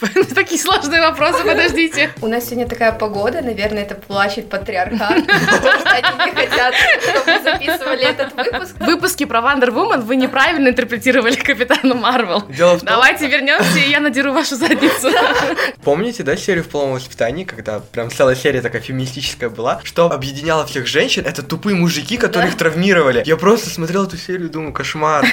Такие 0.34 0.60
сложные 0.60 1.00
вопросы, 1.00 1.44
подождите. 1.44 2.10
У 2.20 2.26
нас 2.26 2.44
сегодня 2.44 2.68
такая 2.68 2.92
погода, 2.92 3.40
наверное, 3.42 3.82
это 3.82 3.94
плачет 3.94 4.48
патриархат, 4.48 5.26
потому 5.26 5.80
что 5.80 5.90
они 5.90 6.30
не 6.30 6.34
хотят, 6.34 6.74
чтобы 7.02 7.20
мы 7.26 7.42
записывали 7.42 8.04
этот 8.04 8.34
выпуск. 8.34 8.76
В 8.78 8.84
выпуске 8.84 9.26
про 9.26 9.40
Wonder 9.40 9.68
Woman 9.68 10.02
вы 10.02 10.16
неправильно 10.16 10.68
интерпретировали 10.68 11.36
Капитана 11.36 11.94
Марвел. 11.94 12.44
Давайте 12.82 13.28
вернемся, 13.28 13.78
и 13.78 13.90
я 13.90 14.00
надеру 14.00 14.32
вашу 14.32 14.56
задницу. 14.56 15.10
Помните, 15.82 16.22
да, 16.22 16.36
серию 16.36 16.64
в 16.64 16.68
полном 16.68 16.94
воспитании, 16.94 17.44
когда 17.44 17.80
прям 17.80 18.10
целая 18.10 18.34
серия 18.34 18.60
такая 18.60 18.82
феминистическая 18.82 19.48
была, 19.50 19.80
что 19.84 20.10
объединяло 20.10 20.66
всех 20.66 20.86
женщин, 20.86 21.24
это 21.26 21.42
тупые 21.42 21.76
мужики, 21.76 22.16
которые 22.16 22.50
их 22.50 22.56
травмировали. 22.56 23.22
Я 23.24 23.36
просто 23.36 23.70
смотрел 23.70 24.04
эту 24.04 24.16
серию 24.16 24.48
и 24.48 24.50
думаю, 24.50 24.72
кошмар. 24.72 25.26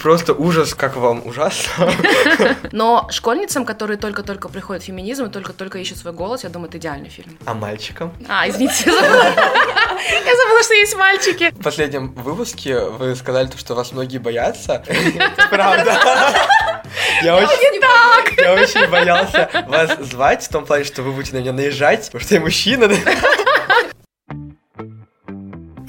Просто 0.00 0.32
ужас, 0.34 0.74
как 0.74 0.96
вам 0.96 1.22
ужасно. 1.24 1.90
Но 2.72 3.08
школьницам, 3.10 3.64
которые 3.64 3.91
только-только 3.96 4.48
приходят 4.48 4.82
в 4.82 4.86
феминизм 4.86 5.26
и 5.26 5.30
только-только 5.30 5.78
ищут 5.78 5.98
свой 5.98 6.12
голос, 6.12 6.44
я 6.44 6.50
думаю, 6.50 6.68
это 6.68 6.78
идеальный 6.78 7.08
фильм. 7.08 7.36
А 7.44 7.54
мальчикам? 7.54 8.12
А, 8.28 8.48
извините, 8.48 8.84
я 8.86 8.92
забыла. 8.92 10.62
Что 10.62 10.74
есть 10.74 10.96
мальчики. 10.96 11.50
В 11.50 11.62
последнем 11.62 12.12
выпуске 12.12 12.78
вы 12.78 13.16
сказали, 13.16 13.48
то, 13.48 13.58
что 13.58 13.74
вас 13.74 13.90
многие 13.90 14.18
боятся. 14.18 14.84
Правда. 15.50 15.98
Я 17.22 17.36
очень, 17.36 17.80
я 18.38 18.54
очень 18.54 18.88
боялся 18.88 19.48
вас 19.66 19.98
звать, 19.98 20.44
в 20.44 20.48
том 20.48 20.64
плане, 20.64 20.84
что 20.84 21.02
вы 21.02 21.12
будете 21.12 21.34
на 21.34 21.40
меня 21.40 21.52
наезжать, 21.52 22.06
потому 22.06 22.22
что 22.22 22.34
я 22.34 22.40
мужчина. 22.40 22.88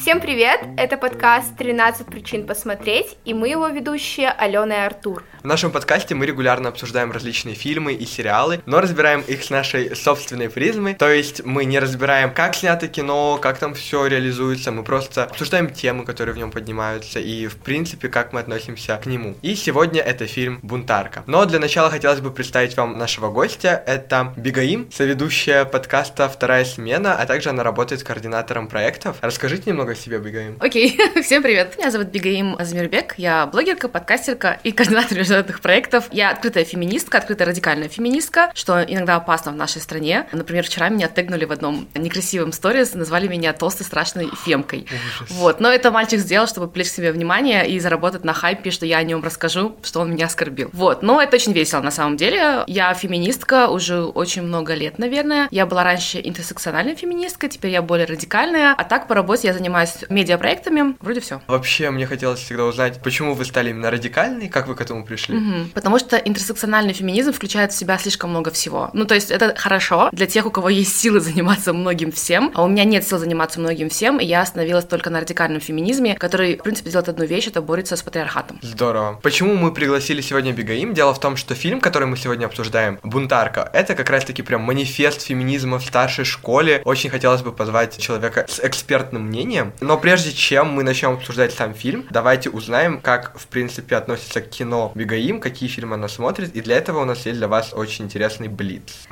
Всем 0.03 0.20
привет! 0.20 0.59
Это 0.75 0.98
подкаст 0.98 1.53
«13 1.57 2.11
причин 2.11 2.45
посмотреть» 2.45 3.16
и 3.23 3.34
мы 3.34 3.48
его 3.48 3.70
ведущие 3.70 4.30
Алена 4.31 4.84
и 4.84 4.85
Артур. 4.85 5.23
В 5.44 5.45
нашем 5.45 5.71
подкасте 5.71 6.13
мы 6.13 6.25
регулярно 6.25 6.67
обсуждаем 6.67 7.13
различные 7.13 7.55
фильмы 7.55 7.94
и 7.94 8.05
сериалы, 8.05 8.61
но 8.66 8.81
разбираем 8.81 9.21
их 9.21 9.45
с 9.45 9.49
нашей 9.49 9.95
собственной 9.95 10.49
призмы. 10.49 10.94
То 10.94 11.09
есть 11.09 11.45
мы 11.45 11.63
не 11.63 11.80
разбираем, 11.80 12.33
как 12.33 12.53
снято 12.55 12.89
кино, 12.89 13.39
как 13.41 13.59
там 13.59 13.75
все 13.75 14.05
реализуется, 14.08 14.73
мы 14.73 14.83
просто 14.83 15.23
обсуждаем 15.23 15.69
темы, 15.69 16.03
которые 16.03 16.35
в 16.35 16.38
нем 16.38 16.52
поднимаются, 16.52 17.22
и 17.22 17.47
в 17.47 17.56
принципе, 17.56 18.09
как 18.09 18.33
мы 18.33 18.41
относимся 18.41 18.97
к 18.97 19.06
нему. 19.06 19.35
И 19.41 19.56
сегодня 19.56 20.02
это 20.02 20.28
фильм 20.28 20.59
«Бунтарка». 20.63 21.23
Но 21.28 21.45
для 21.45 21.59
начала 21.59 21.89
хотелось 21.89 22.19
бы 22.19 22.31
представить 22.31 22.75
вам 22.75 22.97
нашего 22.97 23.30
гостя. 23.30 23.81
Это 23.85 24.33
Бигаим, 24.35 24.91
соведущая 24.91 25.63
подкаста 25.63 26.28
«Вторая 26.28 26.66
смена», 26.66 27.16
а 27.16 27.25
также 27.25 27.52
она 27.52 27.63
работает 27.63 28.03
координатором 28.03 28.67
проектов. 28.67 29.16
Расскажите 29.22 29.72
немного 29.72 29.92
о 29.94 29.95
себе, 29.95 30.17
Бигаим. 30.17 30.58
Окей, 30.59 30.99
всем 31.23 31.44
привет. 31.44 31.77
Меня 31.77 31.91
зовут 31.91 32.08
Бигаим 32.08 32.55
Азмирбек, 32.58 33.13
я 33.17 33.45
блогерка, 33.45 33.88
подкастерка 33.88 34.59
и 34.63 34.72
координатор 34.72 35.17
международных 35.17 35.61
проектов. 35.61 36.05
Я 36.11 36.31
открытая 36.31 36.66
феминистка, 36.66 37.19
открытая 37.19 37.47
радикальная 37.47 37.89
феминистка, 37.89 38.52
что 38.55 38.83
иногда 38.83 39.16
опасно 39.16 39.52
в 39.52 39.55
нашей 39.55 39.81
стране. 39.81 40.27
Например, 40.31 40.66
вчера 40.66 40.89
меня 40.89 41.08
тегнули 41.08 41.45
в 41.45 41.52
одном 41.52 41.88
некрасивом 41.94 42.52
сторис, 42.53 42.95
назвали 42.95 43.27
меня 43.27 43.53
толстой 43.53 43.85
страшной 43.85 44.30
фемкой. 44.44 44.88
Вот, 45.30 45.59
но 45.59 45.72
это 45.72 45.91
мальчик 45.91 46.19
сделал, 46.19 46.47
чтобы 46.47 46.67
привлечь 46.67 46.91
себе 46.91 47.11
внимание 47.11 47.69
и 47.69 47.80
заработать 47.80 48.23
на 48.23 48.33
хайпе, 48.33 48.72
что 48.72 48.85
я 48.85 48.97
о 48.97 49.03
нем 49.03 49.23
расскажу, 49.23 49.75
что 49.83 50.02
он 50.02 50.11
меня 50.11 50.25
оскорбил. 50.25 50.69
Вот, 50.73 51.03
но 51.03 51.22
это 51.22 51.35
очень 51.35 51.53
весело 51.53 51.81
на 51.81 51.91
самом 51.91 52.17
деле. 52.17 52.63
Я 52.66 52.94
феминистка 52.95 53.69
уже 53.69 54.02
очень 54.03 54.41
много 54.41 54.73
лет, 54.73 54.97
наверное. 54.97 55.47
Я 55.52 55.67
была 55.67 55.83
раньше 55.83 56.19
интерсекциональной 56.23 56.95
феминисткой, 56.95 57.50
теперь 57.50 57.72
я 57.72 57.83
более 57.83 58.07
радикальная. 58.07 58.73
А 58.75 58.83
так 58.83 59.07
по 59.07 59.13
работе 59.13 59.47
я 59.47 59.53
занимаюсь 59.53 59.83
медиапроектами. 60.09 60.95
Вроде 61.00 61.20
все. 61.20 61.42
Вообще, 61.48 61.89
мне 61.89 62.06
хотелось 62.06 62.39
всегда 62.39 62.66
узнать, 62.66 63.02
почему 63.03 63.34
вы 63.34 63.45
стали 63.45 63.70
именно 63.70 63.92
радикальной, 63.92 64.50
как 64.50 64.67
вы 64.67 64.75
к 64.75 64.81
этому 64.81 65.06
пришли? 65.06 65.36
Мгм. 65.36 65.70
Потому 65.73 66.00
что 66.00 66.17
интерсекциональный 66.17 66.94
феминизм 66.94 67.34
включает 67.34 67.72
в 67.72 67.75
себя 67.75 67.98
слишком 67.98 68.30
много 68.30 68.52
всего. 68.52 68.90
Ну, 68.94 69.06
то 69.06 69.16
есть 69.16 69.31
это 69.31 69.56
хорошо 69.56 70.09
для 70.12 70.28
тех, 70.28 70.45
у 70.45 70.52
кого 70.52 70.70
есть 70.70 70.98
силы 70.98 71.20
заниматься 71.20 71.73
многим 71.73 72.12
всем, 72.12 72.52
а 72.53 72.64
у 72.64 72.67
меня 72.67 72.84
нет 72.84 73.08
сил 73.08 73.17
заниматься 73.17 73.59
многим 73.59 73.90
всем, 73.90 74.20
и 74.20 74.25
я 74.25 74.42
остановилась 74.42 74.86
только 74.86 75.09
на 75.09 75.20
радикальном 75.20 75.62
феминизме, 75.62 76.16
который, 76.16 76.57
в 76.57 76.63
принципе, 76.63 76.90
делает 76.90 77.09
одну 77.09 77.25
вещь, 77.25 77.47
это 77.47 77.62
борется 77.62 77.96
с 77.96 78.02
патриархатом. 78.02 78.59
Здорово. 78.62 79.19
Почему 79.22 79.56
мы 79.56 79.74
пригласили 79.74 80.22
сегодня 80.22 80.53
Бигаим? 80.53 80.94
Дело 80.94 81.13
в 81.13 81.19
том, 81.19 81.36
что 81.38 81.56
фильм, 81.56 81.81
который 81.81 82.07
мы 82.07 82.18
сегодня 82.18 82.46
обсуждаем, 82.46 83.00
«Бунтарка», 83.03 83.69
это 83.74 83.96
как 83.96 84.09
раз-таки 84.09 84.41
прям 84.41 84.62
манифест 84.62 85.22
феминизма 85.22 85.80
в 85.80 85.86
старшей 85.86 86.25
школе. 86.25 86.81
Очень 86.86 87.09
хотелось 87.09 87.41
бы 87.41 87.52
позвать 87.52 87.97
человека 87.97 88.46
с 88.47 88.59
экспертным 88.59 89.28
мнением. 89.28 89.72
Но 89.81 89.97
прежде 89.97 90.31
чем 90.31 90.69
мы 90.69 90.84
начнем 90.84 91.13
обсуждать 91.13 91.53
сам 91.53 91.73
фильм, 91.73 92.06
давайте 92.09 92.50
узнаем, 92.50 93.01
как, 93.01 93.38
в 93.38 93.47
принципе, 93.47 93.95
относится 93.95 94.41
к 94.41 94.50
кино 94.50 94.91
Бигаим, 94.95 95.39
какие 95.39 95.69
фильмы 95.69 95.95
она 95.95 96.07
смотрит. 96.07 96.56
И 96.56 96.61
для 96.61 96.78
этого 96.78 97.01
у 97.01 97.06
нас 97.06 97.25
есть 97.25 97.38
для 97.38 97.47
вас 97.47 97.73
очень 97.73 98.06
интересный 98.06 98.47
блиц. 98.47 99.07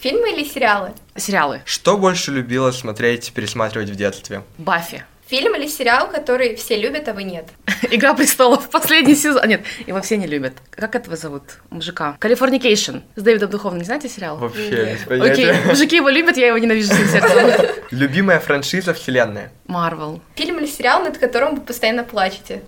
Фильмы 0.00 0.32
или 0.32 0.44
сериалы? 0.44 0.92
Сериалы. 1.16 1.62
Что 1.64 1.96
больше 1.96 2.30
любила 2.30 2.72
смотреть, 2.72 3.32
пересматривать 3.32 3.90
в 3.90 3.96
детстве? 3.96 4.42
Баффи. 4.58 5.04
Фильм 5.26 5.56
или 5.56 5.66
сериал, 5.66 6.10
который 6.10 6.54
все 6.54 6.76
любят, 6.76 7.08
а 7.08 7.14
вы 7.14 7.22
нет? 7.22 7.48
Игра 7.90 8.12
престолов. 8.14 8.68
Последний 8.70 9.14
сезон. 9.14 9.40
А, 9.42 9.46
нет, 9.46 9.62
его 9.86 10.00
все 10.02 10.18
не 10.18 10.26
любят. 10.26 10.52
Как 10.70 10.94
этого 10.94 11.16
зовут? 11.16 11.42
Мужика. 11.70 12.16
Californication. 12.20 12.98
С 13.16 13.22
Дэвидом 13.22 13.48
Духовным. 13.50 13.78
Не 13.80 13.86
знаете 13.86 14.08
сериал? 14.08 14.36
Вообще. 14.36 14.98
Окей, 15.08 15.52
мужики 15.66 15.96
его 15.96 16.10
любят, 16.10 16.36
я 16.36 16.48
его 16.48 16.58
ненавижу 16.58 16.92
всем 16.92 17.08
сердцем. 17.08 17.66
Любимая 17.90 18.38
франшиза 18.38 18.92
вселенная? 18.92 19.50
Марвел. 19.66 20.20
Фильм 20.34 20.58
или 20.58 20.66
сериал, 20.66 21.02
над 21.02 21.16
которым 21.16 21.54
вы 21.54 21.62
постоянно 21.62 22.04
плачете? 22.04 22.62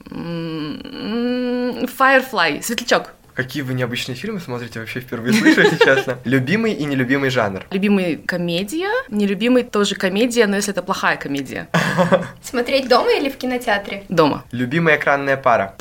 Firefly. 1.99 2.63
Светлячок. 2.63 3.13
Какие 3.37 3.63
вы 3.63 3.75
необычные 3.75 4.17
фильмы 4.17 4.41
смотрите, 4.41 4.81
вообще 4.81 5.01
впервые 5.01 5.35
слышу, 5.35 5.61
если 5.61 5.77
честно. 5.77 6.19
Любимый 6.25 6.73
и 6.73 6.87
нелюбимый 6.87 7.29
жанр? 7.29 7.67
Любимый 7.71 8.17
комедия, 8.17 8.89
нелюбимый 9.11 9.63
тоже 9.63 9.95
комедия, 9.95 10.47
но 10.47 10.57
если 10.57 10.73
это 10.73 10.83
плохая 10.83 11.19
комедия. 11.19 11.69
Смотреть 12.43 12.89
дома 12.89 13.13
или 13.13 13.29
в 13.29 13.37
кинотеатре? 13.37 14.05
Дома. 14.09 14.45
Любимая 14.53 14.97
экранная 14.97 15.37
пара? 15.37 15.77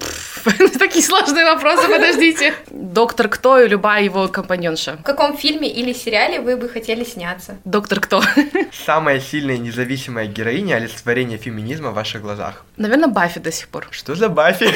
Такие 0.80 1.02
сложные 1.02 1.46
вопросы, 1.46 1.88
подождите. 1.88 2.54
Доктор 2.70 3.30
Кто 3.30 3.60
и 3.62 3.70
любая 3.70 4.04
его 4.04 4.28
компаньонша. 4.28 4.98
В 4.98 5.04
каком 5.04 5.38
фильме 5.38 5.72
или 5.72 5.94
сериале 5.94 6.42
вы 6.42 6.58
бы 6.58 6.68
хотели 6.68 7.06
сняться? 7.06 7.58
Доктор 7.64 8.02
Кто. 8.02 8.22
Самая 8.86 9.22
сильная 9.22 9.58
независимая 9.58 10.28
героиня 10.28 10.76
олицетворения 10.76 11.38
феминизма 11.38 11.92
в 11.92 11.94
ваших 11.94 12.22
глазах? 12.22 12.66
Наверное, 12.76 13.08
Баффи 13.08 13.40
до 13.40 13.52
сих 13.54 13.70
пор. 13.70 13.88
Что 13.92 14.14
за 14.14 14.28
Баффи? 14.28 14.68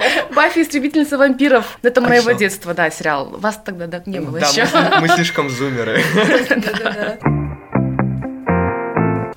Баффи 0.34 0.62
истребительница 0.62 1.18
вампиров. 1.18 1.78
Это 1.82 2.00
моего 2.00 2.32
детства, 2.32 2.74
да, 2.74 2.90
сериал. 2.90 3.28
Вас 3.30 3.60
тогда 3.64 3.86
да, 3.86 4.02
не 4.06 4.20
было 4.20 4.38
еще. 4.38 4.66
мы, 4.72 5.00
мы 5.02 5.08
слишком 5.08 5.50
зумеры. 5.50 6.02
Да-да-да. 6.48 7.47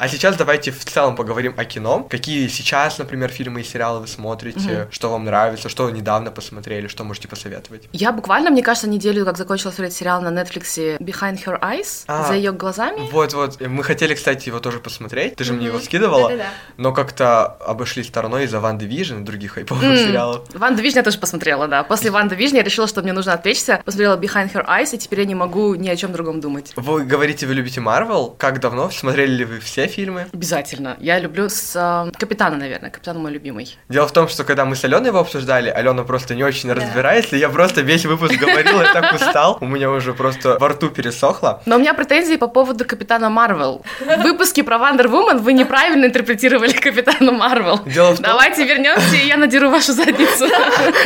А 0.01 0.07
сейчас 0.07 0.35
давайте 0.35 0.72
в 0.72 0.84
целом 0.84 1.16
поговорим 1.16 1.53
о 1.57 1.63
кино. 1.63 2.07
Какие 2.09 2.47
сейчас, 2.47 2.97
например, 2.97 3.29
фильмы 3.29 3.62
и 3.62 3.63
сериалы 3.63 4.00
вы 4.00 4.07
смотрите, 4.07 4.88
что 4.89 5.12
вам 5.12 5.25
нравится, 5.25 5.69
что 5.69 5.84
вы 5.85 5.91
недавно 5.91 6.31
посмотрели, 6.31 6.88
что 6.88 7.03
можете 7.03 7.28
посоветовать? 7.28 7.88
Я 7.94 8.11
буквально, 8.11 8.50
мне 8.50 8.63
кажется, 8.63 8.90
неделю 8.90 9.25
как 9.25 9.38
закончила 9.38 9.69
смотреть 9.69 9.94
сериал 9.94 10.19
на 10.23 10.29
Netflix 10.29 10.97
Behind 10.97 11.38
Her 11.45 11.61
Eyes, 11.61 12.06
А. 12.07 12.23
за 12.28 12.34
ее 12.34 12.51
глазами. 12.51 13.07
Вот-вот, 13.11 13.61
мы 13.61 13.84
хотели, 13.84 14.16
кстати, 14.16 14.47
его 14.50 14.59
тоже 14.59 14.79
посмотреть, 14.79 15.35
ты 15.35 15.44
же 15.44 15.53
мне 15.53 15.67
его 15.67 15.79
скидывала, 15.79 16.29
Да-да-да. 16.29 16.50
но 16.78 16.94
как-то 16.94 17.45
обошли 17.45 18.01
стороной 18.03 18.45
из-за 18.45 18.59
Ван 18.59 18.79
Division 18.79 19.22
и 19.22 19.23
других 19.23 19.51
хайповых 19.51 19.84
М, 19.84 19.95
сериалов. 19.97 20.47
Ван 20.56 20.75
Division 20.75 20.95
я 20.95 21.03
тоже 21.03 21.19
посмотрела, 21.19 21.67
да. 21.67 21.84
После 21.84 22.09
Ван 22.09 22.28
Division 22.28 22.56
я 22.56 22.63
решила, 22.63 22.88
что 22.88 23.03
мне 23.03 23.13
нужно 23.13 23.34
отвлечься. 23.34 23.84
Посмотрела 23.85 24.17
Behind 24.17 24.51
Her 24.51 24.66
Eyes, 24.67 24.95
и 24.95 24.97
теперь 24.97 25.19
я 25.19 25.25
не 25.25 25.35
могу 25.35 25.75
ни 25.75 25.90
о 25.90 25.95
чем 25.95 26.11
другом 26.11 26.41
думать. 26.41 26.73
Вы 26.75 27.03
говорите, 27.03 27.45
вы 27.45 27.53
любите 27.53 27.81
Марвел? 27.81 28.34
Как 28.35 28.59
давно? 28.59 28.90
Смотрели 28.90 29.31
ли 29.31 29.45
вы 29.45 29.59
все 29.59 29.91
фильмы? 29.91 30.28
Обязательно. 30.34 30.97
Я 31.00 31.19
люблю 31.19 31.50
с 31.50 31.74
э, 31.75 32.12
Капитана, 32.18 32.57
наверное. 32.57 32.90
Капитан 32.90 33.18
мой 33.19 33.31
любимый. 33.31 33.78
Дело 33.90 34.07
в 34.07 34.12
том, 34.12 34.28
что 34.28 34.44
когда 34.44 34.66
мы 34.66 34.75
с 34.75 34.84
Аленой 34.84 35.07
его 35.09 35.19
обсуждали, 35.19 35.69
Алена 35.69 36.03
просто 36.03 36.35
не 36.35 36.44
очень 36.44 36.72
разбирается, 36.72 37.35
я 37.35 37.50
просто 37.50 37.81
весь 37.81 38.06
выпуск 38.06 38.35
говорил, 38.40 38.81
я 38.81 38.94
так 38.94 39.14
устал, 39.14 39.58
у 39.61 39.66
меня 39.66 39.90
уже 39.91 40.14
просто 40.14 40.58
во 40.59 40.70
рту 40.70 40.90
пересохло. 40.90 41.61
Но 41.66 41.76
у 41.76 41.79
меня 41.79 41.93
претензии 41.93 42.35
по 42.38 42.47
поводу 42.47 42.85
Капитана 42.85 43.29
Марвел. 43.29 43.84
В 43.99 44.22
выпуске 44.23 44.64
про 44.64 44.78
Wonder 44.78 45.05
Woman 45.08 45.40
вы 45.40 45.53
неправильно 45.53 46.05
интерпретировали 46.05 46.72
Капитана 46.73 47.32
Марвел. 47.32 47.79
Дело 47.85 48.11
в 48.14 48.17
том- 48.17 48.26
Давайте 48.26 48.66
вернемся, 48.66 49.16
и 49.16 49.28
я 49.28 49.37
надеру 49.37 49.70
вашу 49.70 49.94
задницу. 49.94 50.47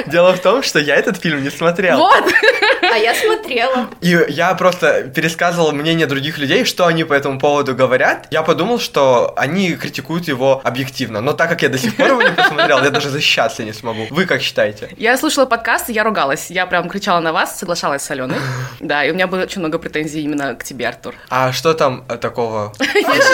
Дело 0.08 0.34
в 0.34 0.40
том, 0.42 0.64
что 0.64 0.80
я 0.80 0.96
этот 0.96 1.18
фильм 1.22 1.44
не 1.44 1.50
смотрел. 1.50 1.98
Вот. 1.98 2.24
А 2.82 2.98
я 2.98 3.14
смотрела. 3.16 3.88
И 4.02 4.18
я 4.30 4.54
просто 4.54 5.04
пересказывал 5.04 5.72
мнение 5.72 6.06
других 6.08 6.38
людей, 6.38 6.66
что 6.66 6.86
они 6.86 7.04
по 7.04 7.14
этому 7.14 7.40
поводу 7.40 7.76
говорят. 7.76 8.28
Я 8.32 8.42
подумал, 8.44 8.75
думал, 8.76 8.80
что 8.80 9.34
они 9.38 9.76
критикуют 9.76 10.28
его 10.28 10.62
объективно. 10.64 11.22
Но 11.22 11.34
так 11.34 11.50
как 11.50 11.62
я 11.62 11.70
до 11.70 11.78
сих 11.78 11.96
пор 11.96 12.08
его 12.08 12.22
не 12.22 12.32
посмотрел, 12.32 12.84
я 12.84 12.90
даже 12.90 13.10
защищаться 13.10 13.64
не 13.64 13.74
смогу. 13.74 14.08
Вы 14.12 14.26
как 14.26 14.42
считаете? 14.42 14.90
Я 14.98 15.18
слушала 15.18 15.46
подкаст, 15.46 15.90
и 15.90 15.94
я 15.94 16.04
ругалась. 16.04 16.52
Я 16.52 16.66
прям 16.66 16.90
кричала 16.90 17.22
на 17.22 17.32
вас, 17.32 17.60
соглашалась 17.60 18.02
с 18.02 18.12
Аленой. 18.12 18.38
Да, 18.80 19.06
и 19.06 19.12
у 19.12 19.14
меня 19.14 19.28
было 19.28 19.44
очень 19.44 19.62
много 19.62 19.80
претензий 19.80 20.22
именно 20.22 20.54
к 20.56 20.64
тебе, 20.64 20.88
Артур. 20.88 21.16
А 21.30 21.52
что 21.52 21.74
там 21.74 22.04
э, 22.10 22.18
такого? 22.18 22.74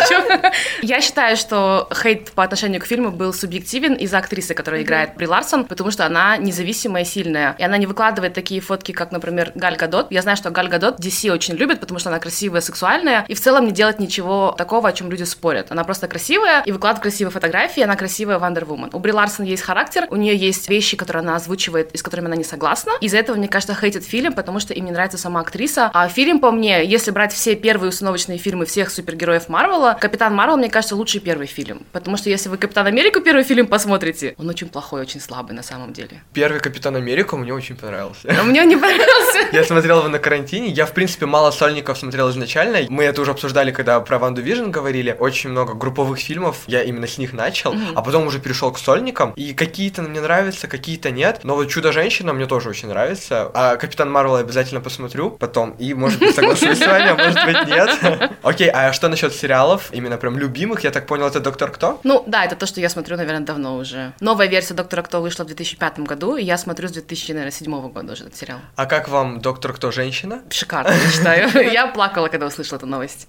Я 0.81 1.01
считаю, 1.01 1.35
что 1.35 1.89
хейт 1.94 2.31
по 2.31 2.44
отношению 2.44 2.79
к 2.79 2.85
фильму 2.85 3.11
был 3.11 3.33
субъективен 3.33 3.95
из-за 3.95 4.19
актрисы, 4.19 4.53
которая 4.53 4.83
играет 4.83 5.15
Бри 5.15 5.27
Ларсон, 5.27 5.65
потому 5.65 5.91
что 5.91 6.05
она 6.05 6.37
независимая 6.37 7.03
и 7.03 7.05
сильная. 7.05 7.55
И 7.59 7.63
она 7.63 7.77
не 7.77 7.87
выкладывает 7.87 8.33
такие 8.33 8.61
фотки, 8.61 8.91
как, 8.91 9.11
например, 9.11 9.51
Галь 9.55 9.77
Гадот. 9.77 10.07
Я 10.11 10.21
знаю, 10.21 10.37
что 10.37 10.51
Галь 10.51 10.69
Гадот 10.69 10.99
DC 10.99 11.31
очень 11.31 11.55
любит, 11.55 11.79
потому 11.79 11.99
что 11.99 12.09
она 12.09 12.19
красивая, 12.19 12.61
сексуальная, 12.61 13.25
и 13.27 13.33
в 13.33 13.41
целом 13.41 13.65
не 13.65 13.71
делает 13.71 13.99
ничего 13.99 14.55
такого, 14.57 14.89
о 14.89 14.94
чем 14.94 15.09
люди 15.09 15.23
спорят. 15.31 15.72
Она 15.72 15.83
просто 15.83 16.07
красивая 16.07 16.63
и 16.63 16.72
выкладывает 16.72 17.04
красивые 17.04 17.31
фотографии, 17.31 17.81
она 17.81 17.95
красивая 17.95 18.39
Wonder 18.39 18.65
Woman. 18.65 18.89
У 18.94 19.00
Бри 19.00 19.12
Ларсон 19.12 19.45
есть 19.45 19.63
характер, 19.63 20.06
у 20.10 20.16
нее 20.16 20.36
есть 20.36 20.69
вещи, 20.69 20.95
которые 20.98 21.22
она 21.22 21.36
озвучивает 21.36 21.92
и 21.94 21.98
с 21.98 22.04
которыми 22.04 22.28
она 22.28 22.36
не 22.36 22.44
согласна. 22.44 22.92
Из-за 23.01 23.18
этого, 23.18 23.36
мне 23.36 23.48
кажется, 23.48 23.75
хейтит 23.75 24.04
фильм, 24.04 24.33
потому 24.33 24.60
что 24.60 24.74
им 24.74 24.86
не 24.86 24.92
нравится 24.92 25.18
сама 25.18 25.42
актриса. 25.42 25.89
А 25.94 26.07
фильм, 26.07 26.39
по 26.39 26.51
мне, 26.51 26.86
если 26.86 27.12
брать 27.12 27.33
все 27.33 27.56
первые 27.56 27.89
установочные 27.89 28.38
фильмы 28.38 28.66
всех 28.66 28.89
супергероев 28.92 29.50
Марвела, 29.50 29.98
Капитан 30.00 30.36
Марвел, 30.36 30.57
мне 30.57 30.69
кажется, 30.69 30.95
лучший 30.95 31.22
первый 31.22 31.48
фильм. 31.48 31.83
Потому 31.92 32.18
что 32.18 32.30
если 32.30 32.50
вы 32.50 32.57
Капитан 32.57 32.88
Америку 32.88 33.22
первый 33.22 33.44
фильм 33.44 33.68
посмотрите, 33.68 34.36
он 34.38 34.50
очень 34.50 34.69
плохой, 34.69 35.01
очень 35.01 35.22
слабый 35.22 35.56
на 35.56 35.63
самом 35.63 35.94
деле. 35.94 36.22
Первый 36.33 36.60
Капитан 36.60 36.95
Америка 36.95 37.38
мне 37.38 37.54
очень 37.54 37.75
понравился. 37.75 38.28
А 38.30 38.44
мне 38.44 38.62
он 38.62 38.68
не 38.68 38.75
понравился. 38.75 39.39
Я 39.51 39.63
смотрел 39.63 40.00
его 40.00 40.10
на 40.10 40.19
карантине. 40.19 40.69
Я, 40.69 40.86
в 40.86 40.94
принципе, 40.94 41.25
мало 41.25 41.51
сольников 41.51 41.98
смотрел 41.98 42.30
изначально. 42.30 42.80
Мы 42.89 43.04
это 43.04 43.22
уже 43.22 43.31
обсуждали, 43.31 43.72
когда 43.72 44.00
про 44.00 44.19
WandaVision 44.19 44.69
говорили. 44.72 45.16
Очень 45.21 45.51
много 45.51 45.75
групповых 45.75 46.18
фильмов. 46.18 46.63
Я 46.65 46.81
именно 46.81 47.06
с 47.06 47.19
них 47.19 47.31
начал. 47.31 47.75
А 47.94 48.01
потом 48.01 48.25
уже 48.25 48.39
перешел 48.39 48.71
к 48.71 48.79
сольникам. 48.79 49.33
И 49.35 49.53
какие-то 49.53 50.01
мне 50.01 50.19
нравятся, 50.19 50.68
какие-то 50.68 51.12
нет. 51.12 51.41
Но 51.44 51.53
вот 51.53 51.69
Чудо-женщина 51.69 52.33
мне 52.33 52.47
тоже 52.47 52.69
очень 52.69 52.88
нравится. 52.88 53.51
А 53.53 53.75
Капитан 53.75 54.12
Марвел 54.12 54.38
я 54.38 54.41
обязательно 54.41 54.81
посмотрю 54.81 55.29
потом. 55.29 55.75
И, 55.77 55.94
может 55.94 56.18
быть, 56.18 56.33
соглашусь 56.33 56.79
с 56.79 56.88
вами, 56.88 57.09
а 57.09 57.15
может 57.15 57.45
быть, 57.45 57.68
нет. 57.68 58.31
Окей, 58.41 58.71
а 58.71 58.91
что 58.94 59.09
насчет 59.09 59.31
сериалов? 59.35 59.89
Именно 59.91 60.18
прям 60.18 60.39
любимых? 60.39 60.83
Я 60.83 60.89
так 60.89 61.06
понял, 61.06 61.27
это 61.27 61.39
Доктор 61.39 61.69
Кто? 61.69 62.00
Ну, 62.03 62.23
да, 62.25 62.44
это 62.44 62.56
то, 62.56 62.65
что 62.65 62.81
я 62.81 62.89
смотрю, 62.89 63.15
наверное, 63.15 63.45
давно 63.45 63.77
уже. 63.77 64.13
Новая 64.21 64.47
версия 64.47 64.73
Доктора 64.73 65.03
Кто 65.03 65.21
вышла 65.21 65.44
в 65.44 65.47
2005 65.47 66.00
году, 66.00 66.35
и 66.35 66.44
я 66.44 66.57
смотрю 66.57 66.88
с 66.88 66.94
2007 66.94 67.91
года 67.91 68.13
уже 68.13 68.23
этот 68.23 68.38
сериал. 68.38 68.57
А 68.75 68.88
как 68.88 69.07
вам 69.07 69.39
Доктор 69.39 69.73
Кто 69.73 69.91
женщина? 69.91 70.41
Шикарно, 70.50 70.94
я 70.94 71.12
считаю. 71.12 71.71
Я 71.71 71.85
плакала, 71.85 72.27
когда 72.27 72.47
услышала 72.47 72.79
эту 72.79 72.88
новость. 72.88 73.27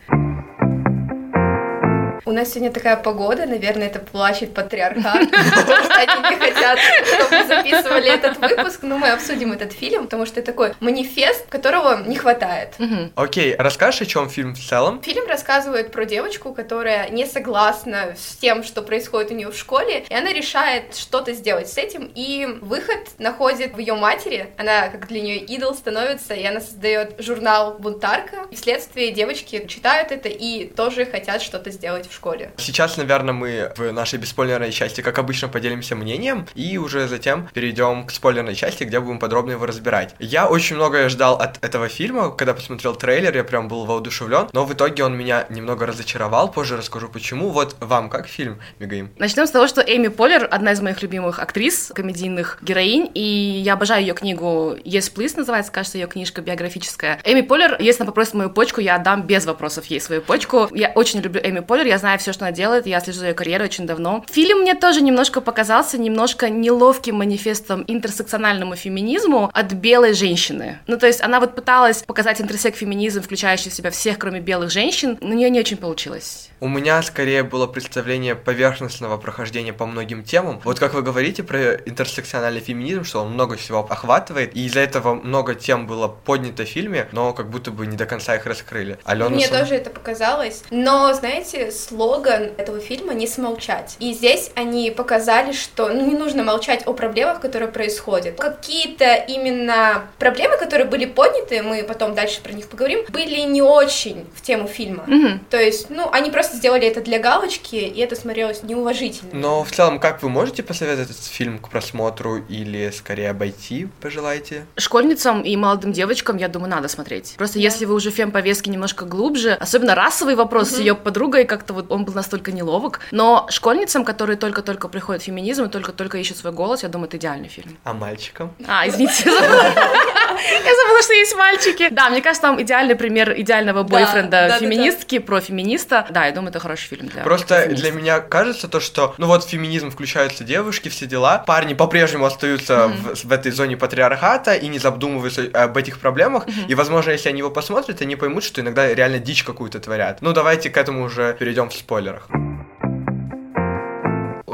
У 2.25 2.31
нас 2.31 2.51
сегодня 2.51 2.71
такая 2.71 2.97
погода, 2.97 3.47
наверное, 3.47 3.89
это 3.89 3.99
плачет 3.99 4.55
патриархат, 4.55 5.17
они 5.17 6.31
не 6.31 6.37
хотят, 6.37 6.79
чтобы 6.79 7.47
записывали 7.49 8.13
этот 8.13 8.39
выпуск, 8.39 8.81
но 8.83 8.97
мы 8.97 9.11
обсудим 9.11 9.53
этот 9.53 9.73
фильм, 9.73 10.05
потому 10.05 10.25
что 10.25 10.39
это 10.39 10.53
такой 10.53 10.75
манифест, 10.79 11.47
которого 11.49 12.03
не 12.05 12.17
хватает. 12.17 12.77
Окей, 13.17 13.57
расскажешь, 13.57 14.03
о 14.03 14.07
чем 14.07 14.29
фильм 14.29 14.55
в 14.55 14.61
целом? 14.61 15.03
Фильм 15.03 15.27
рассказывает 15.27 15.91
про 15.91 16.05
девочку, 16.05 16.55
которая 16.55 17.09
не 17.09 17.27
согласна 17.27 18.15
с 18.17 18.37
тем, 18.37 18.63
что 18.63 18.83
происходит 18.83 19.33
у 19.33 19.35
нее 19.35 19.51
в 19.51 19.57
школе, 19.57 20.05
и 20.09 20.15
она 20.15 20.33
решает 20.33 20.95
что-то 20.95 21.33
сделать 21.33 21.69
с 21.69 21.77
этим, 21.77 22.11
и 22.15 22.47
выход 22.61 23.01
находит 23.19 23.75
в 23.75 23.79
ее 23.79 23.95
матери, 23.95 24.49
она 24.59 24.91
как 24.91 25.09
для 25.09 25.21
нее 25.21 25.39
идол 25.39 25.75
становится, 25.75 26.35
и 26.35 26.45
она 26.45 26.61
создает 26.61 27.17
журнал 27.19 27.79
«Бунтарка», 27.79 28.47
и 28.51 28.55
вследствие 28.55 29.11
девочки 29.11 29.67
читают 29.67 30.13
это 30.13 30.29
и 30.29 30.67
тоже 30.67 31.05
хотят 31.05 31.43
что-то 31.43 31.71
сделать 31.71 32.07
в 32.07 32.12
школе. 32.13 32.53
Сейчас, 32.57 32.97
наверное, 32.97 33.35
мы 33.35 33.73
в 33.77 33.93
нашей 33.93 34.19
бесспойлерной 34.19 34.73
части, 34.73 35.01
как 35.01 35.19
обычно, 35.19 35.49
поделимся 35.49 35.97
мнением, 35.97 36.47
и 36.55 36.79
уже 36.79 37.09
затем 37.09 37.49
перейдем 37.53 38.07
к 38.07 38.11
спойлерной 38.11 38.55
части, 38.55 38.85
где 38.85 39.01
будем 39.01 39.19
подробно 39.19 39.53
его 39.53 39.67
разбирать. 39.67 40.15
Я 40.19 40.49
очень 40.49 40.77
многое 40.77 41.09
ждал 41.09 41.37
от 41.37 41.63
этого 41.65 41.89
фильма, 41.89 42.31
когда 42.31 42.55
посмотрел 42.55 42.95
трейлер, 42.95 43.35
я 43.37 43.45
прям 43.45 43.69
был 43.69 43.85
воодушевлен, 43.85 44.49
но 44.53 44.65
в 44.65 44.73
итоге 44.73 45.05
он 45.05 45.17
меня 45.17 45.47
немного 45.49 45.87
разочаровал, 45.87 46.51
позже 46.51 46.77
расскажу 46.77 47.09
почему. 47.09 47.51
Вот 47.51 47.77
вам 47.81 48.11
как 48.11 48.27
фильм, 48.27 48.61
Мегаим? 48.79 49.11
Начнем 49.19 49.47
с 49.47 49.51
того, 49.51 49.67
что 49.67 49.81
Эми 49.81 50.09
Поллер 50.09 50.49
одна 50.51 50.73
из 50.73 50.81
моих 50.81 51.03
любимых 51.03 51.39
актрис, 51.39 51.93
комедийных 51.95 52.59
героинь, 52.63 53.11
и 53.15 53.21
я 53.21 53.75
обожаю 53.75 54.03
ее 54.03 54.15
книгу 54.15 54.77
Yes, 54.85 55.13
Please 55.15 55.37
называется, 55.37 55.73
кажется, 55.73 55.99
ее 55.99 56.07
книжка 56.07 56.41
биографическая. 56.41 57.21
Эми 57.25 57.43
Поллер, 57.43 57.77
если 57.81 58.03
она 58.03 58.11
попросит 58.11 58.35
мою 58.35 58.51
почку, 58.51 58.81
я 58.81 58.97
отдам 58.97 59.23
без 59.27 59.47
вопросов 59.47 59.87
ей 59.87 60.01
свою 60.01 60.23
почку. 60.23 60.69
Я 60.73 60.93
очень 60.95 61.21
люблю 61.21 61.41
Эми 61.43 61.61
Поллер, 61.61 61.87
я 61.87 61.99
знаю 62.03 62.19
все, 62.19 62.33
что 62.33 62.45
она 62.45 62.53
делает, 62.53 62.87
я 62.87 63.01
слежу 63.01 63.21
за 63.21 63.29
ее 63.29 63.35
карьерой 63.35 63.69
очень 63.69 63.87
давно. 63.87 64.25
Фильм 64.31 64.59
мне 64.63 64.75
тоже 64.75 65.01
немножко 65.01 65.41
показался 65.41 65.99
немножко 65.99 66.51
неловким 66.51 67.15
манифестом 67.17 67.85
интерсекциональному 67.87 68.77
феминизму 68.77 69.51
от 69.55 69.73
белой 69.73 70.13
женщины. 70.15 70.81
Ну, 70.89 70.99
то 70.99 71.07
есть 71.07 71.21
она 71.23 71.39
вот 71.41 71.55
пыталась 71.55 72.03
показать 72.03 72.41
интерсек-феминизм, 72.41 73.23
включающий 73.23 73.71
в 73.71 73.75
себя 73.75 73.91
всех, 73.91 74.19
кроме 74.19 74.41
белых 74.41 74.71
женщин, 74.71 75.17
но 75.21 75.29
у 75.29 75.33
нее 75.35 75.49
не 75.49 75.61
очень 75.61 75.77
получилось. 75.77 76.51
У 76.61 76.69
меня 76.69 77.03
скорее 77.03 77.43
было 77.43 77.67
представление 77.67 78.35
поверхностного 78.35 79.17
прохождения 79.17 79.73
по 79.73 79.87
многим 79.87 80.23
темам. 80.25 80.61
Вот 80.65 80.79
как 80.79 80.95
вы 80.95 81.03
говорите 81.03 81.43
про 81.43 81.75
интерсекциональный 81.75 82.61
феминизм, 82.61 83.05
что 83.05 83.21
он 83.23 83.33
много 83.33 83.57
всего 83.57 83.81
охватывает, 83.89 84.57
и 84.57 84.67
из-за 84.67 84.81
этого 84.81 85.15
много 85.15 85.55
тем 85.55 85.87
было 85.87 86.09
поднято 86.09 86.65
в 86.65 86.69
фильме, 86.69 87.09
но 87.13 87.33
как 87.33 87.49
будто 87.51 87.71
бы 87.71 87.87
не 87.87 87.97
до 87.97 88.07
конца 88.07 88.37
их 88.37 88.47
раскрыли. 88.47 88.99
Алена 89.05 89.31
Мне 89.31 89.47
сам- 89.47 89.61
тоже 89.61 89.75
это 89.77 89.91
показалось. 89.91 90.63
Но, 90.71 91.13
знаете, 91.15 91.71
слоган 91.93 92.51
этого 92.57 92.81
фильма 92.81 93.13
«Не 93.13 93.27
смолчать». 93.27 93.97
И 93.99 94.13
здесь 94.15 94.51
они 94.55 94.91
показали, 94.91 95.53
что 95.53 95.89
ну, 95.89 96.07
не 96.07 96.15
нужно 96.15 96.43
молчать 96.43 96.83
о 96.87 96.95
проблемах, 96.95 97.41
которые 97.41 97.71
происходят. 97.71 98.39
Какие-то 98.39 99.15
именно 99.29 100.05
проблемы, 100.19 100.57
которые 100.57 100.87
были 100.87 101.05
подняты, 101.05 101.63
мы 101.63 101.83
потом 101.83 102.15
дальше 102.15 102.41
про 102.43 102.53
них 102.53 102.69
поговорим, 102.69 103.05
были 103.11 103.41
не 103.41 103.61
очень 103.61 104.27
в 104.35 104.41
тему 104.41 104.69
фильма. 104.69 105.05
Мгм. 105.07 105.41
То 105.51 105.61
есть, 105.61 105.91
ну, 105.91 106.09
они 106.13 106.31
просто 106.31 106.57
сделали 106.57 106.87
это 106.87 107.03
для 107.03 107.19
галочки, 107.19 107.77
и 107.77 108.01
это 108.01 108.17
смотрелось 108.17 108.63
неуважительно. 108.63 109.31
Но 109.35 109.65
в 109.65 109.71
целом, 109.71 110.01
как 110.01 110.23
вы 110.23 110.31
можете 110.31 110.63
посоветовать 110.63 111.11
этот 111.11 111.25
фильм 111.25 111.59
к 111.59 111.69
просмотру 111.69 112.39
или 112.49 112.91
скорее 112.91 113.31
обойти, 113.31 113.89
пожелаете? 114.01 114.65
Школьницам 114.79 115.43
и 115.43 115.55
молодым 115.57 115.93
девочкам, 115.93 116.39
я 116.39 116.49
думаю, 116.49 116.71
надо 116.71 116.89
смотреть. 116.89 117.35
Просто 117.37 117.59
если 117.59 117.85
вы 117.85 117.95
уже 117.95 118.11
фем-повестки 118.11 118.71
немножко 118.71 119.05
глубже, 119.05 119.53
особенно 119.53 119.95
расовый 119.95 120.37
вопрос 120.37 120.71
с 120.71 120.79
ее 120.79 120.95
подругой, 120.95 121.45
как-то 121.45 121.75
вот 121.75 121.82
он 121.89 122.05
был 122.05 122.15
настолько 122.15 122.53
неловок. 122.53 123.01
Но 123.11 123.47
школьницам, 123.51 124.05
которые 124.05 124.37
только-только 124.37 124.89
приходят 124.89 125.23
в 125.23 125.25
феминизм 125.25 125.65
и 125.65 125.69
только-только 125.69 126.19
ищут 126.19 126.37
свой 126.37 126.53
голос, 126.53 126.83
я 126.83 126.89
думаю, 126.89 127.09
это 127.09 127.17
идеальный 127.17 127.49
фильм. 127.49 127.77
А 127.85 127.93
мальчикам? 127.93 128.53
А, 128.67 128.87
извините, 128.89 129.25
я 129.27 130.75
забыла. 130.75 131.03
Что 131.03 131.15
есть 131.15 131.35
мальчики. 131.37 131.89
Да, 131.91 132.11
мне 132.11 132.23
кажется, 132.23 132.43
там 132.43 132.63
идеальный 132.63 132.95
пример 132.95 133.33
идеального 133.41 133.83
бойфренда 133.83 134.31
да, 134.31 134.49
да, 134.49 134.59
феминистки, 134.59 135.19
про 135.19 135.41
феминиста. 135.41 136.07
Да, 136.11 136.27
я 136.27 136.33
думаю, 136.33 136.51
это 136.51 136.61
хороший 136.61 136.87
фильм 136.87 137.09
для 137.09 137.23
Просто 137.23 137.63
феминистов. 137.63 137.81
для 137.81 137.93
меня 138.01 138.21
кажется 138.21 138.69
то, 138.69 138.79
что, 138.79 139.15
ну 139.19 139.27
вот 139.27 139.45
феминизм 139.45 139.91
включаются 139.91 140.45
девушки, 140.45 140.89
все 140.89 141.07
дела, 141.07 141.39
парни 141.39 141.75
по-прежнему 141.75 142.25
остаются 142.25 142.87
в, 142.89 143.25
в 143.25 143.33
этой 143.33 143.51
зоне 143.51 143.77
патриархата 143.77 144.55
и 144.55 144.69
не 144.69 144.79
задумываются 144.79 145.43
об 145.53 145.77
этих 145.77 145.99
проблемах, 145.99 146.47
и, 146.69 146.75
возможно, 146.75 147.11
если 147.11 147.29
они 147.29 147.39
его 147.39 147.51
посмотрят, 147.51 148.01
они 148.01 148.15
поймут, 148.15 148.45
что 148.45 148.61
иногда 148.61 148.95
реально 148.95 149.19
дичь 149.19 149.43
какую-то 149.43 149.81
творят. 149.81 150.19
Ну, 150.23 150.33
давайте 150.33 150.71
к 150.71 150.77
этому 150.77 151.05
уже 151.05 151.35
перейдем 151.39 151.69
спойлерах. 151.79 152.29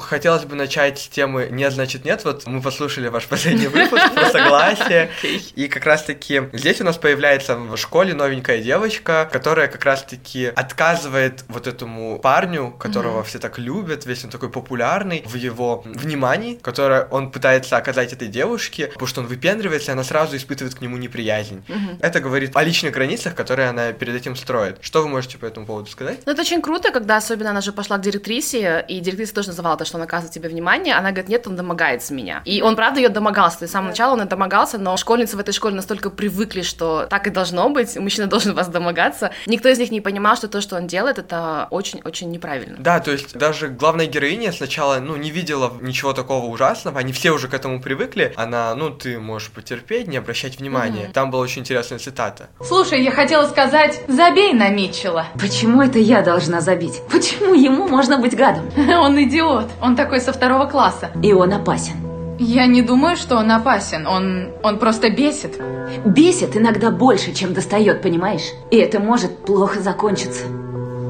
Хотелось 0.00 0.44
бы 0.44 0.56
начать 0.56 0.98
с 0.98 1.08
темы 1.08 1.48
«нет, 1.50 1.72
значит 1.72 2.04
нет». 2.04 2.24
Вот 2.24 2.46
мы 2.46 2.60
послушали 2.60 3.08
ваш 3.08 3.26
последний 3.26 3.66
выпуск 3.66 4.12
про 4.14 4.30
согласие. 4.30 5.10
И 5.54 5.68
как 5.68 5.84
раз-таки 5.84 6.42
здесь 6.52 6.80
у 6.80 6.84
нас 6.84 6.96
появляется 6.96 7.56
в 7.56 7.76
школе 7.76 8.14
новенькая 8.14 8.60
девочка, 8.62 9.28
которая 9.30 9.68
как 9.68 9.84
раз-таки 9.84 10.46
отказывает 10.46 11.44
вот 11.48 11.66
этому 11.66 12.18
парню, 12.18 12.70
которого 12.78 13.22
все 13.24 13.38
так 13.38 13.58
любят, 13.58 14.06
весь 14.06 14.24
он 14.24 14.30
такой 14.30 14.50
популярный, 14.50 15.22
в 15.26 15.34
его 15.34 15.82
внимании, 15.84 16.54
которое 16.54 17.04
он 17.10 17.30
пытается 17.30 17.76
оказать 17.76 18.12
этой 18.12 18.28
девушке, 18.28 18.88
потому 18.88 19.06
что 19.06 19.20
он 19.20 19.26
выпендривается, 19.26 19.90
и 19.90 19.94
она 19.94 20.04
сразу 20.04 20.36
испытывает 20.36 20.74
к 20.74 20.80
нему 20.80 20.96
неприязнь. 20.96 21.64
Это 22.00 22.20
говорит 22.20 22.56
о 22.56 22.62
личных 22.62 22.92
границах, 22.92 23.34
которые 23.34 23.68
она 23.68 23.92
перед 23.92 24.14
этим 24.14 24.36
строит. 24.36 24.78
Что 24.80 25.02
вы 25.02 25.08
можете 25.08 25.38
по 25.38 25.46
этому 25.46 25.66
поводу 25.66 25.90
сказать? 25.90 26.20
Ну, 26.26 26.32
это 26.32 26.42
очень 26.42 26.62
круто, 26.62 26.90
когда 26.92 27.16
особенно 27.16 27.50
она 27.50 27.60
же 27.60 27.72
пошла 27.72 27.98
к 27.98 28.02
директрисе, 28.02 28.84
и 28.88 29.00
директриса 29.00 29.34
тоже 29.34 29.48
называла 29.48 29.74
это 29.74 29.84
что 29.88 29.96
он 29.96 30.02
оказывает 30.04 30.32
тебе 30.32 30.48
внимание, 30.48 30.94
она 30.94 31.10
говорит, 31.10 31.28
нет, 31.28 31.46
он 31.46 31.56
домогается 31.56 32.14
меня. 32.14 32.42
И 32.44 32.62
он, 32.62 32.76
правда, 32.76 33.00
ее 33.00 33.08
домогался. 33.08 33.58
То 33.58 33.62
есть 33.64 33.72
с 33.72 33.72
самого 33.72 33.90
начала 33.90 34.12
он 34.12 34.22
и 34.22 34.24
домогался, 34.24 34.78
но 34.78 34.96
школьницы 34.96 35.36
в 35.36 35.40
этой 35.40 35.52
школе 35.52 35.74
настолько 35.74 36.10
привыкли, 36.10 36.62
что 36.62 37.06
так 37.08 37.26
и 37.26 37.30
должно 37.30 37.68
быть, 37.70 37.96
мужчина 37.96 38.26
должен 38.28 38.54
вас 38.54 38.68
домогаться. 38.68 39.32
Никто 39.46 39.68
из 39.68 39.78
них 39.78 39.90
не 39.90 40.00
понимал, 40.00 40.36
что 40.36 40.48
то, 40.48 40.60
что 40.60 40.76
он 40.76 40.86
делает, 40.86 41.18
это 41.18 41.66
очень-очень 41.70 42.30
неправильно. 42.30 42.76
Да, 42.78 43.00
то 43.00 43.10
есть 43.10 43.36
даже 43.36 43.68
главная 43.68 44.06
героиня 44.06 44.52
сначала, 44.52 45.00
ну, 45.00 45.16
не 45.16 45.30
видела 45.30 45.72
ничего 45.80 46.12
такого 46.12 46.46
ужасного, 46.46 47.00
они 47.00 47.12
все 47.12 47.30
уже 47.30 47.48
к 47.48 47.54
этому 47.54 47.80
привыкли. 47.80 48.32
Она, 48.36 48.74
ну, 48.74 48.90
ты 48.90 49.18
можешь 49.18 49.50
потерпеть, 49.50 50.06
не 50.06 50.16
обращать 50.16 50.58
внимания. 50.58 51.06
Mm-hmm. 51.06 51.12
Там 51.12 51.30
была 51.30 51.42
очень 51.42 51.62
интересная 51.62 51.98
цитата. 51.98 52.48
Слушай, 52.62 53.02
я 53.02 53.10
хотела 53.10 53.46
сказать, 53.46 54.00
забей 54.08 54.52
на 54.52 54.68
Митчелла. 54.68 55.26
Почему 55.40 55.82
это 55.82 55.98
я 55.98 56.22
должна 56.22 56.60
забить? 56.60 57.00
Почему 57.10 57.54
ему 57.54 57.88
можно 57.88 58.18
быть 58.18 58.36
гадом? 58.36 58.70
Он 58.76 59.22
идиот, 59.22 59.70
он 59.80 59.96
такой 59.96 60.20
со 60.20 60.32
второго 60.32 60.66
класса. 60.66 61.10
И 61.22 61.32
он 61.32 61.52
опасен. 61.52 61.94
Я 62.38 62.66
не 62.66 62.82
думаю, 62.82 63.16
что 63.16 63.36
он 63.36 63.50
опасен, 63.50 64.06
он, 64.06 64.50
он 64.62 64.78
просто 64.78 65.10
бесит. 65.10 65.60
Бесит 66.04 66.56
иногда 66.56 66.90
больше, 66.90 67.32
чем 67.32 67.52
достает, 67.52 68.00
понимаешь? 68.00 68.52
И 68.70 68.76
это 68.76 69.00
может 69.00 69.38
плохо 69.38 69.80
закончиться. 69.80 70.44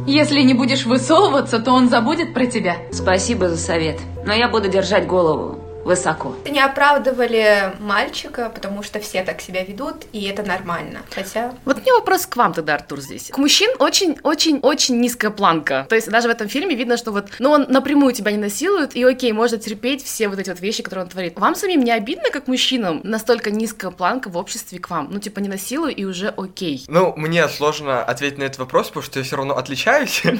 Если 0.06 0.40
не 0.40 0.54
будешь 0.54 0.86
высовываться, 0.86 1.58
то 1.58 1.72
он 1.72 1.90
забудет 1.90 2.32
про 2.32 2.46
тебя. 2.46 2.76
Спасибо 2.92 3.50
за 3.50 3.58
совет, 3.58 4.00
но 4.24 4.32
я 4.32 4.48
буду 4.48 4.68
держать 4.68 5.06
голову 5.06 5.67
высоко. 5.88 6.36
Не 6.48 6.60
оправдывали 6.60 7.74
мальчика, 7.80 8.50
потому 8.54 8.82
что 8.82 9.00
все 9.00 9.24
так 9.24 9.40
себя 9.40 9.64
ведут, 9.64 10.04
и 10.12 10.24
это 10.24 10.42
нормально. 10.42 11.00
Хотя... 11.10 11.54
Вот 11.64 11.80
мне 11.80 11.92
вопрос 11.92 12.26
к 12.26 12.36
вам 12.36 12.52
тогда, 12.52 12.74
Артур, 12.74 13.00
здесь. 13.00 13.30
К 13.30 13.38
мужчин 13.38 13.70
очень-очень-очень 13.78 15.00
низкая 15.00 15.30
планка. 15.30 15.86
То 15.88 15.94
есть 15.94 16.10
даже 16.10 16.28
в 16.28 16.30
этом 16.30 16.48
фильме 16.48 16.74
видно, 16.76 16.98
что 16.98 17.10
вот, 17.10 17.28
ну, 17.38 17.50
он 17.50 17.66
напрямую 17.68 18.12
тебя 18.12 18.32
не 18.32 18.38
насилует, 18.38 18.94
и 18.94 19.02
окей, 19.02 19.32
можно 19.32 19.56
терпеть 19.56 20.04
все 20.04 20.28
вот 20.28 20.38
эти 20.38 20.50
вот 20.50 20.60
вещи, 20.60 20.82
которые 20.82 21.04
он 21.04 21.10
творит. 21.10 21.38
Вам 21.38 21.54
самим 21.54 21.82
не 21.82 21.90
обидно, 21.90 22.30
как 22.30 22.48
мужчинам, 22.48 23.00
настолько 23.02 23.50
низкая 23.50 23.90
планка 23.90 24.28
в 24.28 24.36
обществе 24.36 24.78
к 24.78 24.90
вам? 24.90 25.08
Ну, 25.10 25.18
типа, 25.20 25.40
не 25.40 25.48
насилуй, 25.48 25.94
и 25.94 26.04
уже 26.04 26.28
окей. 26.36 26.84
Ну, 26.88 27.14
мне 27.16 27.48
сложно 27.48 28.04
ответить 28.04 28.38
на 28.38 28.42
этот 28.42 28.58
вопрос, 28.58 28.88
потому 28.88 29.04
что 29.04 29.20
я 29.20 29.24
все 29.24 29.36
равно 29.36 29.56
отличаюсь. 29.56 30.22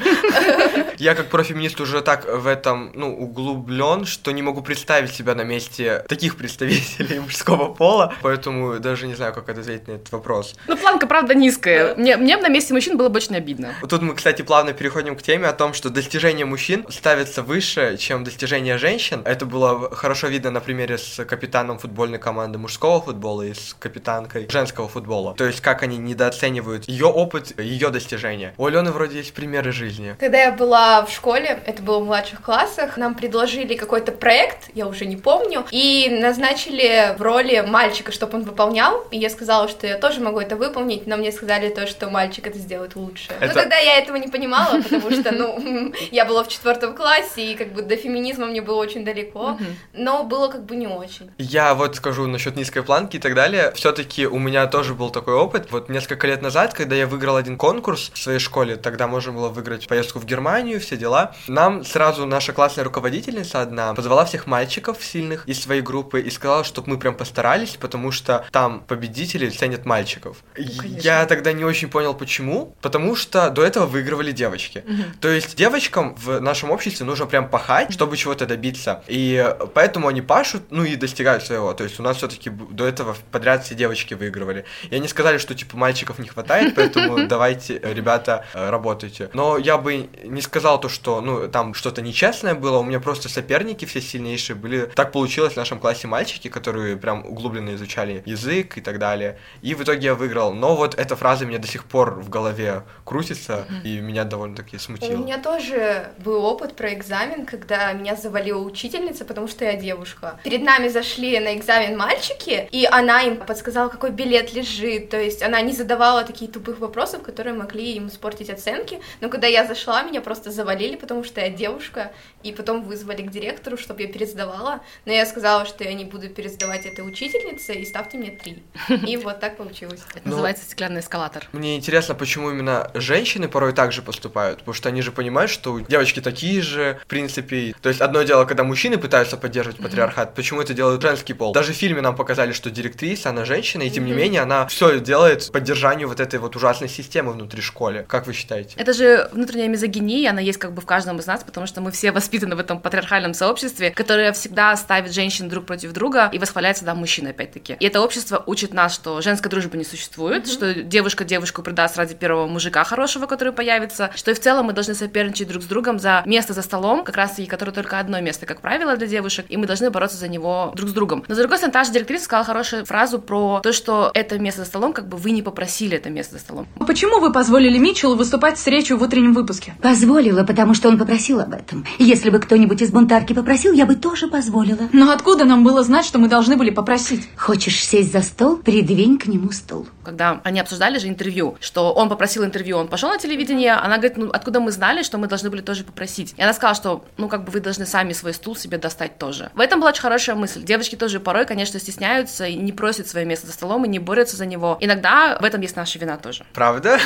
Я 0.98 1.14
как 1.14 1.28
профеминист 1.28 1.80
уже 1.80 2.00
так 2.00 2.26
в 2.26 2.46
этом, 2.48 2.90
ну, 2.92 3.16
углублен, 3.16 4.04
что 4.04 4.32
не 4.32 4.42
могу 4.42 4.62
представить 4.62 5.12
себя 5.12 5.36
на 5.38 5.44
месте 5.44 6.04
таких 6.08 6.36
представителей 6.36 7.20
мужского 7.20 7.72
пола, 7.72 8.14
поэтому 8.22 8.78
даже 8.78 9.06
не 9.06 9.14
знаю, 9.14 9.32
как 9.32 9.48
ответить 9.48 9.88
на 9.88 9.92
этот 9.92 10.12
вопрос. 10.12 10.54
Ну, 10.66 10.76
планка, 10.76 11.06
правда, 11.06 11.34
низкая. 11.34 11.94
Мне, 11.94 12.16
мне 12.16 12.36
на 12.36 12.48
месте 12.48 12.74
мужчин 12.74 12.96
было 12.96 13.08
бы 13.08 13.16
очень 13.18 13.36
обидно. 13.36 13.74
Тут 13.88 14.02
мы, 14.02 14.14
кстати, 14.14 14.42
плавно 14.42 14.72
переходим 14.72 15.16
к 15.16 15.22
теме 15.22 15.46
о 15.46 15.52
том, 15.52 15.72
что 15.72 15.90
достижения 15.90 16.44
мужчин 16.44 16.84
ставятся 16.90 17.42
выше, 17.42 17.96
чем 17.98 18.24
достижения 18.24 18.78
женщин. 18.78 19.22
Это 19.24 19.46
было 19.46 19.94
хорошо 19.94 20.26
видно 20.26 20.50
на 20.50 20.60
примере 20.60 20.98
с 20.98 21.24
капитаном 21.24 21.78
футбольной 21.78 22.18
команды 22.18 22.58
мужского 22.58 23.00
футбола 23.00 23.42
и 23.42 23.54
с 23.54 23.76
капитанкой 23.78 24.48
женского 24.50 24.88
футбола. 24.88 25.34
То 25.34 25.44
есть, 25.44 25.60
как 25.60 25.82
они 25.82 25.98
недооценивают 25.98 26.88
ее 26.88 27.06
опыт, 27.06 27.58
ее 27.60 27.90
достижения. 27.90 28.54
У 28.56 28.66
Алены 28.66 28.90
вроде 28.90 29.18
есть 29.18 29.32
примеры 29.34 29.70
жизни. 29.70 30.16
Когда 30.18 30.38
я 30.38 30.52
была 30.52 31.06
в 31.06 31.10
школе, 31.12 31.62
это 31.64 31.82
было 31.82 32.00
в 32.00 32.06
младших 32.06 32.42
классах, 32.42 32.96
нам 32.96 33.14
предложили 33.14 33.74
какой-то 33.74 34.10
проект, 34.10 34.70
я 34.74 34.86
уже 34.88 35.06
не 35.06 35.16
помню, 35.16 35.27
и 35.70 36.08
назначили 36.10 37.14
в 37.18 37.22
роли 37.22 37.64
мальчика, 37.66 38.12
чтобы 38.12 38.38
он 38.38 38.44
выполнял, 38.44 39.04
и 39.10 39.18
я 39.18 39.30
сказала, 39.30 39.68
что 39.68 39.86
я 39.86 39.98
тоже 39.98 40.20
могу 40.20 40.40
это 40.40 40.56
выполнить, 40.56 41.06
но 41.06 41.16
мне 41.16 41.32
сказали 41.32 41.68
то, 41.68 41.86
что 41.86 42.08
мальчик 42.10 42.46
это 42.46 42.58
сделает 42.58 42.96
лучше. 42.96 43.32
Это... 43.40 43.46
Ну 43.46 43.52
тогда 43.54 43.76
я 43.76 43.98
этого 43.98 44.16
не 44.16 44.28
понимала, 44.28 44.80
потому 44.82 45.10
что, 45.10 45.32
ну, 45.32 45.92
я 46.10 46.24
была 46.24 46.44
в 46.44 46.48
четвертом 46.48 46.94
классе, 46.94 47.52
и 47.52 47.54
как 47.54 47.72
бы 47.72 47.82
до 47.82 47.96
феминизма 47.96 48.46
мне 48.46 48.62
было 48.62 48.76
очень 48.76 49.04
далеко, 49.04 49.58
но 49.92 50.24
было 50.24 50.48
как 50.48 50.64
бы 50.64 50.76
не 50.76 50.86
очень. 50.86 51.30
Я 51.38 51.74
вот 51.74 51.96
скажу 51.96 52.26
насчет 52.26 52.56
низкой 52.56 52.82
планки 52.82 53.16
и 53.16 53.20
так 53.20 53.34
далее. 53.34 53.72
Все-таки 53.74 54.26
у 54.26 54.38
меня 54.38 54.66
тоже 54.66 54.94
был 54.94 55.10
такой 55.10 55.34
опыт. 55.34 55.70
Вот 55.70 55.88
несколько 55.88 56.26
лет 56.26 56.42
назад, 56.42 56.74
когда 56.74 56.96
я 56.96 57.06
выиграл 57.06 57.36
один 57.36 57.56
конкурс 57.56 58.10
в 58.14 58.18
своей 58.18 58.38
школе, 58.38 58.76
тогда 58.76 59.06
можно 59.06 59.32
было 59.32 59.48
выиграть 59.48 59.86
поездку 59.88 60.18
в 60.18 60.24
Германию, 60.24 60.80
все 60.80 60.96
дела. 60.96 61.34
Нам 61.46 61.84
сразу 61.84 62.26
наша 62.26 62.52
классная 62.52 62.84
руководительница 62.84 63.62
одна 63.62 63.94
позвала 63.94 64.24
всех 64.24 64.46
мальчиков 64.46 64.98
сильных 65.08 65.46
из 65.48 65.60
своей 65.60 65.82
группы 65.82 66.20
и 66.20 66.30
сказала, 66.30 66.64
чтобы 66.64 66.90
мы 66.90 66.98
прям 66.98 67.14
постарались, 67.14 67.76
потому 67.76 68.12
что 68.12 68.46
там 68.52 68.80
победители 68.86 69.48
ценят 69.48 69.86
мальчиков. 69.86 70.38
Ну, 70.56 70.64
я 70.82 71.26
тогда 71.26 71.52
не 71.52 71.64
очень 71.64 71.88
понял, 71.88 72.14
почему, 72.14 72.74
потому 72.80 73.16
что 73.16 73.50
до 73.50 73.64
этого 73.64 73.86
выигрывали 73.86 74.32
девочки. 74.32 74.84
Угу. 74.86 75.02
То 75.20 75.28
есть 75.28 75.56
девочкам 75.56 76.14
в 76.16 76.40
нашем 76.40 76.70
обществе 76.70 77.06
нужно 77.06 77.26
прям 77.26 77.48
пахать, 77.48 77.92
чтобы 77.92 78.16
чего-то 78.16 78.46
добиться. 78.46 79.02
И 79.06 79.54
поэтому 79.74 80.08
они 80.08 80.22
пашут, 80.22 80.62
ну 80.70 80.84
и 80.84 80.96
достигают 80.96 81.44
своего. 81.44 81.72
То 81.74 81.84
есть 81.84 81.98
у 82.00 82.02
нас 82.02 82.18
все-таки 82.18 82.50
до 82.50 82.86
этого 82.86 83.16
подряд 83.30 83.64
все 83.64 83.74
девочки 83.74 84.14
выигрывали. 84.14 84.64
И 84.90 84.94
они 84.94 85.08
сказали, 85.08 85.38
что 85.38 85.54
типа 85.54 85.76
мальчиков 85.76 86.18
не 86.18 86.28
хватает, 86.28 86.74
поэтому 86.74 87.26
давайте, 87.28 87.80
ребята, 87.82 88.44
работайте. 88.52 89.30
Но 89.32 89.58
я 89.58 89.78
бы 89.78 90.08
не 90.24 90.40
сказал 90.40 90.80
то, 90.80 90.88
что 90.88 91.20
ну 91.20 91.48
там 91.48 91.74
что-то 91.74 92.02
нечестное 92.02 92.54
было, 92.54 92.78
у 92.78 92.84
меня 92.84 93.00
просто 93.00 93.28
соперники 93.28 93.84
все 93.84 94.00
сильнейшие 94.00 94.56
были. 94.56 94.90
Так 94.98 95.12
получилось 95.12 95.52
в 95.52 95.56
нашем 95.56 95.78
классе 95.78 96.08
мальчики, 96.08 96.48
которые 96.48 96.96
прям 96.96 97.24
углубленно 97.24 97.72
изучали 97.76 98.20
язык 98.26 98.78
и 98.78 98.80
так 98.80 98.98
далее. 98.98 99.38
И 99.62 99.74
в 99.76 99.82
итоге 99.84 100.06
я 100.06 100.14
выиграл. 100.16 100.52
Но 100.52 100.74
вот 100.74 100.98
эта 100.98 101.14
фраза 101.14 101.46
мне 101.46 101.58
до 101.58 101.68
сих 101.68 101.84
пор 101.84 102.18
в 102.18 102.28
голове 102.28 102.82
крутится, 103.04 103.64
и 103.84 104.00
меня 104.00 104.24
довольно-таки 104.24 104.76
смутило. 104.76 105.14
У 105.14 105.18
меня 105.18 105.38
тоже 105.38 106.08
был 106.18 106.44
опыт 106.44 106.74
про 106.74 106.92
экзамен, 106.94 107.46
когда 107.46 107.92
меня 107.92 108.16
завалила 108.16 108.60
учительница, 108.60 109.24
потому 109.24 109.46
что 109.46 109.64
я 109.64 109.74
девушка. 109.74 110.40
Перед 110.42 110.62
нами 110.62 110.88
зашли 110.88 111.38
на 111.38 111.54
экзамен 111.54 111.96
мальчики, 111.96 112.68
и 112.72 112.84
она 112.84 113.22
им 113.22 113.36
подсказала, 113.36 113.90
какой 113.90 114.10
билет 114.10 114.52
лежит. 114.52 115.10
То 115.10 115.20
есть 115.20 115.44
она 115.44 115.60
не 115.60 115.74
задавала 115.74 116.24
такие 116.24 116.50
тупых 116.50 116.80
вопросов, 116.80 117.22
которые 117.22 117.54
могли 117.54 117.92
им 117.94 118.08
испортить 118.08 118.50
оценки. 118.50 118.98
Но 119.20 119.28
когда 119.28 119.46
я 119.46 119.64
зашла, 119.64 120.02
меня 120.02 120.20
просто 120.22 120.50
завалили, 120.50 120.96
потому 120.96 121.22
что 121.22 121.40
я 121.40 121.50
девушка, 121.50 122.10
и 122.42 122.50
потом 122.50 122.82
вызвали 122.82 123.22
к 123.22 123.30
директору, 123.30 123.76
чтобы 123.76 124.02
я 124.02 124.08
пересдавала. 124.08 124.80
Но 125.04 125.12
я 125.12 125.26
сказала, 125.26 125.66
что 125.66 125.84
я 125.84 125.94
не 125.94 126.04
буду 126.04 126.28
пересдавать 126.28 126.86
этой 126.86 127.06
учительнице, 127.06 127.74
и 127.74 127.84
ставьте 127.84 128.18
мне 128.18 128.30
три. 128.30 128.62
И 129.06 129.16
вот 129.16 129.40
так 129.40 129.56
получилось. 129.56 130.00
Это 130.10 130.22
ну, 130.24 130.30
называется 130.32 130.64
стеклянный 130.64 131.00
эскалатор. 131.00 131.48
Мне 131.52 131.76
интересно, 131.76 132.14
почему 132.14 132.50
именно 132.50 132.90
женщины 132.94 133.48
порой 133.48 133.72
так 133.72 133.92
же 133.92 134.02
поступают, 134.02 134.60
потому 134.60 134.74
что 134.74 134.88
они 134.88 135.02
же 135.02 135.12
понимают, 135.12 135.50
что 135.50 135.78
девочки 135.80 136.20
такие 136.20 136.62
же, 136.62 136.98
в 137.02 137.06
принципе. 137.06 137.74
То 137.80 137.88
есть 137.88 138.00
одно 138.00 138.22
дело, 138.22 138.44
когда 138.44 138.64
мужчины 138.64 138.98
пытаются 138.98 139.36
поддерживать 139.36 139.78
патриархат, 139.78 140.34
почему 140.34 140.60
это 140.60 140.74
делает 140.74 141.02
женский 141.02 141.34
пол? 141.34 141.52
Даже 141.52 141.72
в 141.72 141.76
фильме 141.76 142.00
нам 142.00 142.16
показали, 142.16 142.52
что 142.52 142.70
директриса, 142.70 143.30
она 143.30 143.44
женщина, 143.44 143.82
и 143.82 143.90
тем 143.90 144.04
не 144.04 144.12
менее 144.12 144.42
она 144.42 144.66
все 144.66 145.00
делает 145.00 145.50
поддержанию 145.52 146.08
вот 146.08 146.20
этой 146.20 146.38
вот 146.38 146.56
ужасной 146.56 146.88
системы 146.88 147.32
внутри 147.32 147.62
школы. 147.62 148.04
Как 148.08 148.26
вы 148.26 148.32
считаете? 148.32 148.74
Это 148.76 148.92
же 148.92 149.28
внутренняя 149.32 149.68
мизогиния, 149.68 150.30
она 150.30 150.40
есть 150.40 150.58
как 150.58 150.72
бы 150.72 150.80
в 150.80 150.86
каждом 150.86 151.18
из 151.18 151.26
нас, 151.26 151.42
потому 151.44 151.66
что 151.66 151.80
мы 151.80 151.90
все 151.90 152.12
воспитаны 152.12 152.56
в 152.56 152.58
этом 152.58 152.80
патриархальном 152.80 153.34
сообществе, 153.34 153.90
которое 153.90 154.32
всегда 154.32 154.76
ставит 154.80 155.12
женщин 155.12 155.48
друг 155.48 155.66
против 155.66 155.92
друга 155.92 156.28
и 156.32 156.38
восхваляет 156.38 156.76
всегда 156.76 156.94
мужчин, 156.94 157.26
опять-таки. 157.26 157.76
И 157.78 157.84
это 157.84 158.00
общество 158.00 158.42
учит 158.46 158.72
нас, 158.72 158.94
что 158.94 159.20
женской 159.20 159.50
дружбы 159.50 159.76
не 159.76 159.84
существует, 159.84 160.44
mm-hmm. 160.44 160.52
что 160.52 160.74
девушка 160.74 161.24
девушку 161.24 161.62
предаст 161.62 161.96
ради 161.96 162.14
первого 162.14 162.46
мужика 162.46 162.84
хорошего, 162.84 163.26
который 163.26 163.52
появится, 163.52 164.10
что 164.14 164.30
и 164.30 164.34
в 164.34 164.40
целом 164.40 164.66
мы 164.66 164.72
должны 164.72 164.94
соперничать 164.94 165.48
друг 165.48 165.62
с 165.62 165.66
другом 165.66 165.98
за 165.98 166.22
место 166.26 166.52
за 166.52 166.62
столом, 166.62 167.04
как 167.04 167.16
раз 167.16 167.38
и 167.38 167.46
которое 167.46 167.72
только 167.72 167.98
одно 167.98 168.20
место, 168.20 168.46
как 168.46 168.60
правило, 168.60 168.96
для 168.96 169.06
девушек, 169.06 169.46
и 169.48 169.56
мы 169.56 169.66
должны 169.66 169.90
бороться 169.90 170.16
за 170.16 170.28
него 170.28 170.72
друг 170.74 170.90
с 170.90 170.92
другом. 170.92 171.24
Но 171.28 171.34
с 171.34 171.38
другой 171.38 171.58
стороны, 171.58 171.72
та 171.72 171.84
же 171.84 171.92
директриса 171.92 172.24
сказала 172.24 172.44
хорошую 172.44 172.84
фразу 172.84 173.18
про 173.18 173.60
то, 173.62 173.72
что 173.72 174.10
это 174.14 174.38
место 174.38 174.62
за 174.62 174.66
столом, 174.66 174.92
как 174.92 175.08
бы 175.08 175.16
вы 175.16 175.30
не 175.30 175.42
попросили 175.42 175.96
это 175.96 176.10
место 176.10 176.34
за 176.34 176.40
столом. 176.40 176.66
Почему 176.86 177.20
вы 177.20 177.32
позволили 177.32 177.78
Митчеллу 177.78 178.16
выступать 178.16 178.58
с 178.58 178.66
речью 178.66 178.98
в 178.98 179.02
утреннем 179.02 179.34
выпуске? 179.34 179.74
Позволила, 179.82 180.44
потому 180.44 180.74
что 180.74 180.88
он 180.88 180.98
попросил 180.98 181.40
об 181.40 181.52
этом. 181.52 181.86
Если 181.98 182.30
бы 182.30 182.38
кто-нибудь 182.38 182.82
из 182.82 182.90
бунтарки 182.90 183.32
попросил, 183.32 183.72
я 183.72 183.86
бы 183.86 183.94
тоже 183.94 184.28
позволила. 184.28 184.67
Но 184.92 185.10
откуда 185.10 185.44
нам 185.44 185.64
было 185.64 185.82
знать, 185.82 186.04
что 186.04 186.18
мы 186.18 186.28
должны 186.28 186.56
были 186.56 186.70
попросить? 186.70 187.28
Хочешь 187.36 187.84
сесть 187.84 188.12
за 188.12 188.22
стол? 188.22 188.56
Придвинь 188.56 189.18
к 189.18 189.26
нему 189.26 189.50
стул. 189.52 189.86
Когда 190.04 190.40
они 190.44 190.60
обсуждали 190.60 190.98
же 190.98 191.08
интервью, 191.08 191.56
что 191.60 191.92
он 191.92 192.08
попросил 192.08 192.44
интервью, 192.44 192.78
он 192.78 192.88
пошел 192.88 193.10
на 193.10 193.18
телевидение, 193.18 193.72
она 193.72 193.96
говорит, 193.96 194.16
ну 194.16 194.30
откуда 194.30 194.60
мы 194.60 194.72
знали, 194.72 195.02
что 195.02 195.18
мы 195.18 195.26
должны 195.26 195.50
были 195.50 195.60
тоже 195.60 195.84
попросить? 195.84 196.34
И 196.36 196.42
она 196.42 196.52
сказала, 196.52 196.74
что 196.74 197.04
ну 197.16 197.28
как 197.28 197.44
бы 197.44 197.52
вы 197.52 197.60
должны 197.60 197.86
сами 197.86 198.12
свой 198.12 198.34
стул 198.34 198.56
себе 198.56 198.78
достать 198.78 199.18
тоже. 199.18 199.50
В 199.54 199.60
этом 199.60 199.80
была 199.80 199.90
очень 199.90 200.02
хорошая 200.02 200.36
мысль. 200.36 200.62
Девочки 200.62 200.96
тоже 200.96 201.20
порой, 201.20 201.46
конечно, 201.46 201.78
стесняются 201.78 202.46
и 202.46 202.54
не 202.54 202.72
просят 202.72 203.08
свое 203.08 203.26
место 203.26 203.46
за 203.46 203.52
столом 203.52 203.84
и 203.84 203.88
не 203.88 203.98
борются 203.98 204.36
за 204.36 204.46
него. 204.46 204.76
Иногда 204.80 205.38
в 205.40 205.44
этом 205.44 205.60
есть 205.60 205.76
наша 205.76 205.98
вина 205.98 206.16
тоже. 206.16 206.44
Правда? 206.52 206.98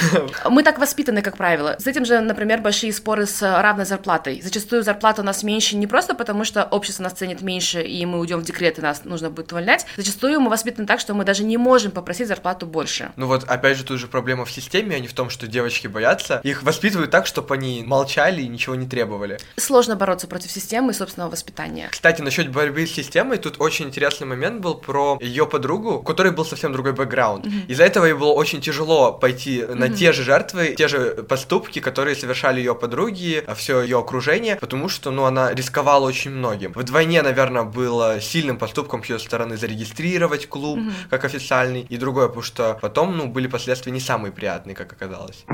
Мы 0.49 0.63
так 0.63 0.79
воспитаны, 0.79 1.23
как 1.23 1.37
правило. 1.37 1.77
С 1.79 1.87
этим 1.87 2.05
же, 2.05 2.21
например, 2.21 2.61
большие 2.61 2.93
споры 2.93 3.27
с 3.27 3.43
равной 3.43 3.85
зарплатой. 3.85 4.41
Зачастую 4.43 4.83
зарплата 4.83 5.23
у 5.23 5.25
нас 5.25 5.43
меньше 5.43 5.77
не 5.77 5.87
просто 5.87 6.15
потому, 6.15 6.45
что 6.45 6.65
общество 6.65 7.03
нас 7.03 7.13
ценит 7.13 7.43
меньше, 7.43 7.52
меньше, 7.53 7.83
и 7.83 8.05
мы 8.07 8.19
уйдем 8.19 8.41
в 8.41 8.45
декрет, 8.45 8.79
и 8.79 8.83
нас 8.83 9.05
нужно 9.05 9.31
будет 9.31 9.53
увольнять, 9.53 9.87
зачастую 9.97 10.41
мы 10.41 10.51
воспитаны 10.51 10.87
так, 10.87 11.01
что 11.01 11.15
мы 11.15 11.25
даже 11.25 11.45
не 11.45 11.57
можем 11.57 11.93
попросить 11.93 12.29
зарплату 12.29 12.67
больше. 12.67 13.13
Ну 13.17 13.27
вот, 13.27 13.45
опять 13.45 13.77
же, 13.77 13.85
тут 13.85 13.99
же 13.99 14.07
проблема 14.07 14.45
в 14.45 14.51
системе, 14.51 14.97
а 14.97 14.99
не 14.99 15.09
в 15.09 15.13
том, 15.13 15.31
что 15.31 15.47
девочки 15.47 15.87
боятся. 15.87 16.41
Их 16.45 16.63
воспитывают 16.63 17.11
так, 17.11 17.27
чтобы 17.27 17.55
они 17.55 17.83
молчали 17.87 18.43
и 18.43 18.49
ничего 18.49 18.75
не 18.75 18.87
требовали. 18.87 19.39
Сложно 19.57 19.97
бороться 19.97 20.27
против 20.27 20.51
системы 20.51 20.93
и 20.93 20.95
собственного 20.95 21.31
воспитания. 21.31 21.89
Кстати, 21.91 22.23
насчет 22.23 22.51
борьбы 22.51 22.87
с 22.87 22.93
системой, 22.93 23.39
тут 23.39 23.61
очень 23.61 23.87
интересный 23.87 24.27
момент 24.27 24.61
был 24.61 24.75
про 24.75 25.19
ее 25.21 25.47
подругу, 25.47 25.95
у 25.95 26.03
которой 26.03 26.33
был 26.33 26.45
совсем 26.45 26.73
другой 26.73 26.93
бэкграунд. 26.93 27.47
Mm-hmm. 27.47 27.67
Из-за 27.69 27.85
этого 27.85 28.07
ей 28.07 28.15
было 28.15 28.33
очень 28.33 28.61
тяжело 28.61 29.13
пойти 29.13 29.61
mm-hmm. 29.61 29.75
на 29.75 29.89
те 29.89 30.13
же 30.13 30.23
жертвы, 30.23 30.75
те 30.77 30.89
же 30.89 31.23
поступки, 31.29 31.81
которые 31.81 32.17
совершали 32.17 32.59
ее 32.59 32.75
подруги, 32.75 33.45
все 33.57 33.83
ее 33.83 33.99
окружение, 33.99 34.57
потому 34.57 34.89
что, 34.89 35.11
ну, 35.11 35.25
она 35.25 35.53
рисковала 35.53 36.07
очень 36.07 36.31
многим. 36.31 36.73
Вдвойне, 36.75 37.23
наверное, 37.23 37.42
было 37.65 38.21
сильным 38.21 38.59
поступком 38.59 39.03
с 39.03 39.09
ее 39.09 39.19
стороны 39.19 39.57
зарегистрировать 39.57 40.49
клуб 40.49 40.79
mm-hmm. 40.79 41.09
как 41.11 41.25
официальный, 41.25 41.83
и 41.83 41.97
другое, 41.97 42.29
потому 42.29 42.43
что 42.43 42.79
потом, 42.81 43.17
ну, 43.17 43.29
были 43.29 43.47
последствия 43.47 43.93
не 43.93 44.01
самые 44.01 44.33
приятные, 44.33 44.75
как 44.75 44.93
оказалось. 44.93 45.45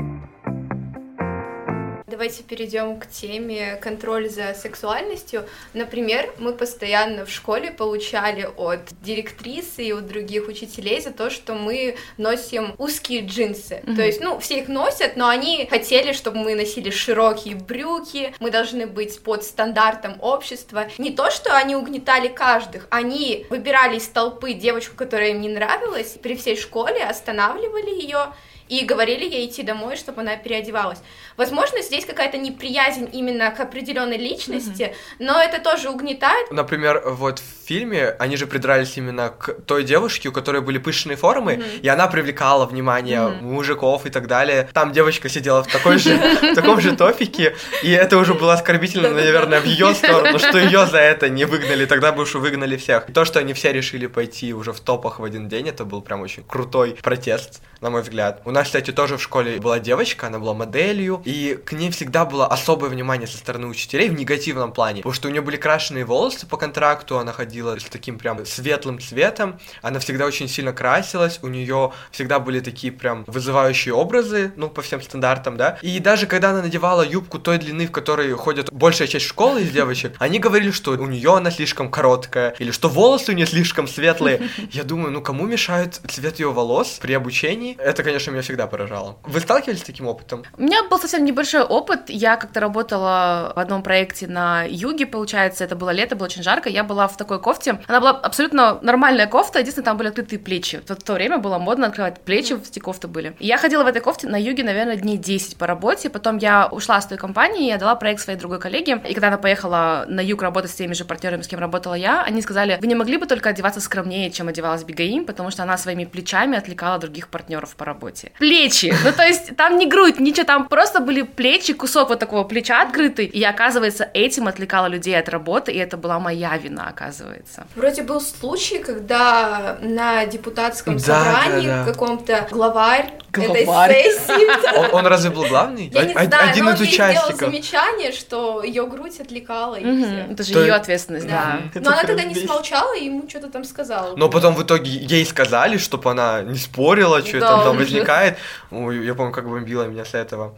Давайте 2.19 2.43
перейдем 2.43 2.99
к 2.99 3.07
теме 3.07 3.77
контроль 3.77 4.29
за 4.29 4.53
сексуальностью. 4.53 5.45
Например, 5.73 6.29
мы 6.37 6.51
постоянно 6.51 7.25
в 7.25 7.29
школе 7.31 7.71
получали 7.71 8.45
от 8.57 8.81
директрисы 9.01 9.85
и 9.85 9.93
от 9.93 10.05
других 10.05 10.49
учителей 10.49 10.99
за 10.99 11.11
то, 11.11 11.29
что 11.29 11.53
мы 11.53 11.95
носим 12.17 12.75
узкие 12.77 13.25
джинсы. 13.25 13.75
Mm-hmm. 13.75 13.95
То 13.95 14.01
есть, 14.01 14.19
ну, 14.19 14.37
все 14.37 14.59
их 14.59 14.67
носят, 14.67 15.15
но 15.15 15.29
они 15.29 15.65
хотели, 15.69 16.11
чтобы 16.11 16.39
мы 16.39 16.55
носили 16.55 16.89
широкие 16.89 17.55
брюки, 17.55 18.35
мы 18.41 18.51
должны 18.51 18.85
быть 18.85 19.23
под 19.23 19.45
стандартом 19.45 20.17
общества. 20.19 20.89
Не 20.97 21.11
то, 21.11 21.31
что 21.31 21.55
они 21.55 21.77
угнетали 21.77 22.27
каждых, 22.27 22.85
они 22.89 23.45
выбирали 23.49 23.95
из 23.95 24.07
толпы 24.09 24.51
девочку, 24.51 24.97
которая 24.97 25.29
им 25.29 25.39
не 25.39 25.47
нравилась, 25.47 26.17
при 26.21 26.35
всей 26.35 26.57
школе 26.57 27.01
останавливали 27.01 27.91
ее 27.91 28.33
и 28.69 28.85
говорили 28.85 29.25
ей 29.25 29.47
идти 29.47 29.63
домой, 29.63 29.97
чтобы 29.97 30.21
она 30.21 30.37
переодевалась. 30.37 30.99
Возможно, 31.37 31.81
здесь 31.81 32.05
какая-то 32.05 32.37
неприязнь 32.37 33.09
именно 33.11 33.51
к 33.51 33.59
определенной 33.59 34.17
личности, 34.17 34.83
mm-hmm. 34.83 35.15
но 35.19 35.41
это 35.41 35.59
тоже 35.59 35.89
угнетает. 35.89 36.51
Например, 36.51 37.01
вот 37.05 37.39
в 37.39 37.67
фильме 37.67 38.15
они 38.19 38.37
же 38.37 38.45
придрались 38.45 38.97
именно 38.97 39.29
к 39.29 39.53
той 39.65 39.83
девушке, 39.83 40.29
у 40.29 40.31
которой 40.31 40.61
были 40.61 40.77
пышные 40.77 41.17
формы, 41.17 41.53
mm-hmm. 41.53 41.79
и 41.81 41.87
она 41.87 42.07
привлекала 42.07 42.65
внимание 42.65 43.19
mm-hmm. 43.19 43.41
мужиков 43.41 44.05
и 44.05 44.09
так 44.09 44.27
далее. 44.27 44.69
Там 44.73 44.91
девочка 44.91 45.29
сидела 45.29 45.63
в 45.63 45.67
такой 45.67 45.97
же, 45.97 46.17
в 46.17 46.55
таком 46.55 46.79
же 46.79 46.95
топике, 46.95 47.55
и 47.83 47.91
это 47.91 48.17
уже 48.17 48.33
было 48.33 48.53
оскорбительно, 48.53 49.09
наверное, 49.09 49.61
в 49.61 49.65
ее 49.65 49.95
сторону, 49.95 50.39
что 50.39 50.57
ее 50.57 50.85
за 50.85 50.99
это 50.99 51.29
не 51.29 51.45
выгнали, 51.45 51.85
тогда 51.85 52.11
бы 52.11 52.23
уж 52.23 52.35
выгнали 52.35 52.77
всех. 52.77 53.07
То, 53.13 53.25
что 53.25 53.39
они 53.39 53.53
все 53.53 53.71
решили 53.71 54.07
пойти 54.07 54.53
уже 54.53 54.73
в 54.73 54.79
топах 54.79 55.19
в 55.19 55.23
один 55.23 55.47
день, 55.47 55.69
это 55.69 55.85
был 55.85 56.01
прям 56.01 56.21
очень 56.21 56.43
крутой 56.43 56.97
протест, 57.01 57.61
на 57.81 57.89
мой 57.89 58.01
взгляд. 58.01 58.41
У 58.45 58.51
нас, 58.51 58.58
кстати, 58.63 58.91
тоже 58.91 59.17
в 59.17 59.21
школе 59.21 59.59
была 59.59 59.79
девочка, 59.79 60.27
она 60.27 60.39
была 60.39 60.53
моделью, 60.53 61.21
и 61.25 61.59
к 61.63 61.73
ней 61.73 61.91
всегда 61.91 62.25
было 62.25 62.47
особое 62.47 62.89
внимание 62.89 63.27
со 63.27 63.37
стороны 63.37 63.67
учителей 63.67 64.09
в 64.09 64.13
негативном 64.13 64.71
плане, 64.71 65.01
потому 65.01 65.13
что 65.13 65.27
у 65.27 65.31
нее 65.31 65.41
были 65.41 65.57
крашеные 65.57 66.05
волосы 66.05 66.47
по 66.47 66.57
контракту, 66.57 67.19
она 67.19 67.31
ходила 67.31 67.77
с 67.77 67.83
таким 67.83 68.17
прям 68.17 68.45
светлым 68.45 68.99
цветом, 68.99 69.59
она 69.81 69.99
всегда 69.99 70.25
очень 70.25 70.47
сильно 70.47 70.73
красилась, 70.73 71.39
у 71.41 71.47
нее 71.47 71.91
всегда 72.11 72.39
были 72.39 72.59
такие 72.59 72.91
прям 72.93 73.23
вызывающие 73.27 73.93
образы, 73.93 74.51
ну, 74.55 74.69
по 74.69 74.81
всем 74.81 75.01
стандартам, 75.01 75.57
да, 75.57 75.77
и 75.81 75.99
даже 75.99 76.27
когда 76.27 76.51
она 76.51 76.61
надевала 76.61 77.05
юбку 77.05 77.39
той 77.39 77.57
длины, 77.57 77.87
в 77.87 77.91
которой 77.91 78.31
ходят 78.33 78.71
большая 78.71 79.07
часть 79.07 79.25
школы 79.25 79.61
из 79.61 79.71
девочек, 79.71 80.15
они 80.19 80.39
говорили, 80.39 80.71
что 80.71 80.91
у 80.91 81.05
нее 81.05 81.35
она 81.35 81.51
слишком 81.51 81.89
короткая, 81.89 82.55
или 82.59 82.71
что 82.71 82.89
волосы 82.89 83.31
у 83.31 83.35
нее 83.35 83.45
слишком 83.47 83.87
светлые. 83.87 84.49
Я 84.71 84.83
думаю, 84.83 85.11
ну, 85.11 85.21
кому 85.21 85.45
мешает 85.45 86.01
цвет 86.07 86.39
ее 86.39 86.51
волос 86.51 86.99
при 87.01 87.13
обучении? 87.13 87.75
Это, 87.77 88.03
конечно, 88.03 88.31
меня 88.31 88.43
всегда 88.49 88.65
поражало. 88.65 89.17
Вы 89.23 89.39
сталкивались 89.41 89.81
с 89.81 89.83
таким 89.83 90.07
опытом? 90.07 90.43
У 90.57 90.63
меня 90.63 90.83
был 90.89 90.97
совсем 90.97 91.23
небольшой 91.23 91.61
опыт. 91.61 92.09
Я 92.09 92.35
как-то 92.35 92.59
работала 92.59 93.53
в 93.55 93.59
одном 93.59 93.83
проекте 93.83 94.25
на 94.25 94.63
юге, 94.67 95.05
получается, 95.05 95.63
это 95.63 95.75
было 95.75 95.91
лето, 95.91 96.15
было 96.15 96.25
очень 96.25 96.41
жарко. 96.41 96.67
Я 96.67 96.83
была 96.83 97.07
в 97.07 97.15
такой 97.15 97.39
кофте. 97.39 97.79
Она 97.87 97.99
была 97.99 98.11
абсолютно 98.11 98.79
нормальная 98.81 99.27
кофта, 99.27 99.59
единственное, 99.59 99.85
там 99.85 99.97
были 99.97 100.07
открытые 100.07 100.39
плечи. 100.39 100.81
В 100.83 100.95
то 100.95 101.13
время 101.13 101.37
было 101.37 101.59
модно 101.59 101.87
открывать 101.87 102.21
плечи, 102.21 102.53
в 102.53 102.67
эти 102.67 102.79
кофты 102.79 103.07
были. 103.07 103.35
И 103.39 103.45
я 103.45 103.57
ходила 103.59 103.83
в 103.83 103.87
этой 103.87 104.01
кофте 104.01 104.27
на 104.27 104.41
юге, 104.41 104.63
наверное, 104.63 104.95
дней 104.95 105.17
10 105.17 105.57
по 105.57 105.67
работе. 105.67 106.09
Потом 106.09 106.37
я 106.37 106.67
ушла 106.71 106.99
с 106.99 107.05
той 107.05 107.19
компании, 107.19 107.67
я 107.67 107.77
дала 107.77 107.93
проект 107.93 108.21
своей 108.21 108.39
другой 108.39 108.59
коллеге. 108.59 108.99
И 109.07 109.13
когда 109.13 109.27
она 109.27 109.37
поехала 109.37 110.05
на 110.07 110.21
юг 110.21 110.41
работать 110.41 110.71
с 110.71 110.75
теми 110.75 110.93
же 110.93 111.05
партнерами, 111.05 111.43
с 111.43 111.47
кем 111.47 111.59
работала 111.59 111.93
я, 111.93 112.23
они 112.23 112.41
сказали, 112.41 112.79
вы 112.81 112.87
не 112.87 112.95
могли 112.95 113.17
бы 113.17 113.27
только 113.27 113.49
одеваться 113.49 113.79
скромнее, 113.79 114.31
чем 114.31 114.47
одевалась 114.47 114.83
Бигаим, 114.83 115.25
потому 115.25 115.51
что 115.51 115.61
она 115.61 115.77
своими 115.77 116.05
плечами 116.05 116.57
отвлекала 116.57 116.97
других 116.97 117.27
партнеров 117.27 117.75
по 117.75 117.85
работе. 117.85 118.31
Плечи. 118.39 118.93
Ну, 119.03 119.11
то 119.11 119.23
есть 119.23 119.55
там 119.55 119.77
не 119.77 119.85
грудь, 119.85 120.19
ничего, 120.19 120.45
там 120.45 120.67
просто 120.67 120.99
были 120.99 121.23
плечи, 121.23 121.73
кусок 121.73 122.09
вот 122.09 122.19
такого 122.19 122.43
плеча 122.43 122.81
открытый. 122.81 123.25
И 123.25 123.43
оказывается, 123.43 124.09
этим 124.13 124.47
отвлекала 124.47 124.87
людей 124.87 125.17
от 125.19 125.29
работы, 125.29 125.71
и 125.71 125.77
это 125.77 125.97
была 125.97 126.19
моя 126.19 126.57
вина, 126.57 126.87
оказывается. 126.87 127.67
Вроде 127.75 128.01
был 128.03 128.21
случай, 128.21 128.79
когда 128.79 129.77
на 129.81 130.25
депутатском 130.25 130.97
да, 130.97 131.03
собрании 131.03 131.67
да, 131.67 131.85
да. 131.85 131.91
каком-то 131.91 132.47
главарь, 132.49 133.11
главарь. 133.31 133.91
этой 133.91 134.11
сессии... 134.13 134.77
Он, 134.77 134.93
он 134.93 135.07
разве 135.07 135.29
был 135.31 135.45
главный? 135.45 135.89
Я 135.93 136.05
не 136.05 136.13
знаю, 136.13 136.49
Один 136.49 136.65
но 136.65 136.71
из 136.71 136.81
участников. 136.81 137.35
сделал 137.35 137.51
замечание, 137.51 138.11
что 138.11 138.63
ее 138.63 138.87
грудь 138.87 139.19
отвлекала 139.19 139.75
угу, 139.75 140.05
Это 140.31 140.43
же 140.43 140.59
ее 140.59 140.73
ответственность, 140.73 141.27
да. 141.27 141.59
да. 141.73 141.81
Но 141.81 141.91
она 141.91 142.03
тогда 142.03 142.23
не 142.23 142.35
смолчала 142.35 142.95
и 142.95 143.05
ему 143.05 143.27
что-то 143.27 143.49
там 143.49 143.63
сказала. 143.63 144.15
Но 144.15 144.29
потом 144.29 144.55
в 144.55 144.63
итоге 144.63 144.89
ей 144.91 145.25
сказали, 145.25 145.77
чтобы 145.77 146.11
она 146.11 146.41
не 146.41 146.57
спорила, 146.57 147.25
что 147.25 147.39
там, 147.39 147.63
там 147.63 147.77
возникает. 147.77 148.28
Ой, 148.71 149.05
я 149.05 149.15
помню, 149.15 149.31
как 149.33 149.47
бомбило 149.47 149.87
меня 149.87 150.05
с 150.05 150.13
этого 150.13 150.55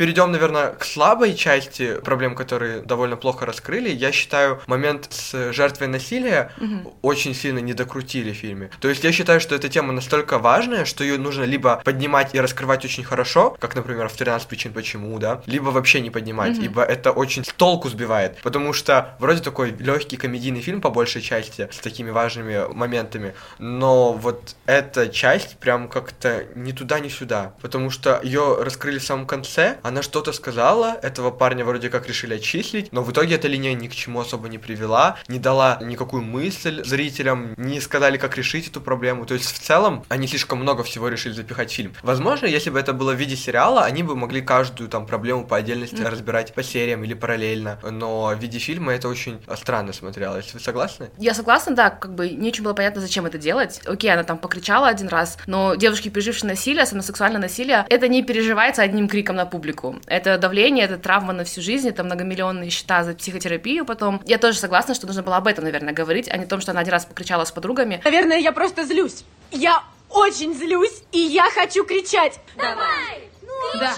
перейдем, 0.00 0.32
наверное, 0.32 0.70
к 0.70 0.86
слабой 0.86 1.34
части 1.34 1.96
проблем, 2.00 2.34
которые 2.34 2.80
довольно 2.80 3.16
плохо 3.16 3.44
раскрыли. 3.44 3.90
Я 3.90 4.12
считаю, 4.12 4.62
момент 4.66 5.08
с 5.10 5.52
жертвой 5.52 5.88
насилия 5.88 6.52
угу. 6.58 6.94
очень 7.02 7.34
сильно 7.34 7.58
не 7.58 7.74
докрутили 7.74 8.32
в 8.32 8.36
фильме. 8.36 8.70
То 8.80 8.88
есть 8.88 9.04
я 9.04 9.12
считаю, 9.12 9.40
что 9.40 9.54
эта 9.54 9.68
тема 9.68 9.92
настолько 9.92 10.38
важная, 10.38 10.86
что 10.86 11.04
ее 11.04 11.18
нужно 11.18 11.42
либо 11.42 11.82
поднимать 11.84 12.34
и 12.34 12.40
раскрывать 12.40 12.82
очень 12.82 13.04
хорошо, 13.04 13.58
как, 13.60 13.74
например, 13.74 14.08
в 14.08 14.16
13 14.16 14.48
причин 14.48 14.72
почему, 14.72 15.18
да, 15.18 15.42
либо 15.44 15.68
вообще 15.68 16.00
не 16.00 16.08
поднимать, 16.08 16.56
угу. 16.56 16.64
ибо 16.64 16.82
это 16.82 17.10
очень 17.10 17.44
с 17.44 17.48
толку 17.48 17.90
сбивает. 17.90 18.38
Потому 18.42 18.72
что 18.72 19.16
вроде 19.18 19.42
такой 19.42 19.72
легкий 19.78 20.16
комедийный 20.16 20.62
фильм 20.62 20.80
по 20.80 20.88
большей 20.88 21.20
части 21.20 21.68
с 21.70 21.76
такими 21.76 22.08
важными 22.08 22.72
моментами, 22.72 23.34
но 23.58 24.14
вот 24.14 24.56
эта 24.64 25.10
часть 25.10 25.58
прям 25.58 25.90
как-то 25.90 26.46
ни 26.54 26.72
туда, 26.72 27.00
ни 27.00 27.10
сюда. 27.10 27.52
Потому 27.60 27.90
что 27.90 28.18
ее 28.22 28.62
раскрыли 28.62 28.98
в 28.98 29.04
самом 29.04 29.26
конце, 29.26 29.76
она 29.90 30.02
что-то 30.02 30.32
сказала, 30.32 30.98
этого 31.02 31.30
парня 31.30 31.64
вроде 31.64 31.90
как 31.90 32.06
решили 32.06 32.34
отчислить, 32.34 32.92
но 32.92 33.02
в 33.02 33.10
итоге 33.10 33.34
эта 33.34 33.48
линия 33.48 33.74
ни 33.74 33.88
к 33.88 33.94
чему 33.94 34.20
особо 34.20 34.48
не 34.48 34.58
привела, 34.58 35.18
не 35.26 35.38
дала 35.38 35.78
никакую 35.82 36.22
мысль 36.22 36.82
зрителям, 36.84 37.54
не 37.56 37.80
сказали, 37.80 38.16
как 38.16 38.36
решить 38.36 38.68
эту 38.68 38.80
проблему. 38.80 39.26
То 39.26 39.34
есть 39.34 39.50
в 39.52 39.58
целом 39.58 40.04
они 40.08 40.28
слишком 40.28 40.60
много 40.60 40.84
всего 40.84 41.08
решили 41.08 41.32
запихать 41.32 41.70
в 41.72 41.74
фильм. 41.74 41.92
Возможно, 42.02 42.46
если 42.46 42.70
бы 42.70 42.78
это 42.78 42.92
было 42.92 43.12
в 43.12 43.16
виде 43.16 43.36
сериала, 43.36 43.82
они 43.82 44.04
бы 44.04 44.14
могли 44.14 44.40
каждую 44.40 44.88
там 44.88 45.06
проблему 45.06 45.44
по 45.44 45.56
отдельности 45.56 45.96
mm. 45.96 46.08
разбирать 46.08 46.54
по 46.54 46.62
сериям 46.62 47.02
или 47.02 47.14
параллельно, 47.14 47.80
но 47.82 48.28
в 48.28 48.38
виде 48.38 48.58
фильма 48.58 48.92
это 48.92 49.08
очень 49.08 49.40
странно 49.56 49.92
смотрелось. 49.92 50.54
Вы 50.54 50.60
согласны? 50.60 51.10
Я 51.18 51.34
согласна, 51.34 51.74
да, 51.74 51.90
как 51.90 52.14
бы 52.14 52.30
не 52.30 52.48
очень 52.48 52.62
было 52.62 52.74
понятно, 52.74 53.00
зачем 53.00 53.26
это 53.26 53.38
делать. 53.38 53.80
Окей, 53.86 54.12
она 54.12 54.22
там 54.22 54.38
покричала 54.38 54.86
один 54.86 55.08
раз, 55.08 55.36
но 55.46 55.74
девушки, 55.74 56.08
пережившие 56.10 56.48
насилие, 56.48 56.84
особенно 56.84 57.02
сексуальное 57.02 57.40
насилие, 57.40 57.84
это 57.90 58.06
не 58.06 58.22
переживается 58.22 58.82
одним 58.82 59.08
криком 59.08 59.34
на 59.34 59.46
публику 59.46 59.69
психику. 59.70 59.96
Это 60.06 60.38
давление, 60.38 60.84
это 60.84 60.98
травма 60.98 61.32
на 61.32 61.44
всю 61.44 61.60
жизнь, 61.62 61.88
это 61.88 62.04
многомиллионные 62.04 62.70
счета 62.70 63.04
за 63.04 63.14
психотерапию 63.14 63.84
потом. 63.84 64.20
Я 64.24 64.38
тоже 64.38 64.58
согласна, 64.58 64.94
что 64.94 65.06
нужно 65.06 65.22
было 65.22 65.36
об 65.36 65.46
этом, 65.46 65.64
наверное, 65.64 65.92
говорить, 65.92 66.28
а 66.30 66.36
не 66.36 66.44
о 66.44 66.48
том, 66.48 66.60
что 66.60 66.72
она 66.72 66.80
один 66.80 66.92
раз 66.92 67.04
покричала 67.04 67.44
с 67.44 67.52
подругами. 67.52 68.00
Наверное, 68.04 68.38
я 68.38 68.52
просто 68.52 68.84
злюсь. 68.84 69.24
Я 69.50 69.82
очень 70.08 70.54
злюсь, 70.54 71.02
и 71.12 71.18
я 71.18 71.50
хочу 71.50 71.84
кричать. 71.84 72.40
Давай! 72.56 73.28
Ну, 73.42 73.48
кричи! 73.72 73.80
Да. 73.80 73.94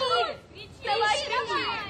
Кричи! 0.53 0.69
Давай, 0.85 1.17
кричи! 1.17 1.83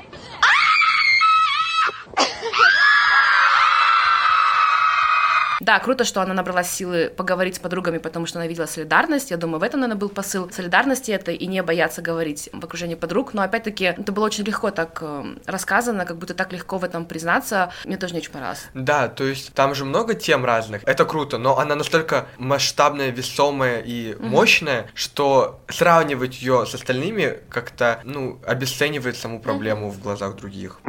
Да, 5.62 5.78
круто, 5.78 6.04
что 6.04 6.20
она 6.20 6.34
набрала 6.34 6.64
силы 6.64 7.12
поговорить 7.16 7.54
с 7.54 7.58
подругами, 7.60 7.98
потому 7.98 8.26
что 8.26 8.40
она 8.40 8.48
видела 8.48 8.66
солидарность. 8.66 9.30
Я 9.30 9.36
думаю, 9.36 9.60
в 9.60 9.62
этом, 9.62 9.78
наверное, 9.78 10.00
был 10.00 10.08
посыл 10.08 10.50
солидарности 10.50 11.12
это 11.12 11.30
и 11.30 11.46
не 11.46 11.62
бояться 11.62 12.02
говорить 12.02 12.48
в 12.52 12.64
окружении 12.64 12.96
подруг. 12.96 13.32
Но 13.32 13.42
опять-таки, 13.42 13.84
это 13.84 14.10
было 14.10 14.26
очень 14.26 14.42
легко 14.42 14.72
так 14.72 14.98
э, 15.00 15.36
рассказано, 15.46 16.04
как 16.04 16.18
будто 16.18 16.34
так 16.34 16.52
легко 16.52 16.78
в 16.78 16.84
этом 16.84 17.06
признаться. 17.06 17.72
Мне 17.84 17.96
тоже 17.96 18.14
не 18.14 18.18
очень 18.18 18.32
понравилось. 18.32 18.66
Да, 18.74 19.06
то 19.06 19.22
есть 19.22 19.54
там 19.54 19.76
же 19.76 19.84
много 19.84 20.14
тем 20.14 20.44
разных. 20.44 20.82
Это 20.84 21.04
круто, 21.04 21.38
но 21.38 21.56
она 21.56 21.76
настолько 21.76 22.26
масштабная, 22.38 23.10
весомая 23.10 23.82
и 23.82 24.14
mm-hmm. 24.14 24.26
мощная, 24.26 24.90
что 24.94 25.60
сравнивать 25.68 26.42
ее 26.42 26.66
с 26.66 26.74
остальными 26.74 27.38
как-то, 27.48 28.00
ну, 28.02 28.40
обесценивает 28.44 29.16
саму 29.16 29.38
проблему 29.40 29.86
mm-hmm. 29.86 29.92
в 29.92 30.02
глазах 30.02 30.34
других. 30.34 30.80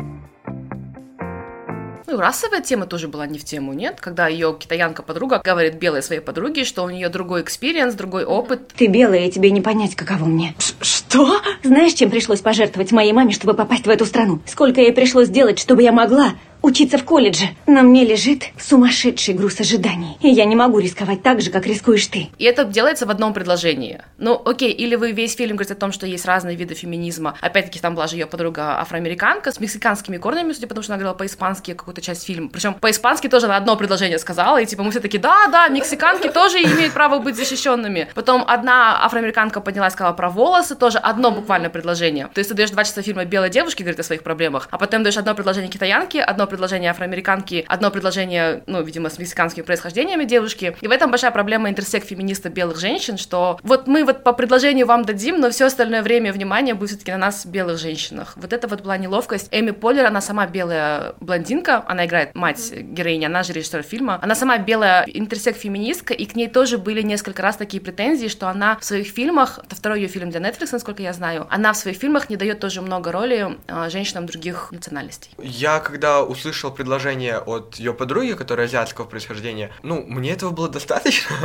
Ну, 2.06 2.20
расовая 2.20 2.62
тема 2.62 2.86
тоже 2.86 3.08
была 3.08 3.26
не 3.28 3.40
в 3.40 3.46
тему, 3.46 3.74
нет? 3.74 4.00
Когда 4.02 4.28
ее 4.28 4.56
китаянка-подруга 4.60 5.42
говорит 5.44 5.76
белой 5.76 6.04
своей 6.04 6.22
подруге, 6.22 6.66
что 6.66 6.84
у 6.84 6.90
нее 6.90 7.10
другой 7.10 7.42
experience, 7.44 7.94
другой 7.96 8.26
опыт. 8.26 8.74
Ты 8.76 8.88
белая, 8.88 9.28
и 9.28 9.32
тебе 9.32 9.52
не 9.52 9.62
понять, 9.62 9.96
каково 9.96 10.26
мне. 10.26 10.56
Что? 10.82 11.42
Знаешь, 11.64 11.94
чем 11.94 12.10
пришлось 12.10 12.42
пожертвовать 12.42 12.92
моей 12.92 13.14
маме, 13.14 13.32
чтобы 13.32 13.54
попасть 13.54 13.86
в 13.86 13.90
эту 13.90 14.06
страну? 14.06 14.42
Сколько 14.46 14.82
ей 14.82 14.92
пришлось 14.92 15.28
сделать, 15.28 15.60
чтобы 15.60 15.82
я 15.82 15.92
могла 15.92 16.34
учиться 16.64 16.98
в 16.98 17.04
колледже? 17.04 17.50
На 17.68 17.84
мне 17.84 18.06
лежит 18.06 18.46
сумасшедший 18.58 19.36
груз 19.36 19.60
ожиданий. 19.60 20.18
И 20.22 20.30
я 20.30 20.46
не 20.46 20.56
могу 20.56 20.80
рисковать 20.80 21.22
так 21.22 21.42
же, 21.42 21.52
как 21.52 21.68
рискуешь 21.68 22.08
ты. 22.08 22.30
И 22.40 22.46
это 22.46 22.64
делается 22.64 23.06
в 23.06 23.12
одном 23.12 23.34
предложении. 23.34 24.02
Ну, 24.18 24.42
окей, 24.44 24.72
или 24.72 24.96
вы 24.96 25.12
весь 25.12 25.36
фильм 25.36 25.58
говорите 25.58 25.74
о 25.74 25.78
том, 25.78 25.92
что 25.92 26.08
есть 26.08 26.26
разные 26.26 26.56
виды 26.56 26.74
феминизма. 26.74 27.36
Опять-таки, 27.42 27.80
там 27.80 27.94
была 27.94 28.08
же 28.08 28.16
ее 28.16 28.26
подруга 28.26 28.80
афроамериканка 28.80 29.52
с 29.52 29.60
мексиканскими 29.60 30.18
корнями, 30.18 30.54
судя 30.54 30.68
по 30.68 30.74
тому, 30.74 30.84
что 30.84 30.94
она 30.94 31.00
говорила 31.00 31.18
по-испански 31.18 31.74
какую-то 31.74 32.02
часть 32.02 32.26
фильма. 32.26 32.50
Причем 32.50 32.74
по-испански 32.74 33.28
тоже 33.28 33.48
на 33.48 33.58
одно 33.58 33.76
предложение 33.76 34.18
сказала, 34.18 34.62
и 34.62 34.66
типа 34.66 34.84
мы 34.84 34.92
все 34.92 35.02
таки 35.02 35.18
да, 35.18 35.48
да, 35.52 35.68
мексиканки 35.68 36.30
тоже 36.30 36.60
имеют 36.60 36.94
право 36.94 37.20
быть 37.20 37.36
защищенными. 37.36 38.08
Потом 38.16 38.46
одна 38.48 39.04
афроамериканка 39.04 39.60
поднялась, 39.60 39.94
сказала 39.94 40.14
про 40.14 40.30
волосы, 40.30 40.76
тоже 40.76 40.98
одно 40.98 41.32
буквально 41.32 41.70
предложение. 41.70 42.30
То 42.34 42.40
есть 42.40 42.50
ты 42.50 42.56
даешь 42.56 42.72
два 42.72 42.86
часа 42.86 43.02
фильма 43.02 43.26
белой 43.26 43.50
девушке, 43.50 43.84
говорит 43.84 44.00
о 44.00 44.04
своих 44.04 44.24
проблемах, 44.24 44.70
а 44.72 44.78
потом 44.78 45.04
даешь 45.04 45.18
одно 45.18 45.36
предложение 45.36 45.70
китаянке, 45.70 46.22
одно 46.22 46.48
предложение 46.54 46.92
афроамериканки, 46.92 47.66
одно 47.68 47.92
предложение, 47.92 48.64
ну, 48.68 48.82
видимо, 48.84 49.10
с 49.10 49.18
мексиканскими 49.18 49.64
происхождениями 49.64 50.24
девушки. 50.24 50.78
И 50.80 50.88
в 50.88 50.92
этом 50.92 51.10
большая 51.10 51.32
проблема 51.32 51.70
интерсек 51.70 52.06
феминиста 52.06 52.50
белых 52.50 52.80
женщин, 52.80 53.18
что 53.18 53.60
вот 53.64 53.88
мы 53.88 54.06
вот 54.06 54.24
по 54.24 54.34
предложению 54.34 54.86
вам 54.86 55.04
дадим, 55.04 55.40
но 55.40 55.50
все 55.50 55.66
остальное 55.66 56.04
время 56.04 56.32
внимания 56.32 56.76
будет 56.76 56.92
все-таки 56.92 57.12
на 57.12 57.18
нас, 57.18 57.46
белых 57.46 57.80
женщинах. 57.80 58.34
Вот 58.36 58.54
это 58.54 58.68
вот 58.68 58.82
была 58.82 58.98
неловкость. 58.98 59.48
Эми 59.52 59.72
Поллер, 59.72 60.06
она 60.06 60.22
сама 60.22 60.46
белая 60.46 61.16
блондинка, 61.20 61.84
она 61.88 62.06
играет 62.06 62.36
мать 62.36 62.72
героини, 62.72 63.26
она 63.26 63.42
же 63.44 63.54
режиссер 63.54 63.82
фильма. 63.82 64.20
Она 64.22 64.36
сама 64.36 64.60
белая 64.60 65.06
интерсек 65.08 65.58
феминистка, 65.58 66.14
и 66.14 66.26
к 66.26 66.36
ней 66.36 66.48
тоже 66.48 66.78
были 66.78 67.02
несколько 67.02 67.42
раз 67.42 67.58
такие 67.58 67.82
претензии, 67.82 68.28
что 68.28 68.48
она 68.48 68.78
в 68.80 68.86
своих 68.86 69.08
фильмах, 69.08 69.60
это 69.66 69.76
второй 69.76 70.02
ее 70.02 70.08
фильм 70.08 70.30
для 70.30 70.40
Netflix, 70.40 70.70
насколько 70.72 71.02
я 71.02 71.14
знаю, 71.14 71.48
она 71.50 71.74
в 71.74 71.78
своих 71.78 71.98
фильмах 71.98 72.30
не 72.30 72.36
дает 72.36 72.60
тоже 72.60 72.82
много 72.82 73.12
роли 73.12 73.58
э, 73.68 73.90
женщинам 73.90 74.26
других 74.26 74.72
национальностей. 74.72 75.32
Я 75.40 75.80
когда 75.80 76.24
услышал 76.44 76.72
предложение 76.72 77.38
от 77.40 77.76
ее 77.76 77.94
подруги, 77.94 78.34
которая 78.34 78.68
азиатского 78.68 79.06
происхождения, 79.06 79.72
ну, 79.82 80.04
мне 80.06 80.32
этого 80.32 80.50
было 80.52 80.68
достаточно. 80.70 81.36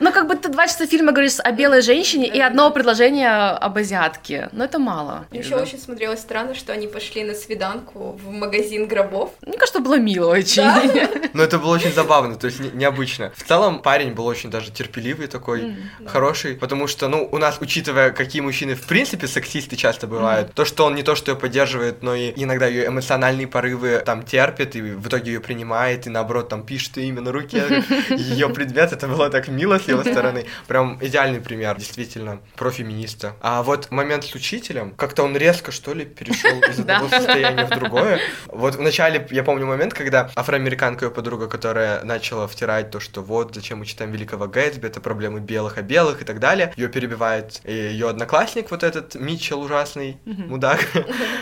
Ну, 0.00 0.12
как 0.12 0.26
бы 0.26 0.34
ты 0.34 0.48
два 0.48 0.66
часа 0.66 0.86
фильма 0.86 1.12
говоришь 1.12 1.38
о 1.38 1.52
белой 1.52 1.82
женщине 1.82 2.26
и 2.26 2.40
одно 2.40 2.70
предложение 2.70 3.28
об 3.30 3.76
азиатке. 3.76 4.48
Но 4.52 4.64
это 4.64 4.78
мало. 4.78 5.26
Еще 5.30 5.54
очень 5.56 5.78
смотрелось 5.78 6.20
странно, 6.20 6.54
что 6.54 6.72
они 6.72 6.86
пошли 6.88 7.22
на 7.22 7.34
свиданку 7.34 8.18
в 8.22 8.30
магазин 8.30 8.88
гробов. 8.88 9.30
Мне 9.42 9.56
кажется, 9.56 9.80
было 9.80 9.98
мило 9.98 10.30
очень. 10.32 10.62
Но 11.32 11.42
это 11.42 11.58
было 11.58 11.74
очень 11.74 11.92
забавно, 11.92 12.34
то 12.34 12.46
есть 12.46 12.60
не- 12.60 12.70
необычно. 12.70 13.32
В 13.36 13.44
целом 13.44 13.82
парень 13.82 14.12
был 14.12 14.26
очень 14.26 14.50
даже 14.50 14.70
терпеливый 14.72 15.28
такой, 15.28 15.76
хороший, 16.06 16.54
потому 16.54 16.86
что, 16.88 17.08
ну, 17.08 17.28
у 17.30 17.38
нас, 17.38 17.58
учитывая, 17.60 18.10
какие 18.10 18.42
мужчины 18.42 18.74
в 18.74 18.82
принципе 18.86 19.26
сексисты 19.28 19.76
часто 19.76 20.06
бывают, 20.06 20.52
то, 20.54 20.64
что 20.64 20.84
он 20.86 20.94
не 20.94 21.02
то, 21.02 21.14
что 21.14 21.30
ее 21.30 21.36
поддерживает, 21.36 22.02
но 22.02 22.14
и 22.14 22.32
иногда 22.36 22.66
ее 22.66 22.86
эмоциональные 22.86 23.46
порывы 23.46 24.02
там 24.04 24.22
терпит 24.40 24.74
и 24.76 24.80
в 24.80 25.06
итоге 25.08 25.32
ее 25.32 25.40
принимает, 25.40 26.06
и 26.06 26.10
наоборот 26.10 26.48
там 26.48 26.62
пишет 26.62 26.96
имя 26.96 27.20
на 27.20 27.30
руке, 27.30 27.84
ее 28.08 28.48
предмет, 28.48 28.92
это 28.92 29.06
было 29.06 29.28
так 29.28 29.48
мило 29.48 29.78
с 29.78 29.86
его 29.86 30.02
стороны. 30.02 30.46
Прям 30.66 30.98
идеальный 31.02 31.40
пример, 31.40 31.76
действительно, 31.76 32.40
про 32.56 32.70
феминиста. 32.70 33.34
А 33.42 33.62
вот 33.62 33.90
момент 33.90 34.24
с 34.24 34.34
учителем, 34.34 34.94
как-то 34.96 35.24
он 35.24 35.36
резко, 35.36 35.72
что 35.72 35.92
ли, 35.92 36.06
перешел 36.06 36.58
из 36.70 36.80
одного 36.80 37.08
состояния 37.08 37.66
в 37.66 37.70
другое. 37.70 38.20
Вот 38.46 38.76
вначале, 38.76 39.26
я 39.30 39.42
помню 39.44 39.66
момент, 39.66 39.92
когда 39.92 40.30
афроамериканка 40.34 41.04
ее 41.04 41.10
подруга, 41.10 41.46
которая 41.46 42.02
начала 42.04 42.46
втирать 42.46 42.90
то, 42.90 42.98
что 42.98 43.20
вот, 43.20 43.54
зачем 43.54 43.80
мы 43.80 43.84
читаем 43.84 44.10
Великого 44.10 44.46
Гэтсби, 44.48 44.86
это 44.86 45.00
проблемы 45.00 45.40
белых 45.40 45.76
о 45.76 45.82
белых 45.82 46.22
и 46.22 46.24
так 46.24 46.38
далее, 46.38 46.72
ее 46.76 46.88
перебивает 46.88 47.60
ее 47.66 48.08
одноклассник, 48.08 48.70
вот 48.70 48.84
этот 48.84 49.16
Митчелл 49.16 49.60
ужасный 49.60 50.16
мудак. 50.24 50.88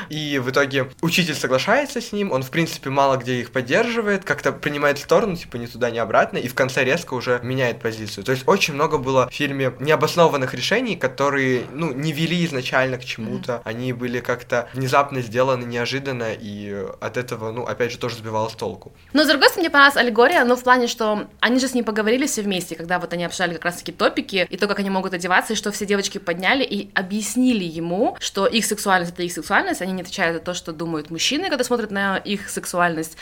И 0.09 0.41
в 0.43 0.51
итоге 0.51 0.91
учитель 1.01 1.35
соглашается 1.35 2.01
с 2.01 2.11
ним, 2.13 2.33
он, 2.33 2.43
в 2.43 2.51
принципе, 2.51 2.78
мало 2.87 3.17
где 3.17 3.41
их 3.41 3.51
поддерживает, 3.51 4.25
как-то 4.25 4.53
принимает 4.53 4.99
сторону, 4.99 5.37
типа, 5.37 5.57
ни 5.57 5.67
туда, 5.67 5.91
ни 5.91 5.99
обратно, 5.99 6.39
и 6.39 6.49
в 6.49 6.55
конце 6.55 6.85
резко 6.85 7.15
уже 7.15 7.41
меняет 7.43 7.81
позицию. 7.81 8.25
То 8.25 8.33
есть 8.33 8.47
очень 8.47 8.75
много 8.75 8.99
было 8.99 9.29
в 9.29 9.35
фильме 9.35 9.73
необоснованных 9.81 10.55
решений, 10.55 10.97
которые, 10.97 11.65
ну, 11.73 11.93
не 11.93 12.13
вели 12.13 12.45
изначально 12.45 12.99
к 12.99 13.05
чему-то, 13.05 13.63
они 13.65 13.93
были 13.93 14.21
как-то 14.21 14.69
внезапно 14.75 15.21
сделаны, 15.21 15.65
неожиданно, 15.65 16.33
и 16.33 16.87
от 17.01 17.17
этого, 17.17 17.51
ну, 17.53 17.65
опять 17.65 17.93
же, 17.93 17.99
тоже 17.99 18.17
сбивало 18.17 18.49
с 18.49 18.55
толку. 18.55 18.93
Но, 19.13 19.25
с 19.25 19.27
другой 19.27 19.49
стороны, 19.49 19.63
мне 19.63 19.71
понравилась 19.71 19.97
аллегория, 19.97 20.45
ну, 20.45 20.57
в 20.57 20.63
плане, 20.63 20.87
что 20.87 21.27
они 21.41 21.59
же 21.59 21.69
с 21.69 21.75
ним 21.75 21.85
поговорили 21.85 22.27
все 22.27 22.43
вместе, 22.43 22.75
когда 22.75 22.99
вот 22.99 23.13
они 23.13 23.25
обсуждали 23.25 23.55
как 23.55 23.65
раз-таки 23.67 23.93
топики, 23.93 24.47
и 24.49 24.57
то, 24.57 24.67
как 24.69 24.79
они 24.79 24.91
могут 24.91 25.15
одеваться, 25.15 25.55
и 25.55 25.57
что 25.57 25.73
все 25.73 25.87
девочки 25.87 26.19
подняли 26.19 26.65
и 26.65 26.91
объяснили 26.95 27.65
ему, 27.65 28.17
что 28.21 28.47
их 28.47 28.65
сексуальность— 28.65 29.13
это 29.15 29.23
их 29.23 29.33
сексуальность, 29.33 29.83
они 29.83 29.93
не 29.93 30.03
отвечают 30.03 30.37
за 30.37 30.41
то, 30.41 30.55
что 30.55 30.73
думают 30.73 31.11
мужчины, 31.11 31.49
когда 31.49 31.65
смотрят 31.65 31.91
на 31.91 32.17
их 32.19 32.49
сексуальность. 32.49 32.68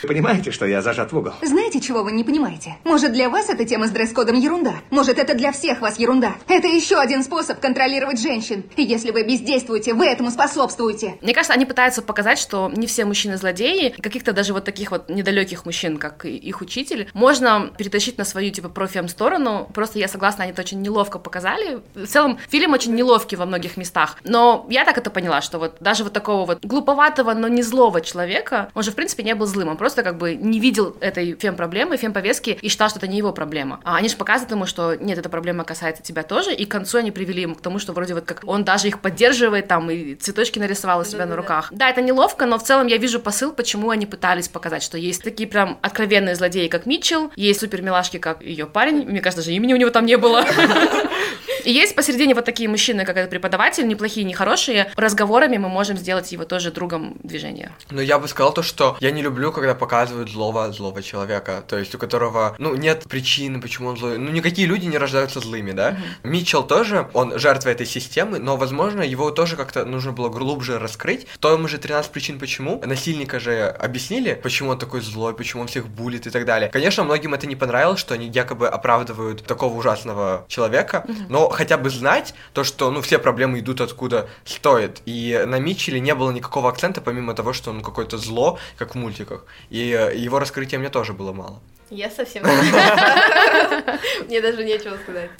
Понимаете, 0.01 0.51
что 0.51 0.65
я 0.65 0.81
зажат 0.81 1.11
в 1.11 1.17
угол? 1.17 1.33
Знаете, 1.41 1.79
чего 1.79 2.03
вы 2.03 2.11
не 2.11 2.23
понимаете? 2.23 2.77
Может, 2.83 3.13
для 3.13 3.29
вас 3.29 3.49
эта 3.49 3.65
тема 3.65 3.87
с 3.87 3.91
дресс-кодом 3.91 4.35
ерунда? 4.35 4.75
Может, 4.89 5.17
это 5.17 5.33
для 5.33 5.51
всех 5.51 5.81
вас 5.81 5.99
ерунда? 5.99 6.35
Это 6.47 6.67
еще 6.67 6.97
один 6.97 7.23
способ 7.23 7.59
контролировать 7.59 8.19
женщин. 8.19 8.63
И 8.75 8.83
если 8.83 9.11
вы 9.11 9.23
бездействуете, 9.23 9.93
вы 9.93 10.07
этому 10.07 10.31
способствуете. 10.31 11.17
Мне 11.21 11.33
кажется, 11.33 11.53
они 11.53 11.65
пытаются 11.65 12.01
показать, 12.01 12.39
что 12.39 12.71
не 12.75 12.87
все 12.87 13.05
мужчины 13.05 13.37
злодеи, 13.37 13.89
каких-то 13.89 14.33
даже 14.33 14.53
вот 14.53 14.65
таких 14.65 14.91
вот 14.91 15.09
недалеких 15.09 15.65
мужчин, 15.65 15.97
как 15.97 16.25
и 16.25 16.35
их 16.35 16.61
учитель, 16.61 17.09
можно 17.13 17.71
перетащить 17.77 18.17
на 18.17 18.25
свою, 18.25 18.51
типа, 18.51 18.69
профем 18.69 19.07
сторону. 19.07 19.69
Просто 19.73 19.99
я 19.99 20.07
согласна, 20.07 20.43
они 20.43 20.53
это 20.53 20.61
очень 20.61 20.81
неловко 20.81 21.19
показали. 21.19 21.79
В 21.95 22.07
целом, 22.07 22.39
фильм 22.49 22.73
очень 22.73 22.93
неловкий 22.95 23.37
во 23.37 23.45
многих 23.45 23.77
местах. 23.77 24.17
Но 24.23 24.65
я 24.69 24.85
так 24.85 24.97
это 24.97 25.09
поняла, 25.09 25.41
что 25.41 25.59
вот 25.59 25.77
даже 25.79 26.03
вот 26.03 26.13
такого 26.13 26.45
вот 26.45 26.65
глуповатого, 26.65 27.33
но 27.33 27.47
не 27.47 27.61
злого 27.63 28.01
человека, 28.01 28.69
он 28.73 28.83
же, 28.83 28.91
в 28.91 28.95
принципе, 28.95 29.23
не 29.23 29.31
был 29.37 29.45
злым, 29.45 29.69
он 29.69 29.77
просто 29.77 30.03
как 30.03 30.17
бы 30.17 30.35
не 30.35 30.59
видел 30.59 30.95
этой 30.99 31.35
фем-проблемы, 31.35 31.97
фем-повестки 31.97 32.57
и 32.61 32.69
считал, 32.69 32.89
что 32.89 32.99
это 32.99 33.07
не 33.07 33.17
его 33.17 33.31
проблема. 33.31 33.79
А 33.83 33.95
они 33.95 34.09
же 34.09 34.17
показывают 34.17 34.51
ему, 34.51 34.65
что 34.65 34.95
нет, 34.95 35.17
эта 35.17 35.29
проблема 35.29 35.63
касается 35.63 36.03
тебя 36.03 36.23
тоже, 36.23 36.53
и 36.53 36.65
к 36.65 36.71
концу 36.71 36.99
они 36.99 37.11
привели 37.11 37.41
ему 37.41 37.55
к 37.55 37.61
тому, 37.61 37.79
что 37.79 37.93
вроде 37.93 38.13
вот 38.13 38.25
как 38.25 38.41
он 38.45 38.63
даже 38.63 38.87
их 38.87 38.99
поддерживает 38.99 39.67
там 39.67 39.89
и 39.89 40.15
цветочки 40.15 40.59
нарисовал 40.59 41.01
у 41.01 41.05
себя 41.05 41.25
на 41.25 41.35
руках. 41.35 41.69
Да, 41.71 41.89
это 41.89 42.01
неловко, 42.01 42.45
но 42.45 42.57
в 42.59 42.63
целом 42.63 42.87
я 42.87 42.97
вижу 42.97 43.19
посыл, 43.19 43.51
почему 43.51 43.89
они 43.89 44.05
пытались 44.05 44.47
показать, 44.47 44.83
что 44.83 44.97
есть 44.97 45.23
такие 45.23 45.47
прям 45.47 45.77
откровенные 45.81 46.35
злодеи, 46.35 46.67
как 46.67 46.85
Митчелл, 46.85 47.31
есть 47.35 47.59
супер 47.59 47.81
милашки, 47.81 48.17
как 48.17 48.41
ее 48.41 48.65
парень, 48.65 49.05
мне 49.05 49.21
кажется, 49.21 49.43
даже 49.43 49.55
имени 49.55 49.73
у 49.73 49.77
него 49.77 49.89
там 49.89 50.05
не 50.05 50.17
было. 50.17 50.45
И 51.67 51.73
есть 51.73 51.95
посередине 51.95 52.33
вот 52.33 52.45
такие 52.45 52.69
мужчины, 52.69 53.03
как 53.03 53.17
этот 53.17 53.29
преподаватель, 53.29 53.85
неплохие, 53.85 54.25
нехорошие. 54.25 54.89
Разговорами 54.95 55.57
мы 55.57 55.67
можем 55.67 55.97
сделать 55.97 56.31
его 56.31 56.45
тоже 56.45 56.71
другом 56.71 57.17
движения. 57.23 57.73
Но 57.91 58.01
я 58.01 58.19
бы 58.19 58.29
сказал 58.29 58.53
то, 58.53 58.63
что 58.63 58.95
я 59.01 59.11
не 59.11 59.21
люблю, 59.21 59.51
когда 59.51 59.75
показывают 59.75 60.31
злого 60.31 60.71
злого 60.71 61.03
человека, 61.03 61.61
то 61.67 61.77
есть 61.77 61.93
у 61.93 61.97
которого, 61.97 62.55
ну, 62.57 62.73
нет 62.75 63.03
причины, 63.09 63.59
почему 63.59 63.89
он 63.89 63.97
злой. 63.97 64.17
Ну, 64.17 64.31
никакие 64.31 64.65
люди 64.65 64.85
не 64.85 64.97
рождаются 64.97 65.41
злыми, 65.41 65.73
да? 65.73 65.97
Митчелл 66.23 66.65
тоже, 66.65 67.09
он 67.11 67.37
жертва 67.37 67.71
этой 67.71 67.85
системы, 67.85 68.39
но, 68.39 68.55
возможно, 68.55 69.01
его 69.01 69.29
тоже 69.31 69.57
как-то 69.57 69.83
нужно 69.83 70.13
было 70.13 70.29
глубже 70.29 70.79
раскрыть. 70.79 71.27
То 71.41 71.51
ему 71.51 71.67
же 71.67 71.79
13 71.79 72.09
причин 72.13 72.39
почему. 72.39 72.81
Насильника 72.85 73.41
же 73.41 73.67
объяснили, 73.67 74.39
почему 74.41 74.69
он 74.69 74.79
такой 74.79 75.01
злой, 75.01 75.35
почему 75.35 75.63
он 75.63 75.67
всех 75.67 75.89
булит 75.89 76.27
и 76.27 76.29
так 76.29 76.45
далее. 76.45 76.69
Конечно, 76.69 77.03
многим 77.03 77.33
это 77.33 77.45
не 77.45 77.57
понравилось, 77.57 77.99
что 77.99 78.13
они 78.13 78.27
якобы 78.29 78.69
оправдывают 78.69 79.43
такого 79.43 79.77
ужасного 79.77 80.45
человека, 80.47 81.05
но 81.27 81.56
хотя 81.57 81.77
бы 81.77 81.89
знать 81.89 82.35
то, 82.53 82.63
что, 82.63 82.91
ну, 82.91 83.01
все 83.01 83.17
проблемы 83.17 83.59
идут 83.59 83.81
откуда 83.81 84.29
стоит. 84.45 85.01
И 85.05 85.43
на 85.47 85.59
Митчелле 85.59 85.99
не 85.99 86.13
было 86.13 86.31
никакого 86.31 86.69
акцента, 86.69 87.01
помимо 87.01 87.33
того, 87.33 87.51
что 87.51 87.71
он 87.71 87.81
какое-то 87.81 88.17
зло, 88.17 88.59
как 88.77 88.93
в 88.93 88.97
мультиках. 88.97 89.45
И 89.71 89.91
э, 89.91 90.15
его 90.15 90.39
раскрытия 90.39 90.77
мне 90.79 90.89
тоже 90.89 91.13
было 91.13 91.33
мало. 91.33 91.59
Я 91.89 92.11
совсем... 92.11 92.43
Мне 94.27 94.41
даже 94.41 94.63
нечего 94.63 94.97
сказать. 94.97 95.31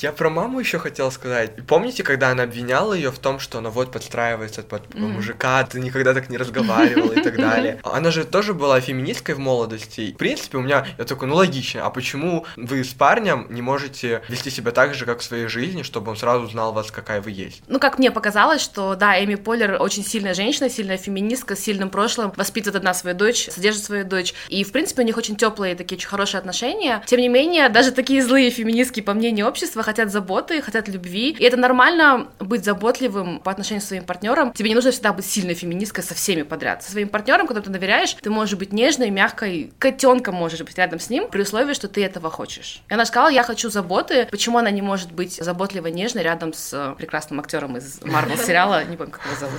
Я 0.00 0.12
про 0.12 0.30
маму 0.30 0.60
еще 0.60 0.78
хотел 0.78 1.10
сказать. 1.10 1.52
Помните, 1.66 2.04
когда 2.04 2.30
она 2.30 2.44
обвиняла 2.44 2.92
ее 2.92 3.10
в 3.10 3.18
том, 3.18 3.40
что 3.40 3.58
она 3.58 3.70
вот 3.70 3.90
подстраивается 3.90 4.62
под 4.62 4.94
мужика, 4.94 5.64
ты 5.64 5.80
никогда 5.80 6.14
так 6.14 6.28
не 6.28 6.36
разговаривала 6.36 7.12
и 7.12 7.20
так 7.20 7.36
далее. 7.36 7.80
Она 7.82 8.10
же 8.12 8.24
тоже 8.24 8.54
была 8.54 8.80
феминисткой 8.80 9.34
в 9.34 9.38
молодости. 9.38 10.12
В 10.12 10.16
принципе, 10.16 10.58
у 10.58 10.60
меня 10.60 10.86
я 10.98 11.04
такой, 11.04 11.26
ну 11.26 11.34
логично, 11.34 11.84
а 11.84 11.90
почему 11.90 12.46
вы 12.56 12.84
с 12.84 12.94
парнем 12.94 13.46
не 13.50 13.60
можете 13.60 14.22
вести 14.28 14.50
себя 14.50 14.70
так 14.70 14.94
же, 14.94 15.04
как 15.04 15.18
в 15.18 15.24
своей 15.24 15.48
жизни, 15.48 15.82
чтобы 15.82 16.10
он 16.10 16.16
сразу 16.16 16.46
знал 16.46 16.72
вас, 16.72 16.90
какая 16.92 17.20
вы 17.20 17.32
есть? 17.32 17.62
Ну, 17.66 17.80
как 17.80 17.98
мне 17.98 18.10
показалось, 18.10 18.62
что, 18.62 18.94
да, 18.94 19.22
Эми 19.22 19.34
Поллер 19.34 19.80
очень 19.80 20.04
сильная 20.04 20.34
женщина, 20.34 20.70
сильная 20.70 20.96
феминистка 20.96 21.56
с 21.56 21.60
сильным 21.60 21.90
прошлым, 21.90 22.32
воспитывает 22.36 22.76
одна 22.76 22.94
свою 22.94 23.16
дочь, 23.16 23.48
содержит 23.50 23.82
свою 23.82 24.04
дочь. 24.04 24.34
И, 24.48 24.62
в 24.62 24.70
принципе, 24.70 25.02
у 25.02 25.04
них 25.04 25.16
очень 25.16 25.36
теплые 25.36 25.74
такие 25.74 25.96
очень 25.96 26.08
хорошие 26.08 26.38
отношения. 26.38 27.02
Тем 27.06 27.20
не 27.20 27.28
менее, 27.28 27.68
даже 27.68 27.90
такие 27.90 28.22
злые 28.22 28.50
феминистки, 28.50 29.00
по 29.00 29.14
мнению 29.14 29.48
общества, 29.48 29.82
хотят 29.88 30.12
заботы, 30.12 30.60
хотят 30.60 30.86
любви. 30.88 31.30
И 31.38 31.44
это 31.44 31.56
нормально 31.56 32.28
быть 32.40 32.62
заботливым 32.62 33.40
по 33.40 33.50
отношению 33.50 33.80
к 33.80 33.86
своим 33.86 34.04
партнерам. 34.04 34.52
Тебе 34.52 34.68
не 34.68 34.74
нужно 34.74 34.90
всегда 34.90 35.14
быть 35.14 35.24
сильной 35.24 35.54
феминисткой 35.54 36.04
со 36.04 36.14
всеми 36.14 36.42
подряд. 36.42 36.82
Со 36.82 36.90
своим 36.90 37.08
партнером, 37.08 37.46
которому 37.46 37.64
ты 37.64 37.70
доверяешь, 37.70 38.12
ты 38.12 38.28
можешь 38.28 38.58
быть 38.58 38.70
нежной, 38.70 39.08
мягкой, 39.08 39.72
котенком 39.78 40.34
можешь 40.34 40.60
быть 40.60 40.76
рядом 40.76 41.00
с 41.00 41.08
ним, 41.08 41.28
при 41.28 41.40
условии, 41.40 41.72
что 41.72 41.88
ты 41.88 42.04
этого 42.04 42.28
хочешь. 42.28 42.82
И 42.90 42.92
она 42.92 43.06
сказала, 43.06 43.30
я 43.30 43.42
хочу 43.42 43.70
заботы. 43.70 44.28
Почему 44.30 44.58
она 44.58 44.70
не 44.70 44.82
может 44.82 45.10
быть 45.10 45.36
заботливой, 45.36 45.90
нежной 45.90 46.22
рядом 46.22 46.52
с 46.52 46.94
прекрасным 46.98 47.40
актером 47.40 47.78
из 47.78 48.02
Марвел 48.02 48.36
сериала? 48.36 48.84
Не 48.84 48.98
помню, 48.98 49.12
как 49.12 49.24
его 49.24 49.36
зовут. 49.40 49.58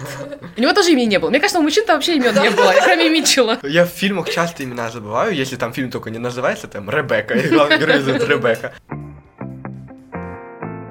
У 0.58 0.62
него 0.62 0.74
тоже 0.74 0.92
имени 0.92 1.06
не 1.06 1.18
было. 1.18 1.32
Мне 1.32 1.40
кажется, 1.40 1.60
у 1.60 1.64
мужчин-то 1.64 1.94
вообще 1.94 2.18
имен 2.18 2.40
не 2.40 2.52
было, 2.52 2.72
кроме 2.84 3.10
Митчелла. 3.10 3.58
Я 3.64 3.86
в 3.86 3.90
фильмах 3.90 4.30
часто 4.30 4.64
имена 4.64 4.92
забываю, 4.92 5.34
если 5.34 5.56
там 5.56 5.74
фильм 5.74 5.90
только 5.90 6.12
не 6.12 6.20
называется, 6.20 6.68
там 6.68 6.88
Ребекка, 6.88 7.34
и 7.34 7.48
главный 7.48 7.80
герой 7.80 8.00
зовут 8.02 8.30
Ребекка. 8.30 8.74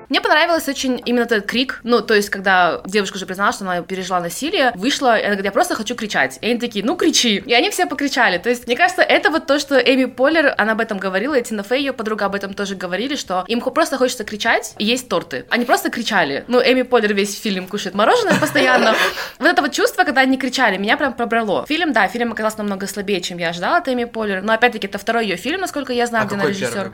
Мне 0.09 0.21
понравилось 0.21 0.69
очень 0.69 1.03
именно 1.05 1.25
этот 1.25 1.47
крик, 1.47 1.81
ну, 1.83 2.01
то 2.01 2.15
есть, 2.15 2.31
когда 2.31 2.81
девушка 2.87 3.17
уже 3.17 3.27
признала, 3.27 3.53
что 3.53 3.65
она 3.65 3.83
пережила 3.83 4.21
насилие, 4.21 4.73
вышла, 4.75 5.17
и 5.19 5.21
она 5.21 5.31
говорит, 5.31 5.45
я 5.47 5.53
просто 5.53 5.75
хочу 5.75 5.95
кричать. 5.95 6.39
И 6.41 6.47
они 6.51 6.59
такие, 6.59 6.85
ну, 6.85 6.97
кричи. 6.97 7.43
И 7.45 7.53
они 7.53 7.71
все 7.71 7.87
покричали. 7.87 8.39
То 8.39 8.49
есть, 8.49 8.67
мне 8.67 8.77
кажется, 8.77 9.03
это 9.03 9.31
вот 9.31 9.47
то, 9.47 9.59
что 9.59 9.77
Эми 9.79 10.07
Поллер, 10.07 10.55
она 10.57 10.73
об 10.73 10.81
этом 10.81 10.99
говорила, 10.99 11.35
и 11.35 11.43
Тина 11.43 11.63
Фей, 11.63 11.81
ее 11.81 11.93
подруга, 11.93 12.27
об 12.27 12.35
этом 12.35 12.55
тоже 12.55 12.75
говорили, 12.75 13.17
что 13.17 13.45
им 13.49 13.61
просто 13.61 13.99
хочется 13.99 14.25
кричать 14.25 14.75
и 14.79 14.85
есть 14.85 15.09
торты. 15.09 15.45
Они 15.51 15.65
просто 15.65 15.91
кричали. 15.91 16.45
Ну, 16.49 16.61
Эми 16.61 16.83
Поллер 16.83 17.13
весь 17.13 17.39
фильм 17.39 17.67
кушает 17.69 17.95
мороженое 17.95 18.39
постоянно. 18.41 18.95
Вот 19.39 19.47
это 19.47 19.63
вот 19.63 19.73
чувство, 19.73 20.03
когда 20.05 20.23
они 20.23 20.37
кричали, 20.37 20.79
меня 20.79 20.97
прям 20.97 21.13
пробрало. 21.13 21.65
Фильм, 21.67 21.93
да, 21.93 22.09
фильм 22.09 22.33
оказался 22.33 22.59
намного 22.59 22.87
слабее, 22.87 23.21
чем 23.21 23.39
я 23.39 23.51
ожидала 23.51 23.77
от 23.77 23.89
Эми 23.89 24.05
Поллер, 24.05 24.43
но 24.43 24.53
опять-таки 24.53 24.87
это 24.87 24.99
второй 24.99 25.27
ее 25.27 25.37
фильм, 25.37 25.61
насколько 25.61 25.93
я 25.93 26.07
знаю, 26.07 26.25
А 26.25 26.27
где 26.27 26.35
она 26.35 26.47
режиссер. 26.47 26.93